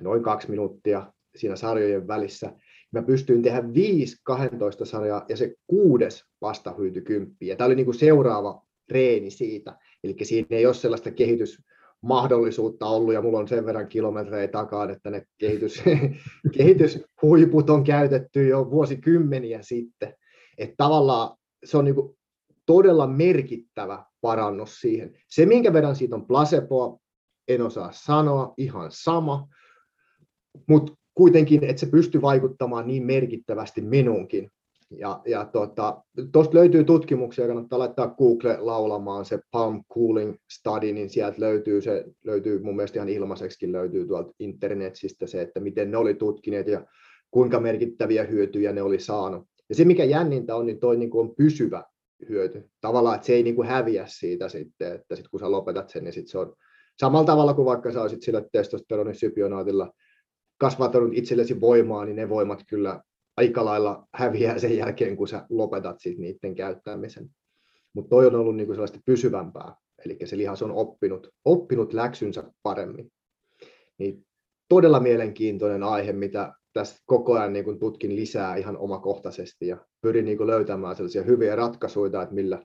noin 0.00 0.22
kaksi 0.22 0.50
minuuttia 0.50 1.12
siinä 1.36 1.56
sarjojen 1.56 2.08
välissä. 2.08 2.52
Mä 2.96 3.02
pystyin 3.02 3.42
tehdä 3.42 3.74
viisi 3.74 4.16
12 4.22 4.84
sarjaa 4.84 5.24
ja 5.28 5.36
se 5.36 5.54
kuudes 5.66 6.24
vasta 6.40 6.74
hyytykymppi. 6.78 7.46
Ja 7.46 7.56
tämä 7.56 7.66
oli 7.66 7.74
niin 7.74 7.86
kuin 7.86 7.98
seuraava 7.98 8.62
reeni 8.90 9.30
siitä. 9.30 9.78
Eli 10.04 10.16
siinä 10.22 10.56
ei 10.56 10.66
ole 10.66 10.74
sellaista 10.74 11.10
kehitysmahdollisuutta 11.10 12.86
ollut, 12.86 13.14
ja 13.14 13.22
mulla 13.22 13.38
on 13.38 13.48
sen 13.48 13.66
verran 13.66 13.88
kilometrejä 13.88 14.48
takaa, 14.48 14.90
että 14.90 15.10
ne 15.10 15.26
kehitys, 15.38 15.82
kehityshuiput 16.56 17.70
on 17.70 17.84
käytetty 17.84 18.46
jo 18.46 18.70
vuosikymmeniä 18.70 19.58
sitten. 19.62 20.14
Että 20.58 20.74
tavallaan 20.76 21.36
se 21.64 21.76
on 21.76 21.84
niin 21.84 21.94
kuin 21.94 22.16
todella 22.66 23.06
merkittävä 23.06 24.04
parannus 24.20 24.80
siihen. 24.80 25.18
Se, 25.28 25.46
minkä 25.46 25.72
verran 25.72 25.96
siitä 25.96 26.16
on 26.16 26.26
placeboa, 26.26 26.98
en 27.48 27.62
osaa 27.62 27.90
sanoa, 27.92 28.54
ihan 28.56 28.88
sama, 28.90 29.48
mutta 30.68 30.92
kuitenkin, 31.16 31.64
että 31.64 31.80
se 31.80 31.86
pystyy 31.86 32.22
vaikuttamaan 32.22 32.86
niin 32.86 33.06
merkittävästi 33.06 33.80
minunkin. 33.80 34.50
Ja, 34.90 35.20
ja 35.26 35.44
tuosta 35.44 36.02
tota, 36.32 36.54
löytyy 36.54 36.84
tutkimuksia, 36.84 37.46
kannattaa 37.46 37.78
laittaa 37.78 38.14
Google 38.18 38.56
laulamaan 38.60 39.24
se 39.24 39.38
Palm 39.50 39.84
Cooling 39.94 40.34
Study, 40.50 40.92
niin 40.92 41.10
sieltä 41.10 41.40
löytyy 41.40 41.82
se, 41.82 42.04
löytyy 42.24 42.62
mun 42.62 42.76
mielestä 42.76 42.98
ihan 42.98 43.08
ilmaiseksi 43.08 43.72
löytyy 43.72 44.06
tuolta 44.06 44.32
internetistä 44.38 45.26
se, 45.26 45.42
että 45.42 45.60
miten 45.60 45.90
ne 45.90 45.96
oli 45.96 46.14
tutkineet 46.14 46.68
ja 46.68 46.86
kuinka 47.30 47.60
merkittäviä 47.60 48.24
hyötyjä 48.24 48.72
ne 48.72 48.82
oli 48.82 49.00
saanut. 49.00 49.44
Ja 49.68 49.74
se, 49.74 49.84
mikä 49.84 50.04
jännintä 50.04 50.56
on, 50.56 50.66
niin 50.66 50.80
toi 50.80 50.96
niin 50.96 51.10
kuin 51.10 51.28
on 51.28 51.34
pysyvä 51.36 51.84
hyöty. 52.28 52.70
Tavallaan, 52.80 53.14
että 53.14 53.26
se 53.26 53.32
ei 53.32 53.42
niin 53.42 53.56
kuin 53.56 53.68
häviä 53.68 54.04
siitä 54.06 54.48
sitten, 54.48 54.92
että 54.92 55.16
sit 55.16 55.28
kun 55.28 55.40
sä 55.40 55.50
lopetat 55.50 55.90
sen, 55.90 56.04
niin 56.04 56.12
sit 56.12 56.28
se 56.28 56.38
on 56.38 56.54
samalla 57.00 57.26
tavalla 57.26 57.54
kuin 57.54 57.66
vaikka 57.66 57.92
sä 57.92 58.02
olisit 58.02 58.22
sillä 58.22 58.42
testosteronisypionaatilla 58.52 59.92
kasvattanut 60.58 61.10
itsellesi 61.14 61.60
voimaa, 61.60 62.04
niin 62.04 62.16
ne 62.16 62.28
voimat 62.28 62.62
kyllä 62.68 63.00
aika 63.36 63.64
lailla 63.64 64.06
häviää 64.14 64.58
sen 64.58 64.76
jälkeen, 64.76 65.16
kun 65.16 65.28
sä 65.28 65.46
lopetat 65.50 66.00
sit 66.00 66.18
niiden 66.18 66.54
käyttämisen. 66.54 67.30
Mutta 67.94 68.08
toi 68.08 68.26
on 68.26 68.34
ollut 68.34 68.56
niin 68.56 68.66
kuin 68.66 68.76
sellaista 68.76 69.00
pysyvämpää, 69.06 69.74
eli 70.04 70.18
se 70.24 70.36
lihas 70.36 70.62
on 70.62 70.72
oppinut, 70.72 71.28
oppinut 71.44 71.92
läksynsä 71.92 72.44
paremmin. 72.62 73.12
Niin 73.98 74.26
todella 74.68 75.00
mielenkiintoinen 75.00 75.82
aihe, 75.82 76.12
mitä 76.12 76.52
tässä 76.72 77.02
koko 77.06 77.34
ajan 77.34 77.52
niin 77.52 77.64
kuin 77.64 77.78
tutkin 77.78 78.16
lisää 78.16 78.56
ihan 78.56 78.76
omakohtaisesti 78.76 79.66
ja 79.66 79.76
pyrin 80.00 80.24
niin 80.24 80.36
kuin 80.36 80.46
löytämään 80.46 80.96
sellaisia 80.96 81.22
hyviä 81.22 81.56
ratkaisuja, 81.56 82.22
että 82.22 82.34
millä, 82.34 82.62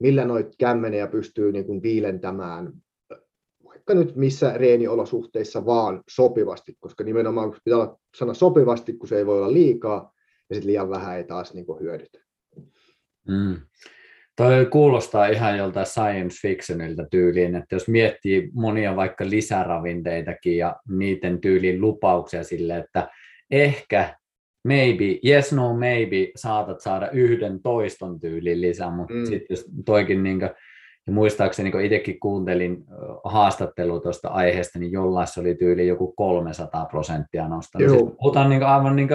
millä 0.00 0.24
noita 0.24 0.50
kämmenejä 0.58 1.06
pystyy 1.06 1.52
niin 1.52 1.64
kuin 1.64 1.82
viilentämään 1.82 2.72
vaikka 3.88 4.04
nyt 4.04 4.16
missä 4.16 4.52
reeniolosuhteissa 4.56 5.66
vaan 5.66 6.02
sopivasti, 6.08 6.76
koska 6.80 7.04
nimenomaan 7.04 7.54
pitää 7.64 7.78
olla 7.78 7.98
sana 8.16 8.34
sopivasti, 8.34 8.92
kun 8.92 9.08
se 9.08 9.16
ei 9.16 9.26
voi 9.26 9.38
olla 9.38 9.52
liikaa, 9.52 10.12
ja 10.50 10.54
sitten 10.54 10.70
liian 10.70 10.90
vähän 10.90 11.16
ei 11.16 11.24
taas 11.24 11.54
niin 11.54 11.66
kuin 11.66 11.80
hyödytä. 11.80 12.18
Mm. 13.28 13.56
Toi 14.36 14.66
kuulostaa 14.66 15.26
ihan 15.26 15.58
joltain 15.58 15.86
science 15.86 16.36
fictionilta 16.42 17.06
tyyliin, 17.10 17.54
että 17.54 17.74
jos 17.74 17.88
miettii 17.88 18.50
monia 18.52 18.96
vaikka 18.96 19.30
lisäravinteitakin 19.30 20.56
ja 20.56 20.76
niiden 20.88 21.40
tyyliin 21.40 21.80
lupauksia 21.80 22.44
sille, 22.44 22.78
että 22.78 23.08
ehkä, 23.50 24.16
maybe, 24.64 25.04
yes, 25.26 25.52
no, 25.52 25.76
maybe, 25.76 26.30
saatat 26.36 26.80
saada 26.80 27.10
yhden 27.10 27.62
toiston 27.62 28.20
tyylin 28.20 28.60
lisää, 28.60 28.96
mutta 28.96 29.14
mm. 29.14 29.26
sitten 29.26 29.54
jos 29.54 29.66
toikin 29.84 30.22
niin 30.22 30.38
kuin, 30.38 30.50
ja 31.08 31.14
muistaakseni, 31.14 31.70
kun 31.70 31.80
itsekin 31.80 32.20
kuuntelin 32.20 32.84
haastattelua 33.24 34.00
tuosta 34.00 34.28
aiheesta, 34.28 34.78
niin 34.78 34.92
jollain 34.92 35.26
se 35.26 35.40
oli 35.40 35.54
tyyli 35.54 35.86
joku 35.86 36.12
300 36.12 36.86
prosenttia 36.86 37.48
nostanut. 37.48 37.90
Siis 37.90 38.12
puhutaan 38.18 38.50
niin 38.50 38.62
aivan 38.62 38.96
niin 38.96 39.08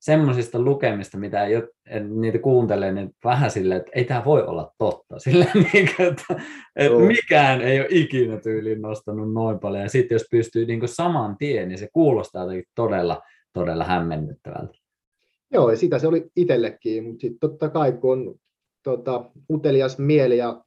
semmoisista 0.00 0.58
lukemista, 0.58 1.18
mitä 1.18 1.44
ei, 1.44 1.62
niitä 2.08 2.38
kuuntelee, 2.38 2.92
niin 2.92 3.10
vähän 3.24 3.50
silleen, 3.50 3.80
että 3.80 3.92
ei 3.94 4.04
tämä 4.04 4.24
voi 4.24 4.42
olla 4.42 4.72
totta. 4.78 5.18
Silleen, 5.24 5.66
niin 5.72 5.88
kuin, 5.96 6.08
että, 6.08 6.42
että 6.76 6.98
mikään 6.98 7.60
ei 7.60 7.80
ole 7.80 7.88
ikinä 7.90 8.36
tyyliin 8.36 8.82
nostanut 8.82 9.32
noin 9.32 9.58
paljon. 9.58 9.82
Ja 9.82 9.88
sitten 9.88 10.14
jos 10.14 10.26
pystyy 10.30 10.66
niin 10.66 10.88
saman 10.88 11.36
tien, 11.36 11.68
niin 11.68 11.78
se 11.78 11.88
kuulostaa 11.92 12.42
jotenkin 12.42 12.64
todella, 12.74 13.22
todella 13.52 13.84
hämmennyttävältä. 13.84 14.78
Joo, 15.52 15.70
ja 15.70 15.76
sitä 15.76 15.98
se 15.98 16.06
oli 16.06 16.26
itsellekin, 16.36 17.04
mutta 17.04 17.20
sitten 17.20 17.40
totta 17.40 17.68
kai 17.68 17.92
kun 17.92 18.12
on 18.12 18.34
tota, 18.82 19.24
utelias 19.50 19.98
mieli 19.98 20.38
ja 20.38 20.62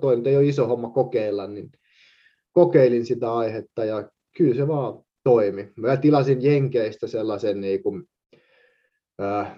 toi 0.00 0.16
nyt 0.16 0.26
ei 0.26 0.36
ole 0.36 0.46
iso 0.46 0.66
homma 0.66 0.90
kokeilla, 0.90 1.46
niin 1.46 1.70
kokeilin 2.52 3.06
sitä 3.06 3.34
aihetta 3.34 3.84
ja 3.84 4.10
kyllä 4.36 4.54
se 4.54 4.68
vaan 4.68 5.02
toimi. 5.24 5.72
Mä 5.76 5.96
tilasin 5.96 6.42
Jenkeistä 6.42 7.06
sellaisen 7.06 7.60
niin 7.60 7.82
kuin, 7.82 8.04
äh, 9.22 9.56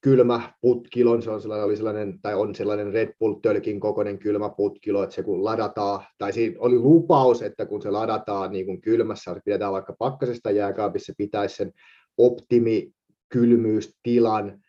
kylmä 0.00 0.52
putkilon, 0.60 1.22
se 1.22 1.30
on 1.30 1.40
sellainen, 1.40 1.66
oli 1.66 1.76
sellainen, 1.76 2.18
tai 2.22 2.34
on 2.34 2.54
sellainen 2.54 2.92
Red 2.92 3.14
Bull 3.18 3.34
tölkin 3.34 3.80
kokoinen 3.80 4.18
kylmä 4.18 4.48
putkilo, 4.48 5.02
että 5.02 5.14
se 5.14 5.22
kun 5.22 5.44
ladataan, 5.44 6.04
tai 6.18 6.32
siinä 6.32 6.56
oli 6.58 6.78
lupaus, 6.78 7.42
että 7.42 7.66
kun 7.66 7.82
se 7.82 7.90
ladataan 7.90 8.52
niin 8.52 8.66
kuin 8.66 8.80
kylmässä, 8.80 9.36
pidetään 9.44 9.72
vaikka 9.72 9.94
pakkasesta 9.98 10.50
jääkaapissa, 10.50 11.12
pitäisi 11.18 11.56
sen 11.56 11.72
optimi 12.18 12.92
kylmyystilan 13.28 14.62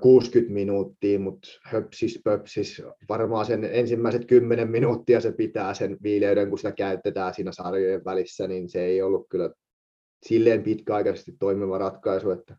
60 0.00 0.52
minuuttia, 0.52 1.18
mutta 1.18 1.48
höpsis 1.64 2.20
pöpsis, 2.24 2.82
varmaan 3.08 3.46
sen 3.46 3.68
ensimmäiset 3.72 4.26
10 4.26 4.70
minuuttia 4.70 5.20
se 5.20 5.32
pitää 5.32 5.74
sen 5.74 5.96
viileyden, 6.02 6.48
kun 6.48 6.58
sitä 6.58 6.72
käytetään 6.72 7.34
siinä 7.34 7.52
sarjojen 7.52 8.04
välissä, 8.04 8.46
niin 8.46 8.68
se 8.68 8.84
ei 8.84 9.02
ollut 9.02 9.26
kyllä 9.28 9.50
silleen 10.26 10.62
pitkäaikaisesti 10.62 11.32
toimiva 11.38 11.78
ratkaisu, 11.78 12.30
että 12.30 12.56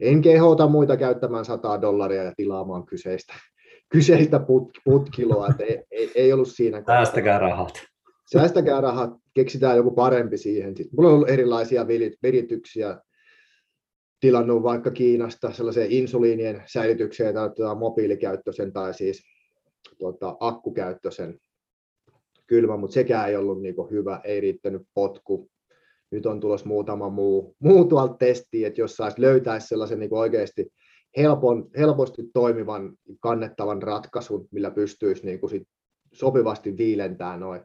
en 0.00 0.22
kehota 0.22 0.68
muita 0.68 0.96
käyttämään 0.96 1.44
100 1.44 1.80
dollaria 1.80 2.24
ja 2.24 2.32
tilaamaan 2.36 2.86
kyseistä, 2.86 3.34
kyseistä 3.92 4.38
put, 4.38 4.78
putkiloa, 4.84 5.48
että 5.48 5.64
ei, 5.64 5.84
ei, 5.90 6.12
ei 6.14 6.32
ollut 6.32 6.48
siinä. 6.48 6.82
Säästäkää 6.86 7.38
rahat. 7.38 7.74
Säästäkää 8.32 8.80
rahat, 8.80 9.10
keksitään 9.34 9.76
joku 9.76 9.90
parempi 9.90 10.38
siihen. 10.38 10.76
Sitten 10.76 10.96
mulla 10.96 11.08
on 11.08 11.14
ollut 11.14 11.30
erilaisia 11.30 11.86
virityksiä, 12.22 12.98
tilannut 14.20 14.62
vaikka 14.62 14.90
Kiinasta 14.90 15.52
sellaisen 15.52 15.92
insuliinien 15.92 16.62
säilytykseen 16.66 17.34
tai 17.34 17.76
mobiilikäyttöisen 17.78 18.72
tai 18.72 18.94
siis 18.94 19.22
tuota, 19.98 20.36
akkukäyttöisen 20.40 21.38
kylmä, 22.46 22.76
mutta 22.76 22.94
sekään 22.94 23.28
ei 23.28 23.36
ollut 23.36 23.62
niin 23.62 23.74
hyvä, 23.90 24.20
ei 24.24 24.40
riittänyt 24.40 24.82
potku. 24.94 25.50
Nyt 26.10 26.26
on 26.26 26.40
tulossa 26.40 26.66
muutama 26.66 27.08
muu, 27.08 27.56
muu 27.58 27.84
tuolta 27.84 28.14
testiin, 28.14 28.66
että 28.66 28.80
jos 28.80 28.96
saisi 28.96 29.20
löytäisi 29.20 29.68
sellaisen 29.68 30.00
niin 30.00 30.14
oikeasti 30.14 30.72
helpon, 31.16 31.70
helposti 31.76 32.22
toimivan, 32.34 32.92
kannettavan 33.20 33.82
ratkaisun, 33.82 34.48
millä 34.50 34.70
pystyisi 34.70 35.26
niin 35.26 35.50
sit 35.50 35.68
sopivasti 36.12 36.76
viilentämään 36.76 37.40
noin 37.40 37.60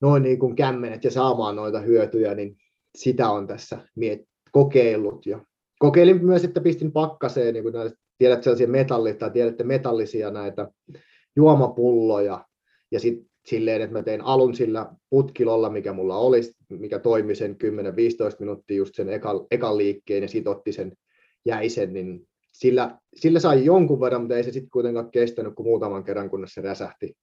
noin 0.00 0.22
niin 0.22 0.56
kämmenet 0.56 1.04
ja 1.04 1.10
saamaan 1.10 1.56
noita 1.56 1.80
hyötyjä, 1.80 2.34
niin 2.34 2.56
sitä 2.98 3.30
on 3.30 3.46
tässä 3.46 3.78
miet, 3.96 4.20
kokeillut. 4.54 5.26
Ja 5.26 5.40
kokeilin 5.78 6.24
myös, 6.24 6.44
että 6.44 6.60
pistin 6.60 6.92
pakkaseen, 6.92 7.54
niin 7.54 7.62
kuin 7.62 7.72
näitä, 7.72 7.96
tiedät 8.18 8.42
sellaisia 8.42 8.68
metallit 8.68 9.18
tai 9.18 9.30
tiedätte 9.30 9.64
metallisia 9.64 10.30
näitä 10.30 10.68
juomapulloja, 11.36 12.44
ja 12.90 13.00
sitten 13.00 13.30
silleen, 13.46 13.82
että 13.82 13.96
mä 13.96 14.02
tein 14.02 14.20
alun 14.20 14.54
sillä 14.54 14.92
putkilolla, 15.10 15.70
mikä 15.70 15.92
mulla 15.92 16.16
oli, 16.16 16.40
mikä 16.68 16.98
toimi 16.98 17.34
sen 17.34 17.56
10-15 17.64 17.66
minuuttia 18.38 18.76
just 18.76 18.94
sen 18.94 19.08
ekan, 19.08 19.46
ekan 19.50 19.78
liikkeen 19.78 20.22
ja 20.22 20.28
sit 20.28 20.46
otti 20.46 20.72
sen 20.72 20.92
jäisen, 21.44 21.92
niin 21.92 22.28
sillä, 22.52 22.98
sillä 23.14 23.40
sai 23.40 23.64
jonkun 23.64 24.00
verran, 24.00 24.20
mutta 24.20 24.36
ei 24.36 24.44
se 24.44 24.52
sitten 24.52 24.70
kuitenkaan 24.70 25.10
kestänyt 25.10 25.54
kuin 25.54 25.66
muutaman 25.66 26.04
kerran, 26.04 26.30
kunnes 26.30 26.54
se 26.54 26.60
räsähti, 26.60 27.16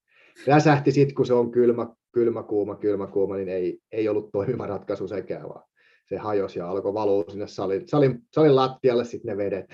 räsähti 0.47 0.91
sitten, 0.91 1.15
kun 1.15 1.25
se 1.25 1.34
on 1.34 1.51
kylmä, 1.51 1.88
kylmä, 2.11 2.43
kuuma, 2.43 2.75
kylmä, 2.75 3.07
kuuma, 3.07 3.36
niin 3.36 3.49
ei, 3.49 3.79
ei 3.91 4.09
ollut 4.09 4.32
toimiva 4.32 4.67
ratkaisu 4.67 5.07
sekään, 5.07 5.49
vaan 5.49 5.70
se 6.12 6.18
hajosi 6.18 6.59
ja 6.59 6.70
alkoi 6.70 6.93
valua 6.93 7.24
sinne 7.30 7.47
salin, 7.47 7.88
salin, 7.88 8.20
salin 8.34 8.55
lattialle 8.55 9.05
sitten 9.05 9.38
ne 9.38 9.43
vedet. 9.43 9.66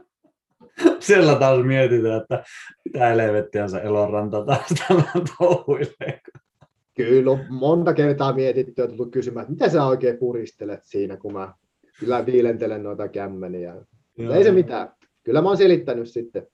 Siellä 1.00 1.34
taas 1.34 1.64
mietitään, 1.64 2.20
että 2.22 2.44
mitä 2.84 3.06
helvettiä 3.06 3.68
se 3.68 3.78
eloranta 3.78 4.44
taas 4.44 4.74
tällä 4.88 5.04
touhuilee. 5.38 6.20
Kyllä 6.94 7.30
on 7.30 7.40
monta 7.48 7.94
kertaa 7.94 8.32
mietitty 8.32 8.82
ja 8.82 8.88
tullut 8.88 9.12
kysymään, 9.12 9.42
että 9.42 9.52
mitä 9.52 9.68
sä 9.68 9.84
oikein 9.84 10.18
puristelet 10.18 10.80
siinä, 10.84 11.16
kun 11.16 11.32
mä 11.32 11.52
kyllä 12.00 12.26
viilentelen 12.26 12.82
noita 12.82 13.08
kämmeniä. 13.08 13.74
Ei 14.34 14.44
se 14.44 14.52
mitään. 14.52 14.88
Kyllä 15.22 15.42
mä 15.42 15.48
oon 15.48 15.56
selittänyt 15.56 16.08
sitten, 16.08 16.46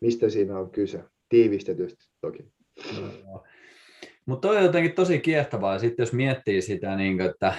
mistä 0.00 0.28
siinä 0.28 0.58
on 0.58 0.70
kyse. 0.70 1.04
Tiivistetysti 1.28 2.04
toki. 2.20 2.44
Mutta 4.26 4.48
toi 4.48 4.56
on 4.56 4.62
jotenkin 4.62 4.92
tosi 4.92 5.20
kiehtovaa. 5.20 5.78
Sitten 5.78 6.02
jos 6.02 6.12
miettii 6.12 6.62
sitä, 6.62 6.96
niin 6.96 7.16
kuin, 7.16 7.30
että 7.30 7.54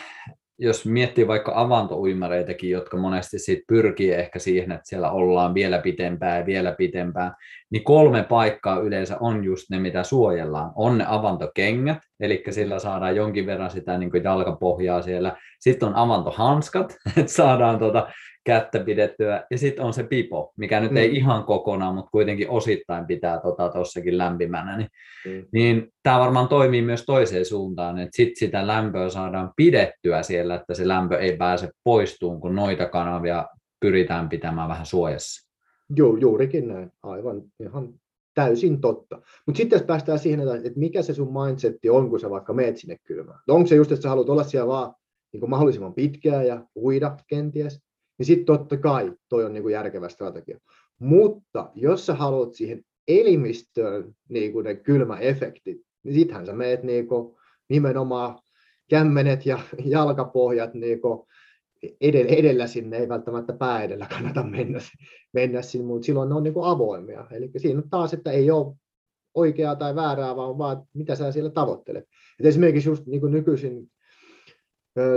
jos 0.59 0.85
miettii 0.85 1.27
vaikka 1.27 1.51
avantouimareitakin, 1.55 2.69
jotka 2.69 2.97
monesti 2.97 3.39
sit 3.39 3.59
pyrkii 3.67 4.11
ehkä 4.11 4.39
siihen, 4.39 4.71
että 4.71 4.89
siellä 4.89 5.11
ollaan 5.11 5.53
vielä 5.53 5.77
pitempään 5.77 6.39
ja 6.39 6.45
vielä 6.45 6.71
pitempään, 6.71 7.33
niin 7.69 7.83
kolme 7.83 8.23
paikkaa 8.23 8.79
yleensä 8.79 9.17
on 9.19 9.43
just 9.43 9.69
ne, 9.69 9.79
mitä 9.79 10.03
suojellaan. 10.03 10.71
On 10.75 10.97
ne 10.97 11.05
avantokengät, 11.07 11.97
eli 12.19 12.43
sillä 12.49 12.79
saadaan 12.79 13.15
jonkin 13.15 13.45
verran 13.45 13.71
sitä 13.71 13.97
niin 13.97 14.11
jalkapohjaa 14.23 15.01
siellä. 15.01 15.37
Sitten 15.59 15.89
on 15.89 15.95
avantohanskat, 15.95 16.95
että 17.17 17.31
saadaan 17.31 17.79
tuota 17.79 18.07
kättä 18.45 18.79
pidettyä. 18.79 19.45
Ja 19.51 19.57
sitten 19.57 19.85
on 19.85 19.93
se 19.93 20.03
pipo, 20.03 20.53
mikä 20.57 20.79
nyt 20.79 20.91
mm. 20.91 20.97
ei 20.97 21.15
ihan 21.15 21.43
kokonaan, 21.43 21.95
mutta 21.95 22.11
kuitenkin 22.11 22.49
osittain 22.49 23.05
pitää 23.05 23.41
tuossakin 23.73 24.13
tota, 24.13 24.17
lämpimänä. 24.17 24.77
Niin, 24.77 24.89
mm. 25.25 25.45
niin 25.53 25.93
tämä 26.03 26.19
varmaan 26.19 26.47
toimii 26.47 26.81
myös 26.81 27.05
toiseen 27.05 27.45
suuntaan, 27.45 27.99
että 27.99 28.15
sitten 28.15 28.39
sitä 28.39 28.67
lämpöä 28.67 29.09
saadaan 29.09 29.51
pidettyä 29.55 30.23
siellä, 30.23 30.55
että 30.55 30.73
se 30.73 30.87
lämpö 30.87 31.17
ei 31.17 31.37
pääse 31.37 31.69
poistuun, 31.83 32.41
kun 32.41 32.55
noita 32.55 32.85
kanavia 32.85 33.45
pyritään 33.79 34.29
pitämään 34.29 34.69
vähän 34.69 34.85
suojassa. 34.85 35.49
Joo, 35.95 36.17
juurikin 36.17 36.67
näin. 36.67 36.91
Aivan 37.03 37.41
ihan 37.59 37.93
täysin 38.35 38.81
totta. 38.81 39.21
Mutta 39.45 39.57
sitten 39.57 39.77
jos 39.77 39.85
päästään 39.85 40.19
siihen, 40.19 40.39
että 40.65 40.79
mikä 40.79 41.01
se 41.01 41.13
sun 41.13 41.33
mindsetti 41.33 41.89
on, 41.89 42.09
kun 42.09 42.19
sä 42.19 42.29
vaikka 42.29 42.53
meet 42.53 42.77
sinne 42.77 42.97
kylmään. 43.03 43.39
Onko 43.47 43.67
se 43.67 43.75
just, 43.75 43.91
että 43.91 44.03
sä 44.03 44.09
haluat 44.09 44.29
olla 44.29 44.43
siellä 44.43 44.67
vaan 44.67 44.93
niin 45.33 45.49
mahdollisimman 45.49 45.93
pitkään 45.93 46.47
ja 46.47 46.65
uida 46.75 47.17
kenties, 47.27 47.81
niin 48.23 48.35
sitten 48.35 48.45
totta 48.45 48.77
kai 48.77 49.13
toi 49.29 49.45
on 49.45 49.53
niin 49.53 49.63
kuin 49.63 49.73
järkevä 49.73 50.09
strategia. 50.09 50.59
Mutta 50.99 51.71
jos 51.75 52.05
sä 52.05 52.13
haluat 52.13 52.53
siihen 52.53 52.83
elimistöön 53.07 54.15
niin 54.29 54.53
kuin 54.53 54.63
ne 54.63 54.75
kylmäefektit, 54.75 55.81
niin 56.03 56.15
sittenhän 56.15 56.45
sä 56.45 56.53
meet 56.53 56.83
niin 56.83 57.07
kuin 57.07 57.35
nimenomaan 57.69 58.39
kämmenet 58.89 59.45
ja 59.45 59.59
jalkapohjat 59.85 60.73
niin 60.73 61.01
kuin 61.01 61.27
edellä, 62.01 62.31
edellä 62.31 62.67
sinne, 62.67 62.97
ei 62.97 63.09
välttämättä 63.09 63.53
pää 63.53 63.83
edellä 63.83 64.07
kannata 64.09 64.43
mennä, 64.43 64.79
mennä 65.33 65.61
sinne, 65.61 65.87
mutta 65.87 66.05
silloin 66.05 66.29
ne 66.29 66.35
on 66.35 66.43
niin 66.43 66.53
kuin 66.53 66.65
avoimia. 66.65 67.27
Eli 67.31 67.51
siinä 67.57 67.79
on 67.79 67.89
taas, 67.89 68.13
että 68.13 68.31
ei 68.31 68.51
ole 68.51 68.75
oikeaa 69.33 69.75
tai 69.75 69.95
väärää, 69.95 70.35
vaan, 70.35 70.57
vaan 70.57 70.83
mitä 70.93 71.15
sä 71.15 71.31
siellä 71.31 71.49
tavoittelet. 71.49 72.03
Et 72.39 72.45
esimerkiksi 72.45 72.89
just 72.89 73.05
niin 73.05 73.21
kuin 73.21 73.33
nykyisin 73.33 73.91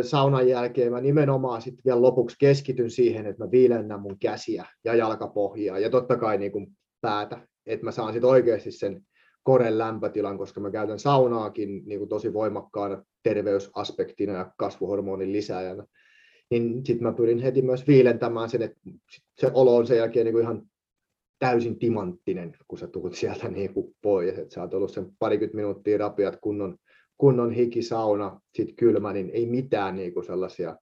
saunan 0.03 0.49
jälkeen 0.49 0.93
mä 0.93 1.01
nimenomaan 1.01 1.63
sitten 1.63 1.83
vielä 1.85 2.03
lopuksi 2.03 2.37
keskityn 2.41 2.91
siihen, 2.91 3.27
että 3.27 3.45
mä 3.45 3.51
viilennän 3.51 4.01
mun 4.01 4.19
käsiä 4.19 4.65
ja 4.85 4.95
jalkapohjaa 4.95 5.79
ja 5.79 5.91
totta 5.91 6.17
kai 6.17 6.39
niin 6.39 6.53
kuin 6.53 6.67
päätä, 7.01 7.49
että 7.67 7.85
mä 7.85 7.91
saan 7.91 8.13
sitten 8.13 8.31
oikeasti 8.31 8.71
sen 8.71 9.07
koren 9.43 9.79
lämpötilan, 9.79 10.39
koska 10.39 10.61
mä 10.61 10.71
käytän 10.71 10.99
saunaakin 10.99 11.83
niin 11.87 11.99
kuin 11.99 12.09
tosi 12.09 12.33
voimakkaana 12.33 13.05
terveysaspektina 13.23 14.33
ja 14.33 14.53
kasvuhormonin 14.59 15.33
lisääjänä. 15.33 15.87
Niin 16.51 16.87
sitten 16.87 17.07
mä 17.07 17.13
pyrin 17.13 17.39
heti 17.39 17.63
myös 17.63 17.87
viilentämään 17.87 18.51
sen, 18.51 18.63
että 18.63 18.81
se 19.39 19.51
olo 19.55 19.77
on 19.77 19.87
sen 19.87 19.97
jälkeen 19.97 20.25
niin 20.25 20.33
kuin 20.33 20.43
ihan 20.43 20.63
täysin 21.39 21.79
timanttinen, 21.79 22.57
kun 22.69 22.79
sä 22.79 22.87
tulet 22.87 23.15
sieltä 23.15 23.49
niin 23.49 23.75
kuin 23.75 23.97
pois. 24.03 24.39
Että 24.39 24.55
sä 24.55 24.63
oot 24.63 24.75
ollut 24.75 24.93
sen 24.93 25.13
parikymmentä 25.19 25.57
minuuttia 25.57 25.99
rapiat 25.99 26.37
kunnon 26.41 26.77
kunnon 27.19 27.53
hikisauna, 27.53 28.41
sitten 28.55 28.77
kylmä, 28.77 29.13
niin 29.13 29.31
ei 29.31 29.47
mitään 29.47 29.97
niin 29.97 30.15
kuin 30.15 30.27
sellaisia 30.27 30.77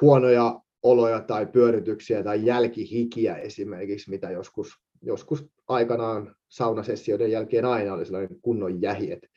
huonoja 0.00 0.60
oloja 0.82 1.20
tai 1.20 1.46
pyörityksiä 1.46 2.22
tai 2.22 2.46
jälkihikiä 2.46 3.36
esimerkiksi, 3.36 4.10
mitä 4.10 4.30
joskus, 4.30 4.74
joskus 5.02 5.46
aikanaan 5.68 6.34
saunasessioiden 6.48 7.30
jälkeen 7.30 7.64
aina 7.64 7.94
oli 7.94 8.04
sellainen 8.04 8.40
kunnon 8.42 8.82
jähi, 8.82 9.12
että 9.12 9.28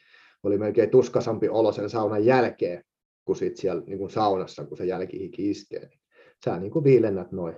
oli 0.44 0.58
melkein 0.58 0.90
tuskasampi 0.90 1.50
olo 1.50 1.72
sen 1.72 1.90
saunan 1.90 2.26
jälkeen 2.26 2.84
kuin 3.26 3.36
sit 3.36 3.58
siellä 3.58 3.84
niin 3.86 3.98
kuin 3.98 4.10
saunassa, 4.10 4.66
kun 4.66 4.78
se 4.78 4.86
jälkihiki 4.86 5.50
iskee. 5.50 5.90
Sä 6.46 6.60
niin 6.60 6.72
kuin 6.72 6.84
viilennät 6.84 7.32
noin 7.32 7.56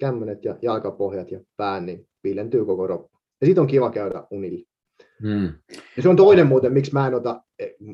kämmenet 0.00 0.44
ja 0.44 0.56
jalkapohjat 0.62 1.30
ja 1.30 1.40
pään, 1.56 1.86
niin 1.86 2.08
viilentyy 2.24 2.64
koko 2.64 2.86
roppu. 2.86 3.18
Ja 3.40 3.46
sitten 3.46 3.62
on 3.62 3.68
kiva 3.68 3.90
käydä 3.90 4.24
unille. 4.30 4.66
Hmm. 5.22 5.52
Ja 5.96 6.02
se 6.02 6.08
on 6.08 6.16
toinen 6.16 6.46
muuten, 6.46 6.72
miksi 6.72 6.92
mä 6.92 7.06
en 7.06 7.14
ota 7.14 7.42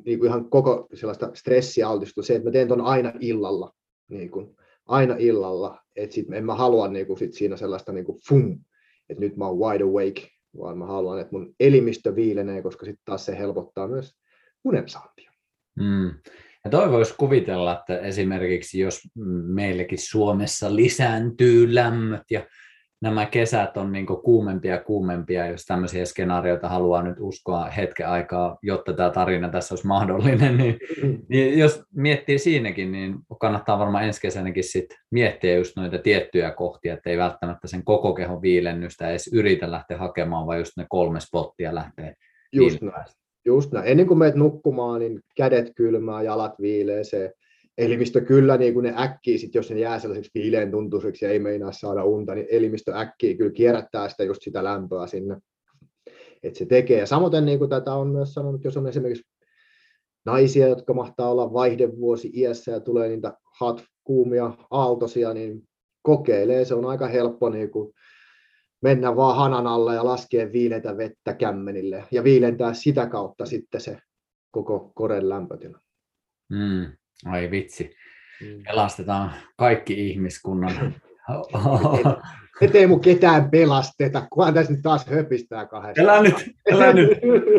niin 0.05 0.19
kuin 0.19 0.29
ihan 0.29 0.51
koko 0.51 0.89
sellaista 0.95 1.31
stressiä 1.35 1.89
altistu, 1.89 2.23
se, 2.23 2.35
että 2.35 2.49
mä 2.49 2.53
teen 2.53 2.69
ton 2.69 2.81
aina 2.81 3.13
illalla, 3.21 3.73
niin 4.09 4.31
kuin, 4.31 4.57
aina 4.87 5.17
illalla, 5.19 5.83
että 5.97 6.15
sit 6.15 6.33
en 6.33 6.47
mä 6.47 6.55
halua 6.55 6.89
niin 6.89 7.07
kuin, 7.07 7.19
sit 7.19 7.35
siinä 7.35 7.57
sellaista 7.57 7.93
niin 7.93 8.05
kuin, 8.05 8.19
fum, 8.29 8.61
että 9.09 9.21
nyt 9.21 9.37
mä 9.37 9.49
oon 9.49 9.59
wide 9.59 9.85
awake, 9.85 10.29
vaan 10.59 10.79
mä 10.79 10.87
haluan, 10.87 11.21
että 11.21 11.33
mun 11.33 11.55
elimistö 11.61 12.15
viilenee, 12.15 12.63
koska 12.63 12.87
sitten 12.87 13.05
taas 13.05 13.27
se 13.27 13.39
helpottaa 13.39 13.89
myös 13.89 14.17
unen 14.65 14.89
saantia. 14.89 15.31
Hmm. 15.81 16.15
Ja 16.65 16.71
toi 16.71 16.91
voisi 16.91 17.15
kuvitella, 17.19 17.79
että 17.79 17.99
esimerkiksi 17.99 18.79
jos 18.79 19.01
meillekin 19.47 19.99
Suomessa 19.99 20.77
lisääntyy 20.77 21.75
lämmöt 21.75 22.23
ja 22.31 22.47
nämä 23.03 23.27
kesät 23.27 23.77
on 23.77 23.93
niin 23.93 24.07
kuumempia 24.07 24.75
ja 24.75 24.81
kuumempia, 24.81 25.47
jos 25.47 25.65
tämmöisiä 25.65 26.05
skenaarioita 26.05 26.69
haluaa 26.69 27.03
nyt 27.03 27.17
uskoa 27.21 27.65
hetken 27.65 28.09
aikaa, 28.09 28.59
jotta 28.63 28.93
tämä 28.93 29.11
tarina 29.11 29.49
tässä 29.49 29.75
olisi 29.75 29.87
mahdollinen, 29.87 30.57
niin, 30.57 30.79
mm. 31.03 31.19
niin 31.29 31.59
jos 31.59 31.83
miettii 31.95 32.39
siinäkin, 32.39 32.93
niin 32.93 33.15
kannattaa 33.41 33.79
varmaan 33.79 34.05
ensi 34.05 34.21
kesänäkin 34.21 34.65
sit 34.65 34.87
miettiä 35.11 35.55
just 35.55 35.77
noita 35.77 35.99
tiettyjä 35.99 36.51
kohtia, 36.51 36.95
että 36.95 37.11
ei 37.11 37.19
välttämättä 37.19 37.69
sen 37.69 37.85
koko 37.85 38.15
kehon 38.15 38.43
viilennystä 38.43 39.11
edes 39.11 39.31
yritä 39.33 39.71
lähteä 39.71 39.99
hakemaan, 39.99 40.47
vaan 40.47 40.59
just 40.59 40.73
ne 40.77 40.87
kolme 40.89 41.21
spottia 41.21 41.75
lähtee 41.75 42.15
Just 42.53 42.83
näin. 42.83 43.05
Just 43.45 43.73
näin. 43.73 43.87
Ennen 43.87 44.07
kuin 44.07 44.19
meet 44.19 44.35
nukkumaan, 44.35 45.01
niin 45.01 45.21
kädet 45.37 45.73
kylmää, 45.77 46.23
jalat 46.23 46.55
viileeseen 46.61 47.33
elimistö 47.79 48.21
kyllä 48.21 48.57
niin 48.57 48.75
kuin 48.75 48.85
ne 48.85 48.95
äkkii, 48.97 49.39
sit 49.39 49.55
jos 49.55 49.71
ne 49.71 49.81
jää 49.81 49.99
sellaiseksi 49.99 50.31
viileen 50.35 50.71
tuntuiseksi 50.71 51.25
ja 51.25 51.31
ei 51.31 51.39
meinaa 51.39 51.73
saada 51.73 52.05
unta, 52.05 52.35
niin 52.35 52.47
elimistö 52.51 52.99
äkkii 52.99 53.37
kyllä 53.37 53.53
kierrättää 53.53 54.09
sitä 54.09 54.25
just 54.25 54.43
sitä 54.43 54.65
lämpöä 54.65 55.07
sinne, 55.07 55.37
että 56.43 56.59
se 56.59 56.67
tekee. 56.67 56.99
Ja 56.99 57.07
samoin 57.07 57.45
niin 57.45 57.59
kuin 57.59 57.71
tätä 57.71 57.95
on 57.95 58.09
myös 58.09 58.35
sanonut, 58.35 58.65
jos 58.65 58.77
on 58.77 58.89
esimerkiksi 58.89 59.25
naisia, 60.27 60.69
jotka 60.69 60.95
mahtaa 60.95 61.31
olla 61.31 61.53
vaihdevuosi 61.53 62.31
iässä 62.35 62.73
ja 62.73 62.81
tulee 62.81 63.09
niitä 63.09 63.33
hot, 63.61 63.85
kuumia, 64.05 64.53
aaltosia, 64.71 65.35
niin 65.35 65.69
kokeilee. 66.03 66.65
Se 66.65 66.75
on 66.75 66.85
aika 66.85 67.07
helppo 67.07 67.51
niin 67.51 67.71
kuin 67.71 67.93
mennä 68.83 69.17
vaan 69.17 69.37
hanan 69.37 69.67
alle 69.67 69.95
ja 69.95 70.05
laskea 70.05 70.53
viileitä 70.53 70.97
vettä 70.97 71.35
kämmenille 71.35 72.05
ja 72.11 72.25
viilentää 72.25 72.75
sitä 72.75 73.07
kautta 73.07 73.47
sitten 73.47 73.81
se 73.81 73.99
koko 74.51 74.93
koren 74.95 75.29
lämpötila. 75.29 75.81
Mm. 76.51 76.93
Ai 77.25 77.51
vitsi. 77.51 77.97
Mm. 78.41 78.63
Pelastetaan 78.63 79.33
kaikki 79.57 80.11
ihmiskunnan. 80.11 80.95
Ettei 82.61 82.87
mun 82.91 83.01
ketään 83.01 83.51
pelasteta, 83.51 84.27
kunhan 84.31 84.55
tässä 84.55 84.73
nyt 84.73 84.83
taas 84.83 85.07
höpistää 85.07 85.67
kahdesta. 85.67 86.03
Elä 86.03 86.23
nyt, 86.23 86.35
elä 86.67 86.93
nyt. 86.93 87.11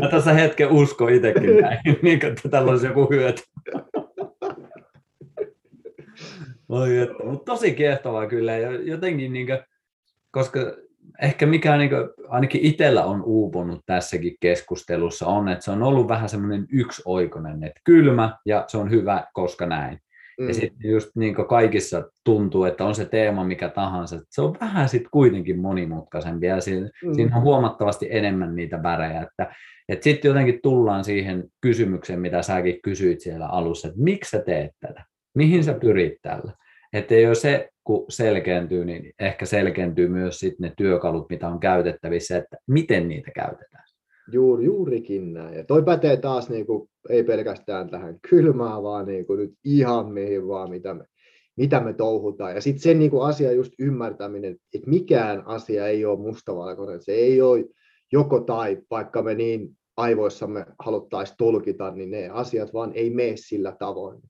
Mä 0.01 0.09
tässä 0.09 0.33
hetken 0.33 0.69
usko 0.71 1.07
itsekin 1.07 1.57
näin, 1.57 1.79
niin 2.01 2.25
että 2.25 2.49
tällä 2.49 2.71
olisi 2.71 2.87
joku 2.87 3.07
hyöty. 3.09 3.43
Että, 7.01 7.23
mutta 7.23 7.51
tosi 7.51 7.73
kiehtovaa 7.73 8.27
kyllä. 8.27 8.57
Jotenkin, 8.83 9.33
niin 9.33 9.47
kuin, 9.47 9.59
koska 10.31 10.59
ehkä 11.21 11.45
mikä 11.45 11.77
niin 11.77 11.89
kuin, 11.89 12.09
ainakin 12.29 12.61
itsellä 12.61 13.03
on 13.03 13.23
uupunut 13.23 13.81
tässäkin 13.85 14.35
keskustelussa 14.39 15.27
on, 15.27 15.49
että 15.49 15.65
se 15.65 15.71
on 15.71 15.83
ollut 15.83 16.07
vähän 16.07 16.29
semmoinen 16.29 16.65
yksioikoinen, 16.71 17.63
että 17.63 17.81
kylmä 17.83 18.37
ja 18.45 18.63
se 18.67 18.77
on 18.77 18.91
hyvä, 18.91 19.23
koska 19.33 19.65
näin. 19.65 19.99
Mm. 20.39 20.47
Ja 20.47 20.53
sitten 20.53 20.91
just 20.91 21.09
niin 21.15 21.35
kuin 21.35 21.47
kaikissa 21.47 22.11
tuntuu, 22.23 22.63
että 22.63 22.85
on 22.85 22.95
se 22.95 23.05
teema 23.05 23.43
mikä 23.43 23.69
tahansa, 23.69 24.15
että 24.15 24.27
se 24.29 24.41
on 24.41 24.57
vähän 24.61 24.89
sitten 24.89 25.11
kuitenkin 25.11 25.59
monimutkaisempi 25.59 26.45
ja 26.45 26.61
siinä, 26.61 26.89
mm. 27.03 27.13
siinä 27.13 27.35
on 27.35 27.43
huomattavasti 27.43 28.07
enemmän 28.11 28.55
niitä 28.55 28.83
värejä, 28.83 29.21
että, 29.21 29.55
että 29.89 30.03
sitten 30.03 30.29
jotenkin 30.29 30.59
tullaan 30.63 31.03
siihen 31.03 31.43
kysymykseen, 31.61 32.19
mitä 32.19 32.41
säkin 32.41 32.81
kysyit 32.83 33.21
siellä 33.21 33.47
alussa, 33.47 33.87
että 33.87 34.01
miksi 34.01 34.31
sä 34.31 34.41
teet 34.41 34.71
tätä, 34.79 35.05
mihin 35.35 35.63
sä 35.63 35.73
pyrit 35.73 36.13
tällä. 36.21 36.53
Että 36.93 37.15
ei 37.15 37.27
ole 37.27 37.35
se, 37.35 37.69
kun 37.87 38.05
selkeäntyy, 38.09 38.85
niin 38.85 39.13
ehkä 39.19 39.45
selkeäntyy 39.45 40.07
myös 40.07 40.39
sit 40.39 40.59
ne 40.59 40.73
työkalut, 40.77 41.29
mitä 41.29 41.47
on 41.47 41.59
käytettävissä, 41.59 42.37
että 42.37 42.57
miten 42.67 43.07
niitä 43.07 43.31
käytetään. 43.35 43.83
Juuri, 44.31 44.65
juurikin 44.65 45.33
näin. 45.33 45.57
Ja 45.57 45.63
toi 45.63 45.83
pätee 45.83 46.17
taas 46.17 46.49
niin 46.49 46.65
kuin, 46.65 46.89
ei 47.09 47.23
pelkästään 47.23 47.89
tähän 47.89 48.19
kylmään, 48.29 48.83
vaan 48.83 49.05
niin 49.05 49.25
kuin, 49.25 49.39
nyt 49.39 49.53
ihan 49.63 50.13
mihin 50.13 50.47
vaan, 50.47 50.69
mitä 50.69 50.93
me, 50.93 51.05
mitä 51.57 51.79
me 51.79 51.93
touhutaan. 51.93 52.55
Ja 52.55 52.61
sitten 52.61 52.81
sen 52.81 52.99
niin 52.99 53.11
kuin, 53.11 53.23
asia 53.23 53.51
just 53.51 53.73
ymmärtäminen, 53.79 54.57
että 54.73 54.89
mikään 54.89 55.43
asia 55.45 55.87
ei 55.87 56.05
ole 56.05 56.19
mustavalkoinen. 56.19 57.01
Se 57.01 57.11
ei 57.11 57.41
ole 57.41 57.65
joko 58.11 58.39
tai, 58.39 58.77
vaikka 58.91 59.21
me 59.21 59.35
niin 59.35 59.69
aivoissamme 59.97 60.65
haluttaisiin 60.79 61.37
tulkita, 61.37 61.91
niin 61.91 62.11
ne 62.11 62.29
asiat 62.29 62.73
vaan 62.73 62.91
ei 62.93 63.09
mene 63.09 63.33
sillä 63.35 63.75
tavoin. 63.79 64.21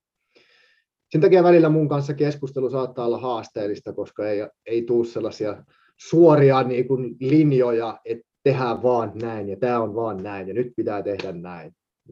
Sen 1.09 1.21
takia 1.21 1.43
välillä 1.43 1.69
mun 1.69 1.89
kanssa 1.89 2.13
keskustelu 2.13 2.69
saattaa 2.69 3.05
olla 3.05 3.19
haasteellista, 3.19 3.93
koska 3.93 4.29
ei, 4.29 4.39
ei 4.65 4.81
tule 4.81 5.05
sellaisia 5.05 5.63
suoria 5.97 6.63
niin 6.63 6.87
kuin 6.87 7.15
linjoja, 7.19 7.99
että 8.05 8.27
tehdään 8.43 8.83
vaan 8.83 9.11
näin 9.21 9.49
ja 9.49 9.57
tämä 9.57 9.79
on 9.79 9.95
vaan 9.95 10.23
näin 10.23 10.47
ja 10.47 10.53
nyt 10.53 10.73
pitää 10.75 11.03
tehdä 11.03 11.31
näin. 11.31 11.71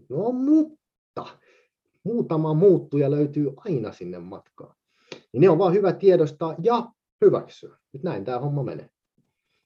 No 0.09 0.31
mutta 0.31 1.25
muutama 2.03 2.53
muuttuja 2.53 3.11
löytyy 3.11 3.53
aina 3.57 3.91
sinne 3.91 4.19
matkaan. 4.19 4.75
Niin 5.33 5.41
ne 5.41 5.49
on 5.49 5.57
vaan 5.57 5.73
hyvä 5.73 5.93
tiedostaa 5.93 6.55
ja 6.63 6.85
hyväksyä. 7.25 7.77
Nyt 7.93 8.03
näin 8.03 8.25
tämä 8.25 8.39
homma 8.39 8.63
menee. 8.63 8.89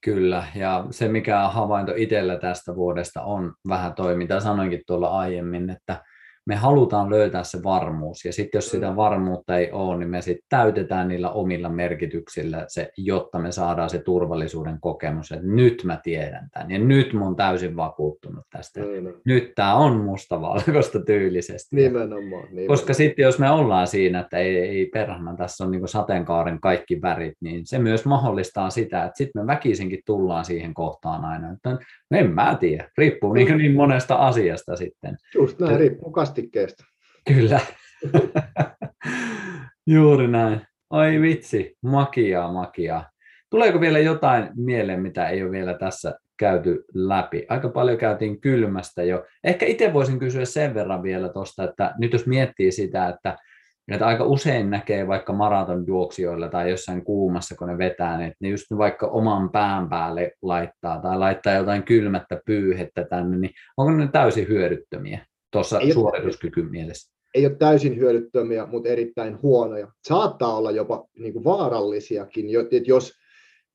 Kyllä, 0.02 0.44
ja 0.56 0.86
se 0.92 1.08
mikä 1.08 1.48
havainto 1.48 1.94
itsellä 1.96 2.38
tästä 2.38 2.76
vuodesta 2.76 3.24
on 3.24 3.54
vähän 3.70 3.94
toi, 3.94 4.16
mitä 4.16 4.40
sanoinkin 4.40 4.82
tuolla 4.88 5.08
aiemmin, 5.08 5.70
että 5.70 6.04
me 6.50 6.56
halutaan 6.56 7.10
löytää 7.10 7.44
se 7.44 7.64
varmuus, 7.64 8.26
ja 8.26 8.34
sitten 8.34 8.58
jos 8.58 8.72
sitä 8.72 8.90
mm. 8.90 8.96
varmuutta 8.96 9.58
ei 9.58 9.72
ole, 9.72 9.98
niin 9.98 10.10
me 10.10 10.22
sitten 10.22 10.46
täytetään 10.50 11.08
niillä 11.08 11.32
omilla 11.32 11.70
merkityksillä 11.70 12.66
se, 12.68 12.92
jotta 12.98 13.40
me 13.40 13.52
saadaan 13.52 13.90
se 13.90 14.00
turvallisuuden 14.00 14.78
kokemus, 14.82 15.32
että 15.32 15.48
nyt 15.48 15.84
mä 15.84 16.00
tiedän 16.04 16.50
tämän, 16.54 16.72
ja 16.72 16.80
nyt 16.80 17.14
mun 17.14 17.36
täysin 17.36 17.76
vakuuttunut 17.76 18.46
tästä. 18.50 18.80
Mm. 18.80 19.14
Nyt 19.26 19.52
tämä 19.56 19.76
on 19.76 19.98
mustavalkoista 19.98 21.00
tyylisesti. 21.06 21.76
Nimenomaan, 21.76 22.20
nimenomaan. 22.22 22.68
Koska 22.68 22.94
sitten 22.94 23.24
jos 23.24 23.40
me 23.40 23.52
ollaan 23.52 23.88
siinä, 23.88 24.20
että 24.20 24.38
ei, 24.38 24.58
ei 24.58 24.86
perhana, 24.86 25.36
tässä 25.36 25.64
on 25.64 25.72
niin 25.72 25.88
sateenkaaren 25.88 26.60
kaikki 26.60 27.02
värit, 27.02 27.38
niin 27.42 27.62
se 27.66 27.80
myös 27.80 28.06
mahdollistaa 28.06 28.70
sitä, 28.70 29.04
että 29.04 29.18
sitten 29.18 29.42
me 29.42 29.48
väkisinkin 29.48 30.02
tullaan 30.06 30.46
siihen 30.46 30.74
kohtaan 30.74 31.26
aina, 31.26 31.52
että 31.52 31.78
en 32.12 32.32
mä 32.32 32.58
tiedä, 32.60 32.90
riippuu 32.98 33.34
niin, 33.34 33.58
niin 33.58 33.76
monesta 33.76 34.16
asiasta 34.16 34.76
sitten. 34.76 35.18
Just 35.36 35.60
näin, 35.60 35.80
riippuu 35.80 36.12
kastikkeesta. 36.40 36.84
Kyllä. 37.28 37.60
Juuri 39.88 40.28
näin. 40.28 40.62
Oi 40.90 41.22
vitsi, 41.22 41.78
makiaa, 41.84 42.54
makiaa. 42.54 43.10
Tuleeko 43.50 43.82
vielä 43.82 44.00
jotain 44.00 44.50
mieleen, 44.56 45.02
mitä 45.02 45.30
ei 45.30 45.44
ole 45.44 45.52
vielä 45.52 45.74
tässä 45.74 46.16
käyty 46.40 46.86
läpi? 46.94 47.46
Aika 47.50 47.70
paljon 47.70 47.98
käytiin 47.98 48.42
kylmästä 48.42 49.04
jo. 49.04 49.26
Ehkä 49.44 49.66
itse 49.66 49.94
voisin 49.94 50.20
kysyä 50.20 50.46
sen 50.46 50.74
verran 50.74 51.04
vielä 51.04 51.30
tuosta, 51.30 51.64
että 51.64 51.94
nyt 51.98 52.14
jos 52.14 52.28
miettii 52.28 52.72
sitä, 52.72 53.10
että 53.10 53.38
että 53.92 54.08
aika 54.08 54.24
usein 54.24 54.70
näkee 54.70 55.08
vaikka 55.08 55.34
maratonjuoksijoilla 55.34 56.50
tai 56.50 56.70
jossain 56.70 57.04
kuumassa, 57.04 57.56
kun 57.56 57.68
ne 57.68 57.78
vetää, 57.78 58.18
niin 58.18 58.34
ne 58.40 58.50
just 58.50 58.66
vaikka 58.78 59.08
oman 59.08 59.50
pään 59.50 59.90
päälle 59.90 60.32
laittaa 60.42 61.02
tai 61.02 61.18
laittaa 61.18 61.54
jotain 61.54 61.84
kylmättä 61.84 62.42
pyyhettä 62.46 63.04
tänne, 63.04 63.38
niin 63.38 63.52
onko 63.78 63.92
ne 63.92 64.08
täysin 64.08 64.48
hyödyttömiä 64.48 65.26
tuossa 65.52 65.80
suorituskykyn 65.94 66.72
mielessä? 66.72 67.14
Ei 67.36 67.46
ole 67.46 67.56
täysin 67.56 67.98
hyödyttömiä, 67.98 68.66
mutta 68.66 68.90
erittäin 68.90 69.42
huonoja. 69.42 69.92
Saattaa 70.08 70.58
olla 70.58 70.72
jopa 70.72 71.08
niin 71.20 71.34
kuin 71.34 71.44
vaarallisiakin, 71.44 72.46
että 72.72 72.90
jos 72.90 73.14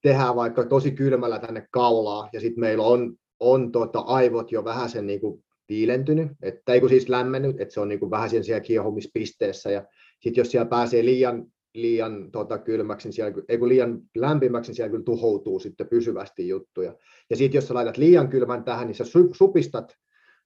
tehdään 0.03 0.37
vaikka 0.37 0.65
tosi 0.65 0.91
kylmällä 0.91 1.39
tänne 1.39 1.67
kaulaa 1.71 2.29
ja 2.33 2.41
sitten 2.41 2.61
meillä 2.61 2.85
on, 2.85 3.17
on 3.41 3.73
tota 3.73 3.99
aivot 3.99 4.53
jo 4.53 4.65
vähän 4.65 4.91
sen 4.91 5.07
niin 5.07 5.21
kuin 5.21 5.45
viilentynyt, 5.69 6.29
että 6.43 6.73
ei 6.73 6.81
kun 6.81 6.89
siis 6.89 7.09
lämmennyt, 7.09 7.61
että 7.61 7.75
se 7.75 7.81
on 7.81 7.89
niin 7.89 8.01
kuin 8.01 8.11
vähän 8.11 8.31
siellä 8.31 8.61
kiehumispisteessä 8.61 9.71
ja 9.71 9.85
sitten 10.21 10.41
jos 10.41 10.51
siellä 10.51 10.69
pääsee 10.69 11.05
liian, 11.05 11.47
liian 11.75 12.31
tota, 12.31 12.59
kylmäksi, 12.59 13.09
niin 13.09 13.13
siellä, 13.13 13.33
ei 13.49 13.59
kun 13.59 13.69
liian 13.69 14.01
lämpimäksi, 14.17 14.69
niin 14.69 14.77
siellä 14.77 14.91
kyllä 14.91 15.05
tuhoutuu 15.05 15.61
sitten 15.61 15.89
pysyvästi 15.89 16.49
juttuja. 16.49 16.95
Ja 17.31 17.37
sitten 17.37 17.59
jos 17.59 17.69
sä 17.69 17.75
laitat 17.75 17.97
liian 17.97 18.29
kylmän 18.29 18.65
tähän, 18.65 18.87
niin 18.87 18.95
sä 18.95 19.05
supistat, 19.33 19.97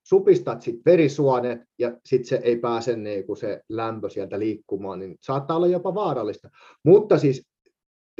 supistat 0.08 0.62
sit 0.62 0.80
verisuonet 0.86 1.60
ja 1.78 1.96
sitten 2.06 2.28
se 2.28 2.36
ei 2.36 2.56
pääse 2.56 2.96
niin 2.96 3.26
kuin 3.26 3.36
se 3.36 3.60
lämpö 3.68 4.10
sieltä 4.10 4.38
liikkumaan, 4.38 4.98
niin 4.98 5.16
saattaa 5.20 5.56
olla 5.56 5.66
jopa 5.66 5.94
vaarallista. 5.94 6.50
Mutta 6.84 7.18
siis 7.18 7.46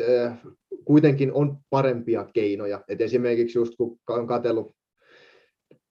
äh, 0.01 0.39
kuitenkin 0.84 1.32
on 1.32 1.59
parempia 1.70 2.26
keinoja. 2.34 2.84
Et 2.89 3.01
esimerkiksi 3.01 3.59
just 3.59 3.74
kun 3.76 3.99
on 4.09 4.26
katsellut 4.26 4.72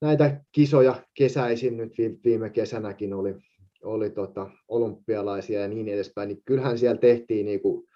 näitä 0.01 0.41
kisoja 0.51 1.03
kesäisin, 1.13 1.77
nyt 1.77 1.93
viime 2.23 2.49
kesänäkin 2.49 3.13
oli, 3.13 3.35
oli 3.83 4.09
tota, 4.09 4.49
olympialaisia 4.67 5.61
ja 5.61 5.67
niin 5.67 5.87
edespäin, 5.87 6.27
niin 6.27 6.41
kyllähän 6.45 6.77
siellä 6.77 6.97
tehtiin 6.97 7.45
niin 7.45 7.61
kuin 7.61 7.87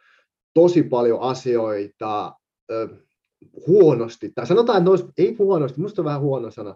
tosi 0.54 0.84
paljon 0.84 1.20
asioita 1.20 2.34
ö, 2.72 2.88
huonosti, 3.68 4.32
tai 4.36 4.48
sanotaan, 4.48 4.78
että 4.78 4.90
olisi, 4.90 5.06
ei 5.18 5.36
huonosti, 5.40 5.80
minusta 5.80 6.02
on 6.02 6.06
vähän 6.06 6.22
huono 6.22 6.52
sana, 6.52 6.76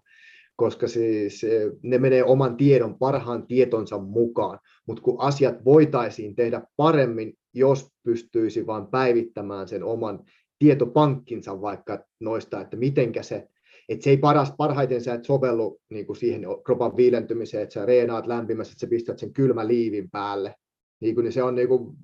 koska 0.56 0.88
siis 0.88 1.42
ne 1.84 1.98
menee 1.98 2.24
oman 2.24 2.58
tiedon, 2.58 3.00
parhaan 3.00 3.48
tietonsa 3.48 3.98
mukaan, 3.98 4.60
mutta 4.88 5.04
kun 5.04 5.22
asiat 5.22 5.66
voitaisiin 5.66 6.36
tehdä 6.36 6.62
paremmin, 6.78 7.34
jos 7.54 7.88
pystyisi 8.04 8.68
vain 8.68 8.88
päivittämään 8.88 9.68
sen 9.68 9.84
oman 9.84 10.24
tietopankkinsa 10.60 11.62
vaikka 11.62 12.00
noista, 12.20 12.62
että 12.62 12.78
mitenkä 12.78 13.24
se 13.24 13.48
et 13.90 14.02
se 14.02 14.10
ei 14.10 14.18
paras, 14.18 14.54
parhaiten 14.58 15.02
sä 15.02 15.14
et 15.14 15.26
sovellu 15.26 15.82
niin 15.90 16.06
kuin 16.06 16.18
siihen 16.18 16.42
kropan 16.66 16.98
viilentymiseen, 16.98 17.64
että 17.64 17.74
sä 17.74 17.86
reenaat 17.86 18.28
lämpimässä, 18.28 18.72
että 18.72 18.80
sä 18.80 18.88
pistät 18.90 19.20
sen 19.20 19.34
kylmä 19.34 19.68
liivin 19.68 20.10
päälle. 20.12 20.56
Niin 21.00 21.16
kuin, 21.16 21.24
niin 21.24 21.34
se 21.34 21.44
on 21.44 21.56
niin 21.56 21.68
kuin 21.68 21.96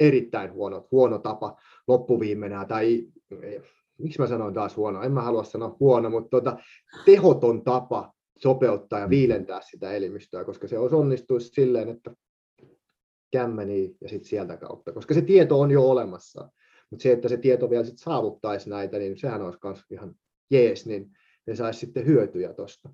erittäin 0.00 0.52
huono, 0.52 0.88
huono 0.90 1.18
tapa 1.18 1.56
loppuviimenä, 1.88 2.64
tai 2.64 3.06
miksi 3.98 4.20
mä 4.20 4.26
sanoin 4.26 4.54
taas 4.54 4.76
huono, 4.76 5.02
en 5.02 5.12
mä 5.12 5.22
halua 5.22 5.44
sanoa 5.44 5.76
huono, 5.80 6.10
mutta 6.10 6.30
tota, 6.30 6.56
tehoton 7.04 7.64
tapa 7.64 8.12
sopeuttaa 8.38 9.00
ja 9.00 9.10
viilentää 9.10 9.60
sitä 9.60 9.92
elimistöä, 9.92 10.44
koska 10.44 10.68
se 10.68 10.78
onnistuisi 10.78 11.48
silleen, 11.48 11.88
että 11.88 12.10
kämmeni 13.32 13.96
ja 14.00 14.08
sitten 14.08 14.28
sieltä 14.28 14.56
kautta, 14.56 14.92
koska 14.92 15.14
se 15.14 15.22
tieto 15.22 15.60
on 15.60 15.70
jo 15.70 15.90
olemassa. 15.90 16.48
Mutta 16.90 17.02
se, 17.02 17.12
että 17.12 17.28
se 17.28 17.36
tieto 17.36 17.70
vielä 17.70 17.84
sit 17.84 17.98
saavuttaisi 17.98 18.70
näitä, 18.70 18.98
niin 18.98 19.18
sehän 19.18 19.42
olisi 19.42 19.58
myös 19.64 19.84
ihan 19.90 20.14
jees, 20.50 20.86
niin 20.86 21.10
ne 21.46 21.54
saisi 21.54 21.80
sitten 21.80 22.06
hyötyjä 22.06 22.52
tuosta. 22.52 22.88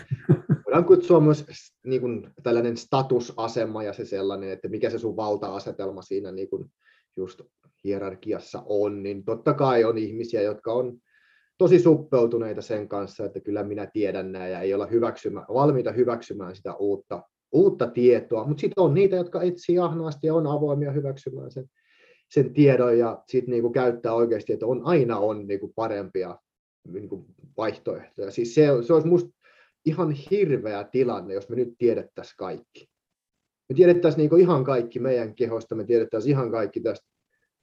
Voidaan 0.66 0.86
kutsua 0.86 1.20
myös 1.20 1.46
niin 1.86 2.02
kuin, 2.02 2.30
tällainen 2.44 2.78
statusasema 2.78 3.84
ja 3.84 3.94
se 3.94 4.06
sellainen, 4.06 4.50
että 4.50 4.68
mikä 4.68 4.90
se 4.90 5.00
sun 5.00 5.16
valta-asetelma 5.16 6.02
siinä 6.02 6.32
niin 6.32 6.50
kuin 6.50 6.72
just 7.18 7.42
hierarkiassa 7.84 8.64
on, 8.66 9.04
niin 9.04 9.26
totta 9.26 9.54
kai 9.54 9.84
on 9.84 9.98
ihmisiä, 9.98 10.42
jotka 10.42 10.74
on 10.74 10.98
tosi 11.58 11.80
suppeutuneita 11.80 12.62
sen 12.62 12.88
kanssa, 12.88 13.26
että 13.26 13.40
kyllä 13.40 13.64
minä 13.64 13.86
tiedän 13.94 14.32
nämä 14.32 14.48
ja 14.48 14.62
ei 14.62 14.74
olla 14.74 14.86
hyväksymä, 14.86 15.46
valmiita 15.54 15.92
hyväksymään 15.92 16.56
sitä 16.56 16.76
uutta, 16.76 17.24
uutta 17.52 17.88
tietoa, 17.88 18.48
mutta 18.48 18.62
sitten 18.62 18.84
on 18.84 18.94
niitä, 18.94 19.16
jotka 19.16 19.42
etsii 19.42 19.80
ahnaasti 19.80 20.28
ja 20.28 20.34
on 20.34 20.48
avoimia 20.48 20.92
hyväksymään 20.92 21.52
sen 21.52 21.70
sen 22.32 22.54
tiedon 22.54 22.98
ja 22.98 23.24
sitten 23.28 23.52
niinku 23.52 23.70
käyttää 23.70 24.14
oikeasti, 24.14 24.54
että 24.54 24.66
on 24.66 24.82
aina 24.86 25.18
on 25.18 25.48
niinku 25.48 25.74
parempia 25.76 26.38
niinku 26.88 27.26
vaihtoehtoja. 27.58 28.32
Siis 28.32 28.56
se, 28.56 28.68
se 28.88 28.94
olisi 28.94 29.08
minusta 29.08 29.30
ihan 29.86 30.12
hirveä 30.12 30.84
tilanne, 30.84 31.34
jos 31.34 31.50
me 31.50 31.56
nyt 31.56 31.74
tiedettäisiin 31.78 32.38
kaikki. 32.38 32.90
Me 33.70 33.76
tiedettäisiin 33.76 34.18
niinku 34.18 34.36
ihan 34.36 34.64
kaikki 34.64 35.00
meidän 35.00 35.36
kehosta, 35.36 35.76
me 35.76 35.84
tiedettäisiin 35.84 36.32
ihan 36.32 36.52
kaikki 36.52 36.80
tästä 36.80 37.08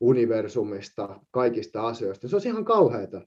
universumista, 0.01 1.21
kaikista 1.31 1.87
asioista. 1.87 2.29
Se 2.29 2.37
on 2.37 2.43
ihan 2.45 2.65
kauheata. 2.65 3.21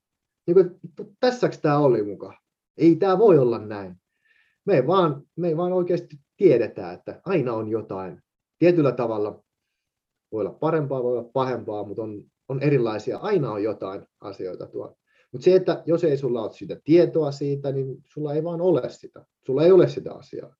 Niin 0.48 0.56
kuin, 0.56 0.80
tässäks 1.20 1.58
tämä 1.58 1.78
oli 1.78 2.04
mukaan? 2.04 2.38
Ei 2.78 2.96
tämä 2.96 3.18
voi 3.18 3.38
olla 3.38 3.60
näin. 3.60 3.96
Me 4.66 4.76
ei, 4.76 4.88
vaan, 4.88 5.24
me 5.36 5.48
ei 5.48 5.58
vaan 5.58 5.74
oikeasti 5.74 6.16
tiedetä, 6.38 6.92
että 6.92 7.22
aina 7.26 7.54
on 7.54 7.70
jotain. 7.70 8.22
Tietyllä 8.60 8.92
tavalla 8.92 9.44
voi 10.32 10.42
olla 10.42 10.54
parempaa, 10.54 11.04
voi 11.04 11.18
olla 11.18 11.30
pahempaa, 11.34 11.84
mutta 11.84 12.02
on, 12.02 12.24
on 12.50 12.62
erilaisia. 12.62 13.18
Aina 13.18 13.52
on 13.52 13.64
jotain 13.64 14.02
asioita 14.22 14.68
tuolla. 14.68 14.96
Mutta 15.32 15.46
se, 15.46 15.56
että 15.56 15.84
jos 15.86 16.04
ei 16.04 16.18
sulla 16.18 16.42
ole 16.42 16.54
sitä 16.54 16.78
tietoa 16.84 17.32
siitä, 17.32 17.72
niin 17.72 18.04
sulla 18.06 18.34
ei 18.34 18.44
vaan 18.44 18.62
ole 18.62 18.90
sitä. 18.90 19.26
Sulla 19.46 19.64
ei 19.64 19.72
ole 19.72 19.88
sitä 19.88 20.14
asiaa. 20.14 20.56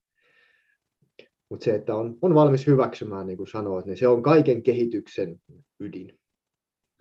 Mutta 1.50 1.64
se, 1.64 1.74
että 1.74 1.94
on, 1.94 2.18
on 2.22 2.34
valmis 2.34 2.66
hyväksymään, 2.66 3.26
niin 3.26 3.36
kuin 3.36 3.46
sanoit, 3.46 3.86
niin 3.86 3.96
se 3.96 4.08
on 4.08 4.22
kaiken 4.22 4.62
kehityksen 4.62 5.40
ydin. 5.80 6.18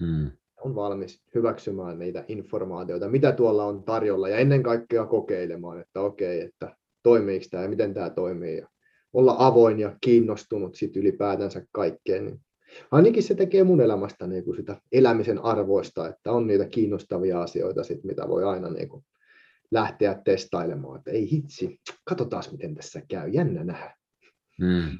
Mm. 0.02 0.32
On 0.62 0.76
valmis 0.76 1.22
hyväksymään 1.36 2.00
niitä 2.00 2.26
informaatioita, 2.28 3.10
mitä 3.10 3.32
tuolla 3.32 3.66
on 3.66 3.84
tarjolla, 3.84 4.30
ja 4.30 4.38
ennen 4.38 4.64
kaikkea 4.64 5.06
kokeilemaan, 5.06 5.82
että 5.82 6.02
okei, 6.02 6.42
että 6.42 6.76
toimiiko 7.04 7.46
tämä 7.52 7.64
ja 7.64 7.70
miten 7.70 7.94
tämä 7.94 8.10
toimii. 8.10 8.58
Ja 8.58 8.68
olla 9.14 9.36
avoin 9.40 9.80
ja 9.80 9.98
kiinnostunut 10.02 10.76
sit 10.76 10.96
ylipäätänsä 10.96 11.66
kaikkeen. 11.72 12.26
Niin 12.26 12.42
ainakin 12.92 13.24
se 13.24 13.36
tekee 13.36 13.64
mun 13.64 13.82
elämästä 13.82 14.28
niin 14.28 14.44
kuin 14.44 14.58
sitä 14.58 14.82
elämisen 14.92 15.40
arvoista, 15.40 16.10
että 16.10 16.32
on 16.32 16.48
niitä 16.48 16.66
kiinnostavia 16.66 17.42
asioita, 17.42 17.84
sit, 17.84 18.04
mitä 18.04 18.28
voi 18.28 18.44
aina 18.44 18.70
niin 18.70 18.90
kuin 18.90 19.06
lähteä 19.72 20.22
testailemaan. 20.26 20.98
Että 20.98 21.12
ei 21.12 21.32
hitsi, 21.32 21.80
katsotaan 22.04 22.44
miten 22.52 22.76
tässä 22.76 23.02
käy, 23.08 23.30
jännä 23.30 23.64
nähdä. 23.64 23.97
Hmm. 24.62 24.98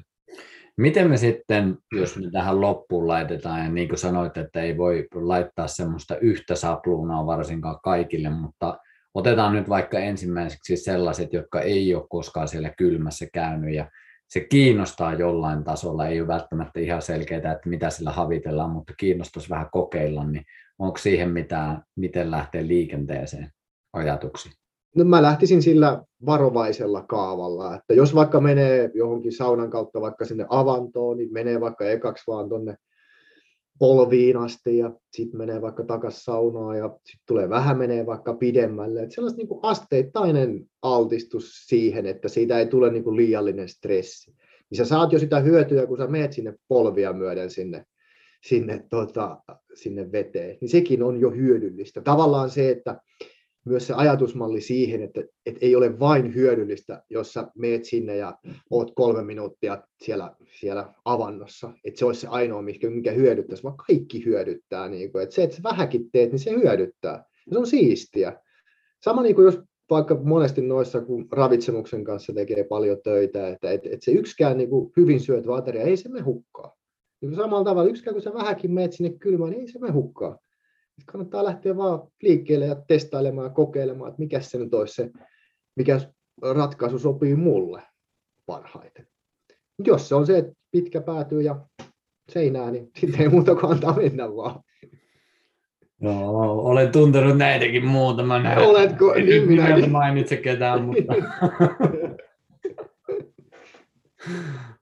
Miten 0.76 1.10
me 1.10 1.16
sitten, 1.16 1.78
jos 1.92 2.16
me 2.16 2.30
tähän 2.30 2.60
loppuun 2.60 3.08
laitetaan, 3.08 3.64
ja 3.64 3.70
niin 3.70 3.88
kuin 3.88 3.98
sanoit, 3.98 4.36
että 4.36 4.60
ei 4.60 4.76
voi 4.76 5.08
laittaa 5.14 5.68
semmoista 5.68 6.16
yhtä 6.16 6.54
sapluunaa 6.54 7.26
varsinkaan 7.26 7.78
kaikille, 7.82 8.30
mutta 8.30 8.78
otetaan 9.14 9.54
nyt 9.54 9.68
vaikka 9.68 9.98
ensimmäiseksi 9.98 10.76
sellaiset, 10.76 11.32
jotka 11.32 11.60
ei 11.60 11.94
ole 11.94 12.06
koskaan 12.10 12.48
siellä 12.48 12.70
kylmässä 12.78 13.26
käynyt, 13.32 13.74
ja 13.74 13.90
se 14.28 14.40
kiinnostaa 14.40 15.14
jollain 15.14 15.64
tasolla, 15.64 16.06
ei 16.06 16.20
ole 16.20 16.28
välttämättä 16.28 16.80
ihan 16.80 17.02
selkeää, 17.02 17.52
että 17.52 17.68
mitä 17.68 17.90
sillä 17.90 18.10
havitellaan, 18.10 18.70
mutta 18.70 18.92
kiinnostaisi 18.96 19.50
vähän 19.50 19.68
kokeilla, 19.72 20.24
niin 20.24 20.44
onko 20.78 20.98
siihen 20.98 21.30
mitään, 21.30 21.82
miten 21.96 22.30
lähtee 22.30 22.66
liikenteeseen 22.66 23.50
ajatuksia? 23.92 24.52
No 24.98 25.04
mä 25.04 25.22
lähtisin 25.22 25.62
sillä 25.62 26.02
varovaisella 26.26 27.02
kaavalla, 27.02 27.76
että 27.76 27.94
jos 27.94 28.14
vaikka 28.14 28.40
menee 28.40 28.90
johonkin 28.94 29.32
saunan 29.32 29.70
kautta 29.70 30.00
vaikka 30.00 30.24
sinne 30.24 30.46
avantoon, 30.48 31.16
niin 31.16 31.32
menee 31.32 31.60
vaikka 31.60 31.90
ekaksi 31.90 32.24
vaan 32.26 32.48
tonne 32.48 32.76
polviin 33.78 34.36
asti 34.36 34.78
ja 34.78 34.92
sitten 35.12 35.38
menee 35.38 35.62
vaikka 35.62 35.84
takas 35.84 36.24
saunaan 36.24 36.78
ja 36.78 36.88
sitten 36.88 37.26
tulee 37.26 37.48
vähän 37.48 37.78
menee 37.78 38.06
vaikka 38.06 38.34
pidemmälle. 38.34 39.02
Että 39.02 39.14
sellaista 39.14 39.36
niin 39.36 39.60
asteittainen 39.62 40.66
altistus 40.82 41.66
siihen, 41.66 42.06
että 42.06 42.28
siitä 42.28 42.58
ei 42.58 42.66
tule 42.66 42.90
niin 42.90 43.04
kuin 43.04 43.16
liiallinen 43.16 43.68
stressi. 43.68 44.34
Niin 44.70 44.78
sä 44.78 44.84
saat 44.84 45.12
jo 45.12 45.18
sitä 45.18 45.40
hyötyä, 45.40 45.86
kun 45.86 45.98
sä 45.98 46.06
meet 46.06 46.32
sinne 46.32 46.54
polvia 46.68 47.12
myöden 47.12 47.50
sinne, 47.50 47.84
sinne, 48.44 48.84
tota, 48.90 49.38
sinne 49.74 50.12
veteen. 50.12 50.58
Niin 50.60 50.68
sekin 50.68 51.02
on 51.02 51.20
jo 51.20 51.30
hyödyllistä. 51.30 52.00
Tavallaan 52.00 52.50
se, 52.50 52.70
että 52.70 53.00
myös 53.68 53.86
se 53.86 53.94
ajatusmalli 53.94 54.60
siihen, 54.60 55.02
että, 55.02 55.22
että 55.46 55.58
ei 55.66 55.76
ole 55.76 55.98
vain 55.98 56.34
hyödyllistä, 56.34 57.02
jos 57.10 57.32
sä 57.32 57.46
meet 57.58 57.84
sinne 57.84 58.16
ja 58.16 58.38
oot 58.70 58.92
kolme 58.94 59.24
minuuttia 59.24 59.82
siellä, 60.02 60.36
siellä 60.60 60.94
avannossa. 61.04 61.72
Että 61.84 61.98
se 61.98 62.04
olisi 62.04 62.20
se 62.20 62.28
ainoa, 62.28 62.62
mikä, 62.62 62.90
mikä 62.90 63.12
hyödyttäisi, 63.12 63.62
vaan 63.62 63.76
kaikki 63.86 64.24
hyödyttää. 64.24 64.88
Niin 64.88 65.12
kuin, 65.12 65.22
että 65.22 65.34
se, 65.34 65.42
että 65.42 65.56
sä 65.56 65.62
vähänkin 65.62 66.10
teet, 66.12 66.30
niin 66.30 66.38
se 66.38 66.50
hyödyttää. 66.50 67.24
Ja 67.46 67.52
se 67.52 67.58
on 67.58 67.66
siistiä. 67.66 68.40
Sama 69.04 69.22
niin 69.22 69.34
kuin 69.34 69.44
jos 69.44 69.60
vaikka 69.90 70.14
monesti 70.14 70.62
noissa, 70.62 71.00
kun 71.00 71.28
ravitsemuksen 71.32 72.04
kanssa 72.04 72.32
tekee 72.32 72.64
paljon 72.64 72.98
töitä, 73.04 73.48
että 73.48 73.70
et, 73.70 73.86
et 73.86 74.02
se 74.02 74.10
yksikään 74.10 74.56
niin 74.56 74.70
kuin 74.70 74.92
hyvin 74.96 75.20
syöt 75.20 75.44
ateria, 75.48 75.82
ei 75.82 75.96
se 75.96 76.08
me 76.08 76.20
hukkaa. 76.20 76.76
Niin 77.20 77.34
samalla 77.34 77.64
tavalla 77.64 77.90
yksikään, 77.90 78.14
kun 78.14 78.22
sä 78.22 78.34
vähänkin 78.34 78.72
meet 78.72 78.92
sinne 78.92 79.10
kylmään, 79.18 79.50
niin 79.50 79.60
ei 79.60 79.68
se 79.68 79.78
me 79.78 79.90
hukkaa 79.90 80.38
kannattaa 81.06 81.44
lähteä 81.44 81.76
vaan 81.76 82.02
liikkeelle 82.22 82.66
ja 82.66 82.74
testailemaan 82.74 83.46
ja 83.46 83.54
kokeilemaan, 83.54 84.08
että 84.08 84.22
mikä 84.22 84.40
se 84.40 84.58
nyt 84.58 84.74
olisi 84.74 84.94
se, 84.94 85.10
mikä 85.76 86.00
ratkaisu 86.42 86.98
sopii 86.98 87.34
mulle 87.34 87.82
parhaiten. 88.46 89.06
Mut 89.78 89.86
jos 89.86 90.08
se 90.08 90.14
on 90.14 90.26
se, 90.26 90.38
että 90.38 90.52
pitkä 90.70 91.00
päätyy 91.00 91.40
ja 91.40 91.60
seinään, 92.32 92.72
niin 92.72 92.90
sitten 93.00 93.20
ei 93.20 93.28
muuta 93.28 93.54
kuin 93.54 93.72
antaa 93.72 93.96
mennä 93.96 94.36
vaan. 94.36 94.60
Joo, 96.00 96.62
olen 96.64 96.92
tuntenut 96.92 97.38
näitäkin 97.38 97.86
muutaman. 97.86 98.58
Oletko? 98.58 99.14
En 99.14 99.26
niin 99.26 99.48
minä 99.48 99.86
mainitse 99.86 100.36
ketään, 100.36 100.82
mutta 100.82 101.14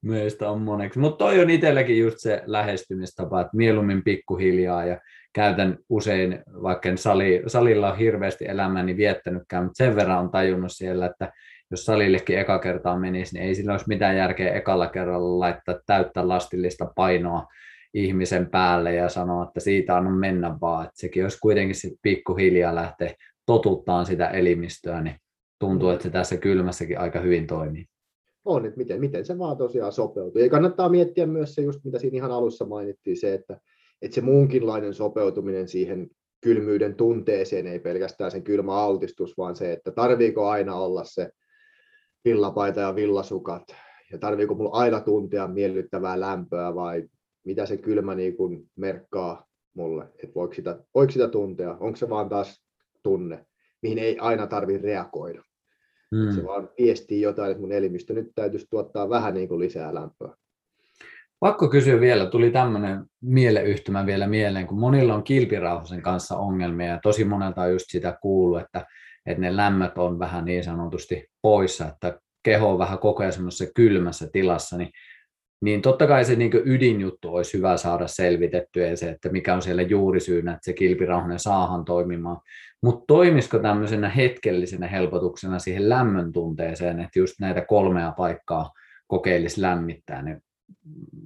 meistä 0.03 0.51
on 0.51 0.61
moneksi. 0.61 0.99
Mutta 0.99 1.25
toi 1.25 1.41
on 1.41 1.51
itselläkin 1.51 1.99
just 1.99 2.19
se 2.19 2.43
lähestymistapa, 2.47 3.41
että 3.41 3.57
mieluummin 3.57 4.05
pikkuhiljaa 4.05 4.85
ja 4.85 5.01
käytän 5.37 5.79
usein, 5.89 6.43
vaikka 6.63 6.89
en 6.89 6.99
sali, 6.99 7.43
salilla 7.47 7.93
on 7.93 7.99
hirveästi 7.99 8.45
elämäni 8.49 8.97
viettänytkään, 8.97 9.65
mutta 9.65 9.77
sen 9.85 9.97
verran 9.97 10.19
on 10.19 10.31
tajunnut 10.31 10.73
siellä, 10.73 11.07
että 11.07 11.33
jos 11.71 11.85
salillekin 11.85 12.39
eka 12.39 12.59
kertaa 12.59 12.99
menisi, 12.99 13.35
niin 13.35 13.47
ei 13.47 13.55
sillä 13.55 13.73
olisi 13.73 13.89
mitään 13.89 14.17
järkeä 14.17 14.55
ekalla 14.55 14.87
kerralla 14.87 15.41
laittaa 15.41 15.79
täyttä 15.87 16.29
lastillista 16.29 16.93
painoa 16.97 17.47
ihmisen 17.95 18.51
päälle 18.51 18.95
ja 18.95 19.09
sanoa, 19.09 19.45
että 19.45 19.61
siitä 19.61 19.97
on 19.97 20.13
mennä 20.13 20.59
vaan. 20.61 20.85
Että 20.85 21.01
sekin 21.01 21.23
olisi 21.23 21.39
kuitenkin 21.41 21.75
sitten 21.75 21.99
pikkuhiljaa 22.03 22.75
lähteä 22.75 23.15
totuttaa 23.47 24.05
sitä 24.05 24.29
elimistöä, 24.29 25.03
niin 25.03 25.17
tuntuu, 25.59 25.91
että 25.91 26.03
se 26.03 26.11
tässä 26.11 26.37
kylmässäkin 26.37 26.99
aika 26.99 27.21
hyvin 27.21 27.47
toimii. 27.47 27.85
On, 28.45 28.67
että 28.67 28.79
miten, 28.79 29.01
miten 29.01 29.25
se 29.25 29.39
vaan 29.39 29.57
tosiaan 29.57 29.93
sopeutuu. 29.93 30.43
Ja 30.43 30.51
kannattaa 30.51 30.89
miettiä 30.89 31.27
myös 31.27 31.55
se, 31.55 31.63
just 31.63 31.85
mitä 31.85 31.99
siinä 31.99 32.17
ihan 32.17 32.31
alussa 32.31 32.65
mainittiin, 32.65 33.17
se, 33.17 33.35
että 33.35 33.61
että 34.03 34.15
se 34.15 34.21
muunkinlainen 34.21 34.95
sopeutuminen 34.95 35.69
siihen 35.69 36.11
kylmyyden 36.41 36.95
tunteeseen, 36.95 37.67
ei 37.67 37.79
pelkästään 37.79 38.31
sen 38.31 38.43
kylmä 38.43 38.75
altistus, 38.75 39.39
vaan 39.39 39.57
se, 39.57 39.73
että 39.73 39.91
tarviiko 39.91 40.49
aina 40.49 40.75
olla 40.75 41.05
se 41.05 41.31
villapaita 42.25 42.81
ja 42.81 42.95
villasukat, 42.95 43.63
ja 44.13 44.19
tarviiko 44.19 44.55
mulla 44.55 44.71
aina 44.71 45.01
tuntea 45.01 45.49
miellyttävää 45.49 46.21
lämpöä, 46.21 46.75
vai 46.75 47.09
mitä 47.45 47.67
se 47.67 47.77
kylmä 47.77 48.15
niin 48.15 48.37
kuin 48.37 48.71
merkkaa 48.77 49.47
mulle, 49.75 50.05
että 50.05 50.35
voiko 50.35 50.55
sitä, 50.55 50.85
voiko 50.95 51.13
sitä 51.13 51.29
tuntea, 51.29 51.77
onko 51.81 51.97
se 51.97 52.09
vaan 52.09 52.29
taas 52.29 52.65
tunne, 53.03 53.47
mihin 53.83 53.99
ei 53.99 54.19
aina 54.19 54.47
tarvitse 54.47 54.87
reagoida. 54.87 55.43
Hmm. 56.17 56.35
Se 56.35 56.45
vaan 56.45 56.69
viestii 56.79 57.21
jotain, 57.21 57.51
että 57.51 57.61
mun 57.61 57.73
elimistö 57.73 58.15
nyt 58.15 58.31
täytyisi 58.35 58.67
tuottaa 58.71 59.09
vähän 59.09 59.35
niin 59.35 59.49
kuin 59.49 59.61
lisää 59.61 59.95
lämpöä. 59.95 60.37
Pakko 61.41 61.69
kysyä 61.69 62.01
vielä, 62.01 62.27
tuli 62.27 62.51
tämmöinen 62.51 63.05
mieleyhtymä 63.23 64.07
vielä 64.07 64.27
mieleen, 64.27 64.67
kun 64.67 64.81
monilla 64.81 65.15
on 65.15 65.25
kilpirauhasen 65.25 66.03
kanssa 66.03 66.37
ongelmia 66.37 66.87
ja 66.87 67.01
tosi 67.03 67.25
monelta 67.25 67.63
on 67.63 67.73
just 67.73 67.85
sitä 67.89 68.19
kuullut, 68.23 68.61
että, 68.61 68.87
että 69.27 69.41
ne 69.41 69.57
lämmöt 69.57 69.99
on 69.99 70.19
vähän 70.19 70.45
niin 70.45 70.65
sanotusti 70.65 71.27
poissa, 71.43 71.89
että 71.89 72.21
keho 72.43 72.73
on 72.73 72.79
vähän 72.79 72.99
koko 72.99 73.23
ajan 73.23 73.33
semmoisessa 73.33 73.73
kylmässä 73.77 74.29
tilassa, 74.33 74.77
niin, 74.77 74.91
niin 75.65 75.83
totta 75.83 76.07
kai 76.07 76.25
se 76.25 76.37
niin 76.37 76.51
ydinjuttu 76.65 77.35
olisi 77.35 77.57
hyvä 77.59 77.77
saada 77.77 78.07
selvitettyä 78.07 78.87
ja 78.87 78.97
se, 78.97 79.11
että 79.11 79.29
mikä 79.29 79.55
on 79.55 79.63
siellä 79.63 79.83
juurisyynä, 79.83 80.53
että 80.53 80.65
se 80.65 80.73
kilpirauhanen 80.73 81.39
saahan 81.39 81.85
toimimaan. 81.85 82.41
Mutta 82.83 83.05
toimisiko 83.09 83.59
tämmöisenä 83.59 84.09
hetkellisenä 84.09 84.87
helpotuksena 84.87 85.59
siihen 85.59 85.89
lämmön 85.89 86.33
tunteeseen, 86.33 87.01
että 87.01 87.19
just 87.19 87.35
näitä 87.41 87.65
kolmea 87.69 88.13
paikkaa 88.13 88.71
kokeilisi 89.07 89.63
lämmittää, 89.63 90.23
niin 90.23 90.41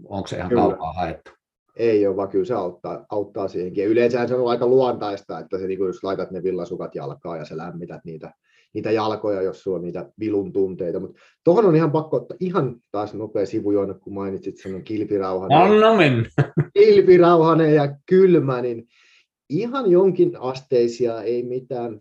onko 0.05 0.27
se 0.29 0.37
ihan 0.37 0.49
kyllä. 0.49 0.63
kaukaa 0.63 0.93
haettu? 0.93 1.31
Ei 1.77 2.07
ole, 2.07 2.17
vaan 2.17 2.29
kyllä 2.29 2.45
se 2.45 2.55
auttaa, 2.55 3.07
auttaa 3.11 3.49
siihenkin. 3.49 3.87
yleensä 3.87 4.27
se 4.27 4.35
on 4.35 4.51
aika 4.51 4.67
luontaista, 4.67 5.39
että 5.39 5.59
se, 5.59 5.67
niin 5.67 5.79
jos 5.79 6.05
laitat 6.05 6.31
ne 6.31 6.43
villasukat 6.43 6.95
jalkaan 6.95 7.39
ja 7.39 7.45
sä 7.45 7.57
lämmität 7.57 8.05
niitä, 8.05 8.35
niitä 8.75 8.91
jalkoja, 8.91 9.43
jos 9.43 9.63
sulla 9.63 9.77
on 9.77 9.83
niitä 9.83 10.11
vilun 10.21 10.53
tunteita. 10.53 11.01
Mutta 11.01 11.21
tuohon 11.45 11.67
on 11.67 11.77
ihan 11.77 11.93
pakko 11.93 12.17
ottaa 12.17 12.37
ihan 12.41 12.77
taas 12.91 13.15
nopea 13.15 13.47
sivujoina, 13.47 13.95
kun 13.95 14.15
mainitsit 14.15 14.57
sen 14.57 14.85
kilpirauhanen. 14.85 15.59
Anna 15.59 15.95
mennä. 15.95 16.29
Kilpirauhanen 16.75 17.75
ja 17.75 17.97
kylmä, 18.07 18.63
niin 18.63 18.89
ihan 19.49 19.91
jonkin 19.91 20.41
asteisia, 20.41 21.23
ei 21.23 21.43
mitään 21.43 22.01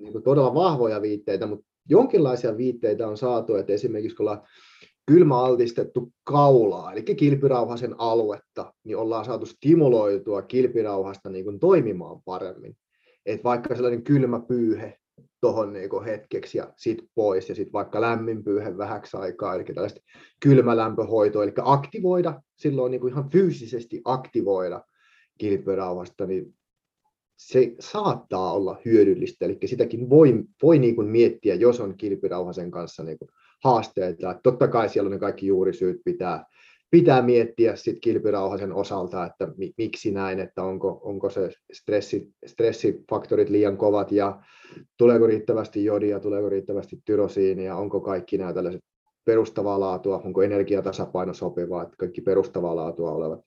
niin 0.00 0.22
todella 0.24 0.54
vahvoja 0.54 1.02
viitteitä, 1.02 1.46
mutta 1.46 1.66
jonkinlaisia 1.88 2.56
viitteitä 2.56 3.08
on 3.08 3.16
saatu, 3.16 3.54
että 3.54 3.72
esimerkiksi 3.72 4.16
kun 4.16 4.28
ollaan 4.28 4.46
kylmäaltistettu 5.06 6.12
kaulaa, 6.24 6.92
eli 6.92 7.02
kilpirauhasen 7.02 7.94
aluetta, 7.98 8.74
niin 8.84 8.96
ollaan 8.96 9.24
saatu 9.24 9.46
stimuloitua 9.46 10.42
kilpirauhasta 10.42 11.30
niin 11.30 11.44
kuin 11.44 11.60
toimimaan 11.60 12.22
paremmin. 12.24 12.76
Et 13.26 13.44
vaikka 13.44 13.74
sellainen 13.74 14.02
kylmä 14.02 14.40
pyyhe 14.40 14.98
tuohon 15.40 15.72
niin 15.72 16.04
hetkeksi 16.04 16.58
ja 16.58 16.72
sitten 16.76 17.08
pois, 17.14 17.48
ja 17.48 17.54
sitten 17.54 17.72
vaikka 17.72 18.00
lämmin 18.00 18.44
pyyhe 18.44 18.78
vähäksi 18.78 19.16
aikaa, 19.16 19.54
eli 19.54 19.64
tällaista 19.64 20.00
kylmälämpöhoitoa, 20.40 21.44
eli 21.44 21.52
aktivoida, 21.62 22.42
silloin 22.56 22.90
niin 22.90 23.00
kuin 23.00 23.12
ihan 23.12 23.30
fyysisesti 23.30 24.00
aktivoida 24.04 24.84
kilpirauhasta, 25.38 26.26
niin 26.26 26.54
se 27.38 27.74
saattaa 27.80 28.52
olla 28.52 28.80
hyödyllistä, 28.84 29.44
eli 29.44 29.58
sitäkin 29.64 30.10
voi, 30.10 30.44
voi 30.62 30.78
niin 30.78 30.96
kuin 30.96 31.08
miettiä, 31.08 31.54
jos 31.54 31.80
on 31.80 31.96
kilpirauhasen 31.96 32.70
kanssa 32.70 33.02
niin 33.02 33.18
kuin 33.18 33.28
haasteita. 33.64 34.40
Totta 34.42 34.68
kai 34.68 34.88
siellä 34.88 35.10
ne 35.10 35.18
kaikki 35.18 35.46
juurisyyt 35.46 36.00
pitää, 36.04 36.44
pitää 36.90 37.22
miettiä 37.22 37.76
sit 37.76 37.98
kilpirauhasen 38.00 38.72
osalta, 38.72 39.26
että 39.26 39.48
mi, 39.56 39.72
miksi 39.78 40.10
näin, 40.10 40.40
että 40.40 40.62
onko, 40.62 41.00
onko 41.04 41.30
se 41.30 41.50
stressi, 41.72 42.28
stressifaktorit 42.46 43.48
liian 43.48 43.76
kovat 43.76 44.12
ja 44.12 44.42
tuleeko 44.98 45.26
riittävästi 45.26 45.84
jodia, 45.84 46.20
tuleeko 46.20 46.48
riittävästi 46.48 47.00
tyrosiinia, 47.04 47.76
onko 47.76 48.00
kaikki 48.00 48.38
nämä 48.38 48.52
tällaiset 48.52 48.82
perustavaa 49.24 49.80
laatua, 49.80 50.22
onko 50.24 50.42
energiatasapaino 50.42 51.34
sopiva, 51.34 51.82
että 51.82 51.96
kaikki 51.98 52.20
perustavaa 52.20 52.76
laatua 52.76 53.12
olevat 53.12 53.40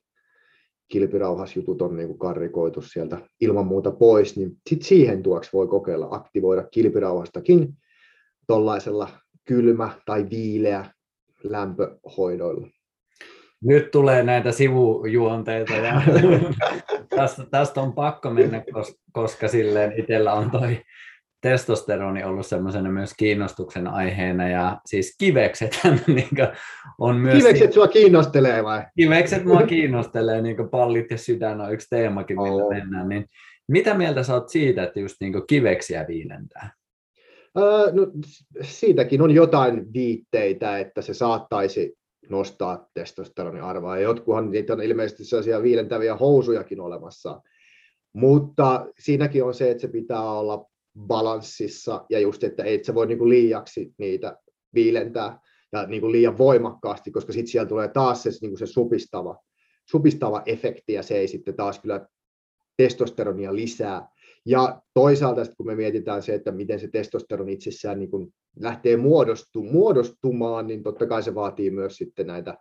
kilpirauhasjutut 0.88 1.82
on 1.82 1.96
niin 1.96 2.08
kuin 2.08 2.18
karrikoitu 2.18 2.82
sieltä 2.82 3.18
ilman 3.40 3.66
muuta 3.66 3.90
pois, 3.90 4.36
niin 4.36 4.56
sit 4.70 4.82
siihen 4.82 5.22
tuoksi 5.22 5.50
voi 5.52 5.66
kokeilla 5.66 6.08
aktivoida 6.10 6.68
kilpirauhastakin 6.70 7.74
tuollaisella 8.46 9.08
kylmä 9.46 9.90
tai 10.06 10.26
viileä 10.30 10.84
lämpöhoidoilla. 11.44 12.68
Nyt 13.64 13.90
tulee 13.90 14.22
näitä 14.22 14.52
sivujuonteita 14.52 15.72
ja 15.72 16.02
tästä, 17.16 17.46
tästä 17.50 17.80
on 17.80 17.92
pakko 17.92 18.30
mennä, 18.30 18.64
koska 19.12 19.48
silleen 19.48 20.00
itsellä 20.00 20.32
on 20.32 20.50
toi 20.50 20.82
testosteroni 21.40 22.24
ollut 22.24 22.46
semmoisena 22.46 22.90
myös 22.90 23.14
kiinnostuksen 23.16 23.86
aiheena 23.86 24.48
ja 24.48 24.80
siis 24.86 25.16
kivekset 25.18 25.80
niin 26.06 26.28
on 26.98 27.16
myös... 27.16 27.38
Kivekset 27.38 27.72
sua 27.72 27.88
kiinnostelee 27.88 28.64
vai? 28.64 28.84
Kivekset 28.96 29.44
mua 29.44 29.62
kiinnostelee, 29.76 30.42
niin 30.42 30.68
pallit 30.70 31.10
ja 31.10 31.18
sydän 31.18 31.60
on 31.60 31.72
yksi 31.72 31.86
teemakin, 31.90 32.42
millä 32.42 32.64
oh. 32.64 32.70
mennään. 32.70 33.08
Niin 33.08 33.26
mitä 33.68 33.94
mieltä 33.94 34.22
sä 34.22 34.34
oot 34.34 34.48
siitä, 34.48 34.82
että 34.82 35.00
just 35.00 35.16
niin 35.20 35.46
kiveksiä 35.48 36.04
viilentää? 36.08 36.70
No, 37.92 38.06
siitäkin 38.62 39.22
on 39.22 39.30
jotain 39.30 39.92
viitteitä, 39.92 40.78
että 40.78 41.02
se 41.02 41.14
saattaisi 41.14 41.94
nostaa 42.28 42.88
testosteronin 42.94 43.62
arvoa. 43.62 43.96
Ja 43.96 44.02
jotkuhan 44.02 44.50
niitä 44.50 44.72
on 44.72 44.82
ilmeisesti 44.82 45.24
sellaisia 45.24 45.62
viilentäviä 45.62 46.16
housujakin 46.16 46.80
olemassa. 46.80 47.40
Mutta 48.12 48.86
siinäkin 48.98 49.44
on 49.44 49.54
se, 49.54 49.70
että 49.70 49.80
se 49.80 49.88
pitää 49.88 50.30
olla 50.30 50.66
balanssissa 50.98 52.04
ja 52.10 52.20
just, 52.20 52.44
että 52.44 52.64
ei 52.64 52.84
se 52.84 52.94
voi 52.94 53.06
niin 53.06 53.18
kuin 53.18 53.30
liiaksi 53.30 53.94
niitä 53.98 54.36
viilentää 54.74 55.38
ja 55.72 55.86
niin 55.86 56.00
kuin 56.00 56.12
liian 56.12 56.38
voimakkaasti, 56.38 57.10
koska 57.10 57.32
sitten 57.32 57.50
siellä 57.50 57.68
tulee 57.68 57.88
taas 57.88 58.22
se, 58.22 58.30
niin 58.30 58.50
kuin 58.50 58.58
se 58.58 58.66
supistava, 58.66 59.38
supistava 59.90 60.42
efekti 60.46 60.92
ja 60.92 61.02
se 61.02 61.18
ei 61.18 61.28
sitten 61.28 61.54
taas 61.54 61.78
kyllä 61.78 62.06
testosteronia 62.76 63.54
lisää. 63.54 64.08
Ja 64.46 64.82
toisaalta 64.94 65.40
kun 65.56 65.66
me 65.66 65.74
mietitään 65.74 66.22
se, 66.22 66.34
että 66.34 66.52
miten 66.52 66.80
se 66.80 66.88
testosteron 66.88 67.48
itsessään 67.48 67.98
niin 67.98 68.10
kuin 68.10 68.34
lähtee 68.60 68.96
muodostu, 68.96 69.62
muodostumaan, 69.62 70.66
niin 70.66 70.82
totta 70.82 71.06
kai 71.06 71.22
se 71.22 71.34
vaatii 71.34 71.70
myös 71.70 71.96
sitten 71.96 72.26
näitä 72.26 72.58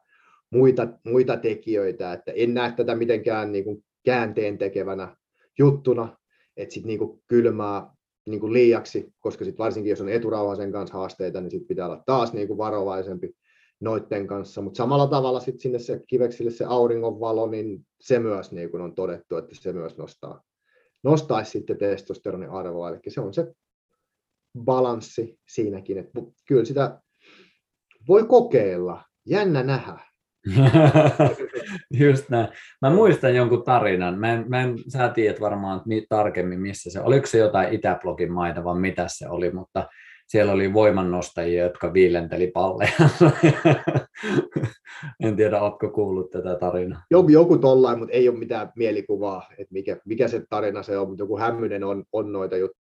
muita, 0.49 0.87
muita 1.03 1.37
tekijöitä, 1.37 2.13
että 2.13 2.31
en 2.31 2.53
näe 2.53 2.73
tätä 2.77 2.95
mitenkään 2.95 3.51
niin 3.51 3.63
kuin 3.63 3.83
käänteen 4.05 4.57
tekevänä 4.57 5.15
juttuna, 5.59 6.17
että 6.57 6.73
sitten 6.73 6.87
niin 6.87 7.21
kylmää 7.27 7.95
niin 8.25 8.39
kuin 8.39 8.53
liiaksi, 8.53 9.13
koska 9.19 9.45
sit 9.45 9.57
varsinkin 9.57 9.89
jos 9.89 10.01
on 10.01 10.09
eturauhasen 10.09 10.71
kanssa 10.71 10.97
haasteita, 10.97 11.41
niin 11.41 11.51
sit 11.51 11.67
pitää 11.67 11.85
olla 11.85 12.03
taas 12.05 12.33
niin 12.33 12.47
kuin 12.47 12.57
varovaisempi 12.57 13.31
noitten 13.79 14.27
kanssa, 14.27 14.61
mutta 14.61 14.77
samalla 14.77 15.07
tavalla 15.07 15.39
sit 15.39 15.59
sinne 15.59 15.79
se 15.79 16.01
kiveksille 16.07 16.51
se 16.51 16.65
auringonvalo, 16.65 17.47
niin 17.47 17.85
se 18.01 18.19
myös 18.19 18.51
niin 18.51 18.71
kuin 18.71 18.81
on 18.81 18.95
todettu, 18.95 19.37
että 19.37 19.55
se 19.55 19.73
myös 19.73 19.97
nostaa, 19.97 20.41
nostaisi 21.05 21.51
sitten 21.51 21.77
testosteronin 21.77 22.49
arvoa, 22.49 22.89
eli 22.89 22.99
se 23.07 23.21
on 23.21 23.33
se 23.33 23.53
balanssi 24.59 25.39
siinäkin, 25.47 25.97
että 25.97 26.21
kyllä 26.47 26.65
sitä 26.65 26.99
voi 28.07 28.23
kokeilla, 28.23 29.03
jännä 29.25 29.63
nähdä. 29.63 29.99
Just 31.99 32.29
näin. 32.29 32.47
Mä 32.81 32.89
muistan 32.89 33.35
jonkun 33.35 33.63
tarinan. 33.63 34.19
Mä 34.19 34.33
en, 34.33 34.45
mä 34.47 34.61
en, 34.61 34.77
sä 34.87 35.09
tiedät 35.09 35.41
varmaan 35.41 35.81
mi, 35.85 36.05
tarkemmin, 36.09 36.61
missä 36.61 36.91
se 36.91 37.01
Oliko 37.01 37.27
se 37.27 37.37
jotain 37.37 37.73
Itäblogin 37.73 38.31
maita, 38.31 38.63
vai 38.63 38.79
mitä 38.79 39.05
se 39.07 39.29
oli, 39.29 39.51
mutta 39.51 39.87
siellä 40.27 40.53
oli 40.53 40.73
voimannostajia, 40.73 41.63
jotka 41.63 41.93
viilenteli 41.93 42.47
palleja. 42.47 42.91
en 45.23 45.35
tiedä, 45.35 45.61
oletko 45.61 45.89
kuullut 45.89 46.29
tätä 46.29 46.55
tarinaa. 46.55 47.03
Joku, 47.11 47.29
joku 47.29 47.57
tollain, 47.57 47.99
mutta 47.99 48.13
ei 48.13 48.29
ole 48.29 48.37
mitään 48.37 48.71
mielikuvaa, 48.75 49.49
että 49.57 49.73
mikä, 49.73 49.97
mikä 50.05 50.27
se 50.27 50.43
tarina 50.49 50.83
se 50.83 50.97
on, 50.97 51.07
mutta 51.07 51.23
joku 51.23 51.37
hämmyinen 51.37 51.83
on, 51.83 52.03
on 52.11 52.31
noita 52.31 52.57
juttuja 52.57 52.84